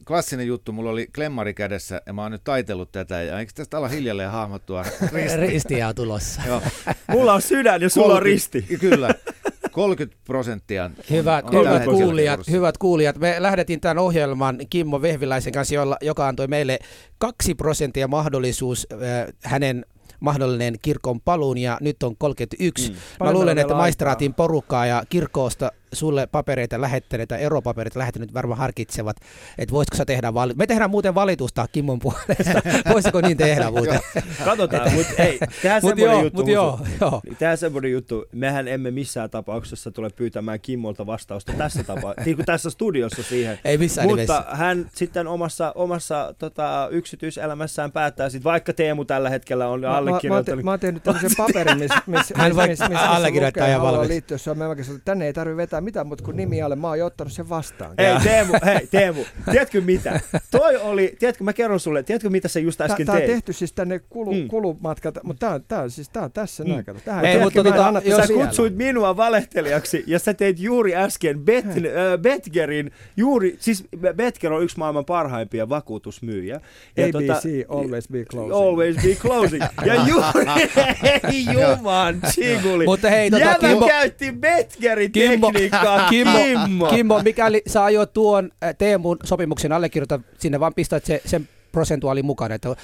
klassinen 0.05 0.47
juttu, 0.47 0.72
mulla 0.72 0.89
oli 0.89 1.07
klemmari 1.15 1.53
kädessä 1.53 2.01
ja 2.05 2.13
mä 2.13 2.22
oon 2.22 2.32
nyt 2.32 2.43
taitellut 2.43 2.91
tätä 2.91 3.22
ja 3.22 3.39
eikö 3.39 3.51
tästä 3.55 3.78
ala 3.78 3.88
hiljalleen 3.88 4.32
hahmottua 4.32 4.84
risti? 5.13 5.38
Ristiä 5.38 5.88
on 5.88 5.95
tulossa. 5.95 6.41
Joo. 6.47 6.61
Mulla 7.11 7.34
on 7.34 7.41
sydän 7.41 7.82
ja 7.82 7.89
sulla 7.89 8.07
30, 8.07 8.17
on 8.17 8.24
risti. 8.24 8.78
Kyllä. 8.89 9.15
30 9.72 10.22
prosenttia. 10.26 10.91
Hyvät, 11.09 11.45
on 11.45 11.67
hyvät, 11.67 11.84
kuulijat, 11.86 12.47
hyvät 12.49 12.78
kuulijat, 12.78 13.17
me 13.17 13.36
lähdettiin 13.39 13.82
tämän 13.82 13.97
ohjelman 13.97 14.57
Kimmo 14.70 15.01
Vehviläisen 15.01 15.53
kanssa, 15.53 15.76
jolla, 15.76 15.97
joka 16.01 16.28
antoi 16.28 16.47
meille 16.47 16.80
2 17.17 17.55
prosenttia 17.55 18.07
mahdollisuus 18.07 18.88
äh, 18.91 18.99
hänen 19.43 19.86
mahdollinen 20.20 20.76
kirkon 20.82 21.22
paluun 21.22 21.57
ja 21.57 21.78
nyt 21.82 22.03
on 22.03 22.15
31. 22.17 22.91
Mm. 22.91 23.26
Mä 23.26 23.34
luulen, 23.34 23.57
että 23.57 23.74
maistraatin 23.74 24.34
porukkaa 24.34 24.86
ja 24.86 25.03
kirkkoosta 25.09 25.72
sulle 25.93 26.27
papereita 26.27 26.81
lähettäneet 26.81 27.29
tai 27.29 27.43
eropapereita 27.43 27.99
lähettäneet 27.99 28.33
varmaan 28.33 28.57
harkitsevat, 28.57 29.17
että 29.57 29.73
voisiko 29.73 29.97
sä 29.97 30.05
tehdä 30.05 30.33
valitus. 30.33 30.57
Me 30.57 30.67
tehdään 30.67 30.89
muuten 30.89 31.15
valitusta 31.15 31.67
Kimmon 31.71 31.99
puolesta. 31.99 32.61
Voisiko 32.93 33.21
niin 33.21 33.37
tehdä 33.37 33.71
muuten? 33.71 33.99
Katsotaan, 34.45 34.93
mutta 34.93 35.23
ei, 35.23 35.39
tehdään 35.61 35.81
mut 35.83 35.89
semmoinen 35.89 36.23
juttu. 36.23 36.41
Mut 36.41 36.51
joo, 36.51 36.79
joo. 37.01 37.21
Tehdään 37.29 37.57
semmoinen 37.57 37.91
juttu. 37.91 38.25
Mehän 38.31 38.67
emme 38.67 38.91
missään 38.91 39.29
tapauksessa 39.29 39.91
tule 39.91 40.09
pyytämään 40.09 40.59
Kimmolta 40.59 41.05
vastausta 41.05 41.53
tässä 41.57 41.83
tapa, 41.83 42.13
niin 42.25 42.35
kuin 42.35 42.45
tässä 42.45 42.69
studiossa 42.69 43.23
siihen. 43.23 43.59
Ei 43.65 43.77
missään 43.77 44.07
Mutta 44.07 44.21
nimessä. 44.21 44.55
hän 44.55 44.89
sitten 44.95 45.27
omassa, 45.27 45.71
omassa 45.75 46.35
tota, 46.39 46.87
yksityiselämässään 46.91 47.91
päättää, 47.91 48.29
sit, 48.29 48.43
vaikka 48.43 48.73
Teemu 48.73 49.05
tällä 49.05 49.29
hetkellä 49.29 49.67
on 49.67 49.81
mä, 49.81 49.97
allekirjoittanut. 49.97 50.63
Mä, 50.63 50.65
mä, 50.65 50.71
oon 50.71 50.79
tehnyt 50.79 51.03
tämmöisen 51.03 51.31
paperin, 51.37 51.79
missä 51.79 52.01
miss, 52.07 52.33
hän 52.35 52.55
voi 52.55 52.67
miss, 52.67 52.81
miss, 52.89 53.01
allekirjoittaa 53.01 53.67
ja 53.67 53.81
valmis. 53.81 54.09
Liittyä, 54.09 54.37
se 54.37 54.51
on 54.51 54.57
tänne 55.05 55.25
ei 55.25 55.33
tarvitse 55.33 55.78
vetää 55.80 55.86
mitään 55.86 56.07
muuta 56.07 56.23
kuin 56.23 56.38
nimi 56.38 56.61
alle. 56.61 56.75
Mä 56.75 56.88
oon 56.88 56.99
jo 56.99 57.05
ottanut 57.05 57.34
sen 57.34 57.49
vastaan. 57.49 57.95
Hei 57.97 58.15
Teemu, 58.23 58.53
hei 58.65 58.88
Teemu, 58.91 59.25
tiedätkö 59.51 59.82
mitä? 59.82 60.19
Toi 60.51 60.77
oli, 60.77 61.15
tiedätkö, 61.19 61.43
mä 61.43 61.53
kerron 61.53 61.80
sulle, 61.80 62.03
tiedätkö 62.03 62.30
mitä 62.30 62.47
sä 62.47 62.59
just 62.59 62.82
äsken 62.82 63.05
tää, 63.05 63.15
teit? 63.15 63.25
Tää 63.25 63.34
on 63.34 63.38
tehty 63.38 63.53
siis 63.53 63.73
tänne 63.73 63.99
kulu, 63.99 64.34
mm. 64.34 64.47
kulumatkat, 64.47 65.17
mutta 65.23 65.47
tää, 65.47 65.59
tää, 65.59 65.89
siis 65.89 66.09
tää 66.09 66.23
on 66.23 66.32
tässä 66.32 66.63
mm. 66.63 66.69
näin. 66.69 66.86
Tähän, 67.05 67.25
Hei, 67.25 67.39
mutta 67.39 67.63
tota, 67.63 68.01
jos 68.03 68.27
sä 68.27 68.34
kutsuit 68.34 68.75
minua 68.75 69.17
valehtelijaksi 69.17 70.03
ja 70.07 70.19
sä 70.19 70.34
teit 70.34 70.59
juuri 70.59 70.95
äsken 70.95 71.39
Bet, 71.39 71.65
äh, 71.65 71.73
Betgerin, 72.21 72.91
juuri, 73.17 73.55
siis 73.59 73.84
Betger 74.15 74.53
on 74.53 74.63
yksi 74.63 74.77
maailman 74.77 75.05
parhaimpia 75.05 75.69
vakuutusmyyjä. 75.69 76.61
Ja 76.97 77.05
ABC, 77.05 77.67
tota, 77.67 77.80
always 77.80 78.07
be 78.09 78.25
closing. 78.25 78.53
Always 78.53 78.95
be 79.03 79.15
closing. 79.15 79.63
ja 79.86 79.95
juuri, 80.07 80.45
hei 81.03 81.45
juman. 81.53 82.21
Mutta 82.86 83.09
hei, 83.09 83.32
tota, 83.32 83.43
Jävä 83.43 83.57
Kimmo, 83.59 83.88
käytti 83.88 84.32
Betgerin 84.32 85.11
Kimmo, 85.11 85.51
Moikka, 85.72 86.07
Kimmo, 86.09 86.88
Kimmo. 86.89 87.22
Mikäli 87.24 87.61
sä 87.67 87.84
aiot 87.84 88.13
tuon 88.13 88.51
äh, 88.63 88.76
Teemun 88.78 89.17
sopimuksen 89.24 89.72
allekirjoita, 89.72 90.20
sinne 90.38 90.59
vaan 90.59 90.74
pistät 90.74 91.05
se, 91.05 91.22
sen 91.26 91.49
prosentuaalin 91.72 92.26
mukana, 92.26 92.55
että 92.55 92.76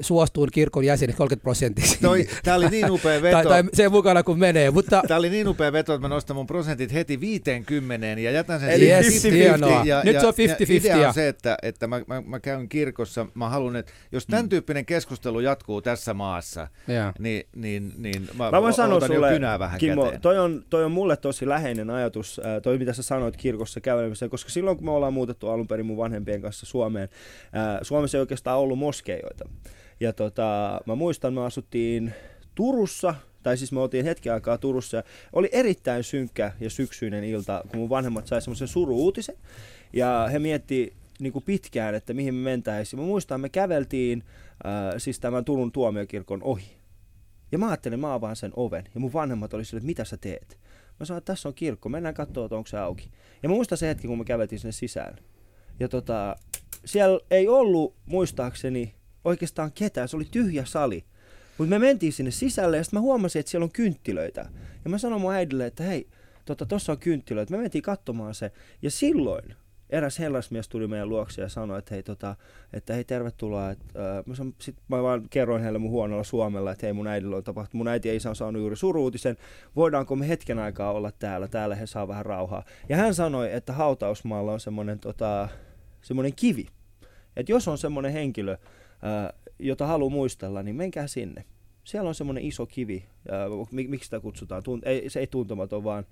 suostuun 0.00 0.48
kirkon 0.52 0.84
jäsenet 0.84 1.16
30 1.16 1.42
prosenttia. 1.42 1.84
Toi, 2.02 2.26
tää 2.44 2.54
oli 2.56 2.68
niin 2.68 2.90
upea 2.90 3.22
veto. 3.22 3.32
tai, 3.36 3.44
tai 3.44 3.64
sen 3.72 3.92
mukana 3.92 4.22
kun 4.22 4.38
menee, 4.38 4.70
mutta 4.70 5.02
Tämä 5.08 5.18
oli 5.18 5.30
niin 5.30 5.48
upea 5.48 5.72
veto, 5.72 5.94
että 5.94 6.08
mä 6.08 6.14
nostan 6.14 6.36
mun 6.36 6.46
prosentit 6.46 6.92
heti 6.92 7.20
50 7.20 8.06
ja 8.06 8.30
jätän 8.30 8.60
sen 8.60 8.70
Eli 8.70 8.84
siihen 8.84 9.04
yes, 9.04 9.24
50-50. 9.24 9.30
hienoa. 9.32 9.82
Ja, 9.84 10.02
Nyt 10.04 10.14
ja, 10.14 10.20
se 10.20 10.26
on 10.26 10.34
ja 10.38 10.54
50-50 10.54 10.72
idea 10.72 11.08
on 11.08 11.14
se, 11.14 11.28
että, 11.28 11.56
että 11.62 11.86
mä, 11.86 12.00
mä, 12.06 12.20
mä, 12.26 12.40
käyn 12.40 12.68
kirkossa, 12.68 13.26
mä 13.34 13.48
haluan, 13.48 13.76
että 13.76 13.92
jos 14.12 14.28
Mm. 14.28 14.30
tämän 14.30 14.48
tyyppinen 14.48 14.86
keskustelu 14.86 15.40
jatkuu 15.40 15.82
tässä 15.82 16.14
maassa, 16.14 16.68
Jaa. 16.88 17.12
niin, 17.18 17.42
niin, 17.56 17.92
niin 17.98 18.28
mä, 18.38 18.50
Mä 18.50 18.62
voin 18.62 18.74
sanoa 18.74 19.00
sulle, 19.00 19.32
kynää 19.32 19.58
vähän 19.58 19.78
Kimmo, 19.78 20.04
käteen. 20.04 20.20
toi 20.20 20.38
on, 20.38 20.64
toi 20.70 20.84
on 20.84 20.92
mulle 20.92 21.16
tosi 21.16 21.48
läheinen 21.48 21.90
ajatus, 21.90 22.40
toi 22.62 22.78
mitä 22.78 22.92
sä 22.92 23.02
sanoit 23.02 23.36
kirkossa 23.36 23.80
kävelemiseen, 23.80 24.30
koska 24.30 24.50
silloin 24.50 24.76
kun 24.76 24.86
me 24.86 24.90
ollaan 24.90 25.12
muutettu 25.12 25.48
alun 25.48 25.68
perin 25.68 25.86
mun 25.86 25.96
vanhempien 25.96 26.42
kanssa 26.42 26.66
Suomeen, 26.66 27.08
Suomessa 27.82 28.17
ei 28.18 28.20
oikeastaan 28.20 28.58
ollut 28.58 28.78
moskeijoita. 28.78 29.48
Ja 30.00 30.12
tota, 30.12 30.80
mä 30.86 30.94
muistan, 30.94 31.34
me 31.34 31.44
asuttiin 31.44 32.14
Turussa, 32.54 33.14
tai 33.42 33.56
siis 33.56 33.72
me 33.72 33.80
oltiin 33.80 34.04
hetken 34.04 34.32
aikaa 34.32 34.58
Turussa, 34.58 34.96
ja 34.96 35.02
oli 35.32 35.48
erittäin 35.52 36.04
synkkä 36.04 36.52
ja 36.60 36.70
syksyinen 36.70 37.24
ilta, 37.24 37.64
kun 37.68 37.80
mun 37.80 37.88
vanhemmat 37.88 38.26
sai 38.26 38.42
semmoisen 38.42 38.68
suru-uutisen, 38.68 39.36
ja 39.92 40.28
he 40.32 40.38
miettii 40.38 40.92
niin 41.20 41.42
pitkään, 41.44 41.94
että 41.94 42.14
mihin 42.14 42.34
me 42.34 42.40
mentäisiin. 42.50 43.00
Mä 43.00 43.06
muistan, 43.06 43.40
me 43.40 43.48
käveltiin 43.48 44.24
ää, 44.64 44.98
siis 44.98 45.20
tämän 45.20 45.44
Turun 45.44 45.72
tuomiokirkon 45.72 46.42
ohi. 46.42 46.78
Ja 47.52 47.58
mä 47.58 47.68
ajattelin, 47.68 48.00
mä 48.00 48.14
avaan 48.14 48.36
sen 48.36 48.52
oven. 48.56 48.84
Ja 48.94 49.00
mun 49.00 49.12
vanhemmat 49.12 49.54
oli 49.54 49.64
sille, 49.64 49.78
että 49.78 49.86
mitä 49.86 50.04
sä 50.04 50.16
teet? 50.16 50.58
Mä 51.00 51.06
sanoin, 51.06 51.18
että 51.18 51.32
tässä 51.32 51.48
on 51.48 51.54
kirkko, 51.54 51.88
mennään 51.88 52.14
katsoa, 52.14 52.44
että 52.44 52.56
onko 52.56 52.66
se 52.66 52.78
auki. 52.78 53.10
Ja 53.42 53.48
mä 53.48 53.54
muistan 53.54 53.78
se 53.78 53.88
hetki, 53.88 54.06
kun 54.06 54.18
me 54.18 54.24
käveltiin 54.24 54.58
sinne 54.58 54.72
sisään. 54.72 55.16
Ja 55.80 55.88
tota, 55.88 56.36
siellä 56.84 57.20
ei 57.30 57.48
ollut 57.48 57.94
muistaakseni 58.06 58.94
oikeastaan 59.24 59.72
ketään, 59.72 60.08
se 60.08 60.16
oli 60.16 60.26
tyhjä 60.30 60.64
sali. 60.64 61.04
Mutta 61.58 61.70
me 61.70 61.78
mentiin 61.78 62.12
sinne 62.12 62.30
sisälle 62.30 62.76
ja 62.76 62.84
sitten 62.84 62.98
mä 62.98 63.02
huomasin, 63.02 63.40
että 63.40 63.50
siellä 63.50 63.64
on 63.64 63.72
kynttilöitä. 63.72 64.46
Ja 64.84 64.90
mä 64.90 64.98
sanoin 64.98 65.22
mun 65.22 65.34
äidille, 65.34 65.66
että 65.66 65.82
hei, 65.82 66.08
tota, 66.44 66.66
tossa 66.66 66.92
on 66.92 66.98
kynttilöitä. 66.98 67.56
Me 67.56 67.60
mentiin 67.62 67.82
katsomaan 67.82 68.34
se. 68.34 68.52
Ja 68.82 68.90
silloin 68.90 69.54
eräs 69.90 70.18
herrasmies 70.18 70.68
tuli 70.68 70.86
meidän 70.86 71.08
luokse 71.08 71.42
ja 71.42 71.48
sanoi, 71.48 71.78
että 71.78 71.94
hei, 71.94 72.02
tota, 72.02 72.36
että 72.72 72.94
hei 72.94 73.04
tervetuloa. 73.04 73.70
Et, 73.70 73.78
äh, 73.96 74.26
mä, 74.26 74.34
san, 74.34 74.54
sit 74.58 74.76
mä 74.88 75.02
vaan 75.02 75.28
kerroin 75.30 75.62
heille 75.62 75.78
mun 75.78 75.90
huonolla 75.90 76.24
suomella, 76.24 76.72
että 76.72 76.86
hei 76.86 76.92
mun 76.92 77.06
äidillä 77.06 77.36
on 77.36 77.44
tapahtunut. 77.44 77.78
Mun 77.78 77.88
äiti 77.88 78.16
isä 78.16 78.30
on 78.30 78.36
saanut 78.36 78.60
juuri 78.60 78.76
suruutisen. 78.76 79.36
Voidaanko 79.76 80.16
me 80.16 80.28
hetken 80.28 80.58
aikaa 80.58 80.92
olla 80.92 81.12
täällä? 81.18 81.48
Täällä 81.48 81.74
he 81.74 81.86
saa 81.86 82.08
vähän 82.08 82.26
rauhaa. 82.26 82.64
Ja 82.88 82.96
hän 82.96 83.14
sanoi, 83.14 83.52
että 83.52 83.72
hautausmaalla 83.72 84.52
on 84.52 84.60
semmoinen 84.60 84.98
tota, 84.98 85.48
semmoinen 86.02 86.32
kivi. 86.36 86.66
Että 87.36 87.52
jos 87.52 87.68
on 87.68 87.78
semmoinen 87.78 88.12
henkilö, 88.12 88.56
ää, 89.02 89.32
jota 89.58 89.86
haluaa 89.86 90.10
muistella, 90.10 90.62
niin 90.62 90.76
menkää 90.76 91.06
sinne. 91.06 91.44
Siellä 91.84 92.08
on 92.08 92.14
semmoinen 92.14 92.44
iso 92.44 92.66
kivi. 92.66 93.04
Ää, 93.30 93.46
mik- 93.48 93.88
miksi 93.88 94.04
sitä 94.06 94.20
kutsutaan? 94.20 94.62
Tunt- 94.62 94.88
ei, 94.88 95.10
se 95.10 95.20
ei 95.20 95.26
tuntematon, 95.26 95.84
vaan 95.84 96.04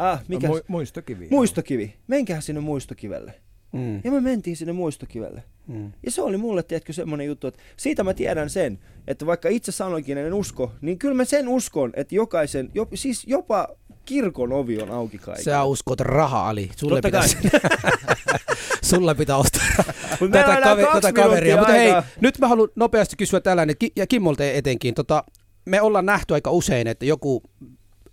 äh, 0.00 0.24
mikä? 0.28 0.48
Mu- 0.48 0.64
muistokivi. 0.68 1.28
muistokivi. 1.30 1.94
Menkää 2.06 2.40
sinne 2.40 2.60
muistokivelle. 2.60 3.34
Mm, 3.72 4.00
Ja 4.04 4.10
me 4.10 4.20
mentiin 4.20 4.56
sinne 4.56 4.72
muistokivelle. 4.72 5.42
mm. 5.66 5.92
Ja 6.02 6.10
se 6.10 6.22
oli 6.22 6.36
mulle, 6.36 6.62
tiedätkö, 6.62 6.92
semmoinen 6.92 7.26
juttu, 7.26 7.46
että 7.46 7.60
siitä 7.76 8.04
mä 8.04 8.14
tiedän 8.14 8.50
sen, 8.50 8.78
että 9.08 9.26
vaikka 9.26 9.48
itse 9.48 9.72
sanoinkin, 9.72 10.18
en 10.18 10.34
usko, 10.34 10.72
niin 10.80 10.98
kyllä 10.98 11.14
mä 11.14 11.24
sen 11.24 11.48
uskon, 11.48 11.92
että 11.96 12.14
jokaisen, 12.14 12.70
jo, 12.74 12.88
siis 12.94 13.24
jopa 13.26 13.68
kirkon 14.04 14.52
ovi 14.52 14.82
on 14.82 14.90
auki 14.90 15.18
kaikille. 15.18 15.44
Sä 15.44 15.64
uskot 15.64 16.00
raha, 16.00 16.48
Ali. 16.48 16.70
Sulle 16.76 17.00
Totta 17.00 17.18
kai. 17.18 17.28
pitää, 17.42 17.70
sulla 18.90 19.14
pitää 19.14 19.36
ostaa 19.36 19.62
tätä, 20.32 20.44
enää 20.44 20.60
kave, 20.60 20.82
kaksi 20.82 21.00
tätä 21.00 21.12
kaveria. 21.12 21.56
Mutta 21.56 21.72
hei, 21.72 21.92
nyt 22.20 22.38
mä 22.38 22.48
haluan 22.48 22.68
nopeasti 22.76 23.16
kysyä 23.16 23.40
tällainen, 23.40 23.76
ja 23.96 24.06
Kimmolta 24.06 24.44
etenkin. 24.44 24.94
Tota, 24.94 25.24
me 25.64 25.80
ollaan 25.80 26.06
nähty 26.06 26.34
aika 26.34 26.50
usein, 26.50 26.86
että 26.86 27.04
joku 27.04 27.42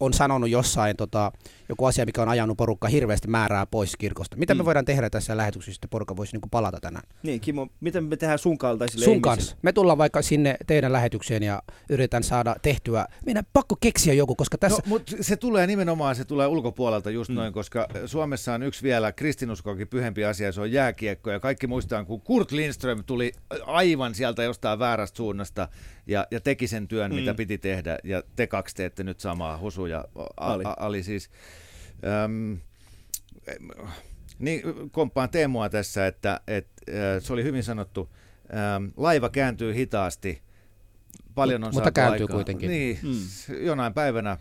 on 0.01 0.13
sanonut 0.13 0.49
jossain 0.49 0.97
tota, 0.97 1.31
joku 1.69 1.85
asia, 1.85 2.05
mikä 2.05 2.21
on 2.21 2.29
ajanut 2.29 2.57
porukka 2.57 2.87
hirveästi 2.87 3.27
määrää 3.27 3.65
pois 3.65 3.95
kirkosta. 3.97 4.37
Mitä 4.37 4.53
me 4.55 4.61
Mm. 4.61 4.65
voidaan 4.65 4.85
tehdä 4.85 5.09
tässä 5.09 5.37
lähetyksessä, 5.37 5.77
että 5.77 5.87
porukka 5.87 6.15
voisi 6.17 6.37
niin 6.37 6.49
palata 6.51 6.79
tänään? 6.81 7.03
Niin, 7.23 7.41
Kimmo, 7.41 7.67
miten 7.79 8.03
me 8.03 8.17
tehdään 8.17 8.39
sun 8.39 8.57
kaltaisille 8.57 9.03
Sun 9.05 9.11
ihmisille? 9.13 9.35
kanssa. 9.35 9.55
Me 9.61 9.73
tullaan 9.73 9.97
vaikka 9.97 10.21
sinne 10.21 10.55
teidän 10.67 10.93
lähetykseen 10.93 11.43
ja 11.43 11.61
yritetään 11.89 12.23
saada 12.23 12.55
tehtyä. 12.61 13.05
Meidän 13.25 13.43
pakko 13.53 13.75
keksiä 13.79 14.13
joku, 14.13 14.35
koska 14.35 14.57
tässä... 14.57 14.77
No, 14.85 14.89
mutta 14.89 15.15
se 15.21 15.35
tulee 15.35 15.67
nimenomaan, 15.67 16.15
se 16.15 16.25
tulee 16.25 16.47
ulkopuolelta 16.47 17.09
just 17.09 17.29
Mm. 17.29 17.35
noin, 17.35 17.53
koska 17.53 17.87
Suomessa 18.05 18.53
on 18.53 18.63
yksi 18.63 18.83
vielä 18.83 19.11
kristinuskoakin 19.11 19.87
pyhempi 19.87 20.25
asia, 20.25 20.51
se 20.51 20.61
on 20.61 20.71
jääkiekko. 20.71 21.31
Ja 21.31 21.39
kaikki 21.39 21.67
muistaa, 21.67 22.05
kun 22.05 22.21
Kurt 22.21 22.51
Lindström 22.51 23.03
tuli 23.05 23.31
aivan 23.65 24.15
sieltä 24.15 24.43
jostain 24.43 24.79
väärästä 24.79 25.17
suunnasta 25.17 25.67
ja, 26.11 26.27
ja 26.31 26.39
teki 26.39 26.67
sen 26.67 26.87
työn, 26.87 27.11
Mm. 27.11 27.15
mitä 27.15 27.33
piti 27.33 27.57
tehdä. 27.57 27.97
Ja 28.03 28.23
te 28.35 28.47
kaksi 28.47 28.75
teette 28.75 29.03
nyt 29.03 29.19
samaa, 29.19 29.57
Husu 29.57 29.85
ja 29.85 30.05
Ali. 30.37 30.63
A- 30.65 30.75
Ali 30.79 31.03
siis. 31.03 31.29
Öm, 32.25 32.57
niin, 34.39 34.61
komppaan 34.91 35.29
Teemua 35.29 35.69
tässä, 35.69 36.07
että, 36.07 36.39
että 36.47 36.81
äh, 36.89 37.23
se 37.23 37.33
oli 37.33 37.43
hyvin 37.43 37.63
sanottu. 37.63 38.09
Ähm, 38.53 38.85
laiva 38.97 39.29
kääntyy 39.29 39.75
hitaasti. 39.75 40.41
Paljon 41.35 41.63
on 41.63 41.67
Mutta 41.67 41.77
saatu 41.77 41.93
kääntyy 41.93 42.23
aikaa. 42.23 42.35
kuitenkin. 42.35 42.69
Niin, 42.69 42.99
Mm. 43.03 43.55
jonain 43.65 43.93
päivänä 43.93 44.37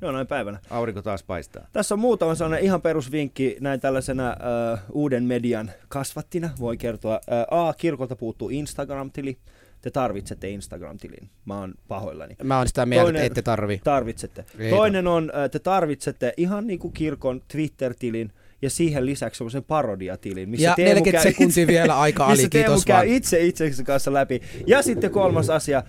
Joo, 0.00 0.12
näin 0.12 0.26
päivänä. 0.26 0.58
aurinko 0.70 1.02
taas 1.02 1.22
paistaa. 1.22 1.66
Tässä 1.72 1.94
on 1.94 1.98
muutama 1.98 2.34
sellainen 2.34 2.64
ihan 2.64 2.82
perusvinkki 2.82 3.56
näin 3.60 3.80
tällaisena 3.80 4.28
äh, 4.72 4.80
uuden 4.92 5.24
median 5.24 5.70
kasvattina. 5.88 6.50
Voi 6.60 6.76
kertoa. 6.76 7.14
Äh, 7.14 7.58
A. 7.68 7.72
Kirkolta 7.74 8.16
puuttuu 8.16 8.48
Instagram-tili. 8.50 9.38
Te 9.82 9.90
tarvitsette 9.90 10.48
Instagram-tilin. 10.50 11.28
Mä 11.44 11.58
oon 11.60 11.74
pahoillani. 11.88 12.36
Mä 12.42 12.58
oon 12.58 12.68
sitä 12.68 12.86
mieltä, 12.86 13.04
Toinen- 13.04 13.16
että 13.16 13.26
ette 13.26 13.42
tarvi. 13.42 13.80
Tarvitsette. 13.84 14.44
Ei 14.58 14.70
Toinen 14.70 15.06
on, 15.06 15.32
äh, 15.34 15.50
te 15.50 15.58
tarvitsette 15.58 16.34
ihan 16.36 16.66
niin 16.66 16.78
kuin 16.78 16.92
kirkon 16.92 17.42
Twitter-tilin 17.52 18.32
ja 18.62 18.70
siihen 18.70 19.06
lisäksi 19.06 19.38
semmoisen 19.38 19.64
parodiatilin, 19.64 20.48
missä 20.48 20.64
Ja 20.66 20.74
Teemu 20.74 20.88
40 20.94 21.22
käy 21.22 21.32
sekuntia 21.32 21.66
vielä 21.66 21.98
aika, 22.00 22.28
missä 22.30 22.48
Teemu 22.48 22.80
käy 22.86 22.96
vaan. 22.96 23.06
itse 23.06 23.44
itsensä 23.44 23.82
kanssa 23.84 24.12
läpi. 24.12 24.42
Ja 24.66 24.82
sitten 24.82 25.10
kolmas 25.10 25.50
asia, 25.50 25.82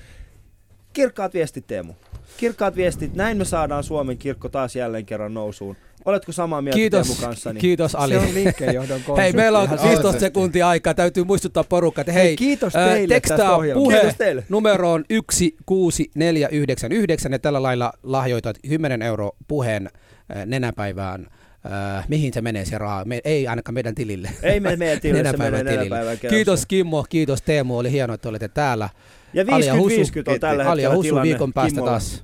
kirkkaat 0.93 1.33
viestit 1.33 1.67
Teemu. 1.67 1.93
Kirkkaat 2.37 2.75
viestit, 2.75 3.15
näin 3.15 3.37
me 3.37 3.45
saadaan 3.45 3.83
Suomen 3.83 4.17
kirkko 4.17 4.49
taas 4.49 4.75
jälleen 4.75 5.05
kerran 5.05 5.33
nousuun. 5.33 5.75
Oletko 6.05 6.31
samaa 6.31 6.61
mieltä 6.61 6.75
Kiitos, 6.75 7.07
Teemu 7.07 7.21
kanssani? 7.21 7.59
kiitos 7.59 7.95
Ali. 7.95 8.13
Se 8.13 8.19
on 8.19 8.33
liikkeenjohdon. 8.33 9.01
Hei, 9.17 9.33
meillä 9.33 9.59
on 9.59 9.65
Ihan 9.65 9.77
15 9.79 10.01
selvästi. 10.01 10.19
sekuntia 10.19 10.69
aikaa. 10.69 10.93
Täytyy 10.93 11.23
muistuttaa 11.23 11.63
porukka, 11.63 12.01
että 12.01 12.11
hei, 12.11 12.23
Hei, 12.25 12.35
kiitos 12.35 12.75
ää, 12.75 12.89
teille 12.93 13.15
tekstaa 13.15 13.37
tästä 13.37 13.55
ohjelmasta. 13.55 14.15
puhe 14.17 14.43
numeroon 14.49 15.05
16499 15.09 17.31
ja 17.31 17.39
tällä 17.39 17.63
lailla 17.63 17.93
lahjoitat 18.03 18.57
10 18.69 19.01
euroa 19.01 19.31
puheen 19.47 19.89
ää, 20.29 20.45
nenäpäivään. 20.45 21.27
Ää, 21.69 22.03
mihin 22.07 22.33
se 22.33 22.41
menee 22.41 22.65
se 22.65 22.77
raha? 22.77 23.05
Me, 23.05 23.19
ei 23.23 23.47
ainakaan 23.47 23.73
meidän 23.73 23.95
tilille. 23.95 24.29
Ei 24.43 24.59
me 24.59 24.75
meidän 24.75 24.99
tilille, 24.99 25.19
se 25.19 25.23
Nenäpäivän 25.23 25.65
menee 25.65 25.77
tilille. 25.77 26.17
Kiitos 26.29 26.65
Kimmo, 26.65 27.05
kiitos 27.09 27.41
Teemu, 27.41 27.77
oli 27.77 27.91
hienoa, 27.91 28.13
että 28.13 28.29
olette 28.29 28.47
täällä. 28.47 28.89
Ja 29.33 29.45
Ali 29.51 29.65
ja 29.65 29.73
Husu- 29.75 30.29
50-50 30.29 30.33
on 30.33 30.39
tällä 30.39 30.63
Ali 30.63 30.81
ja 30.81 30.89
hetkellä 30.89 30.95
Husu 30.95 31.07
tilanne 31.09 31.29
viikon 31.29 31.53
päästä 31.53 31.69
Kimmolla. 31.69 31.91
taas. 31.91 32.23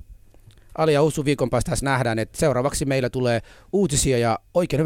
Ali 0.80 0.94
ja 0.94 1.02
Husu 1.02 1.26
viikon 1.26 1.50
päästä 1.50 1.72
nähdään, 1.82 2.20
että 2.20 2.38
seuraavaksi 2.38 2.86
meillä 2.86 3.10
tulee 3.10 3.42
uutisia 3.74 4.18
ja 4.18 4.40
oikein 4.54 4.78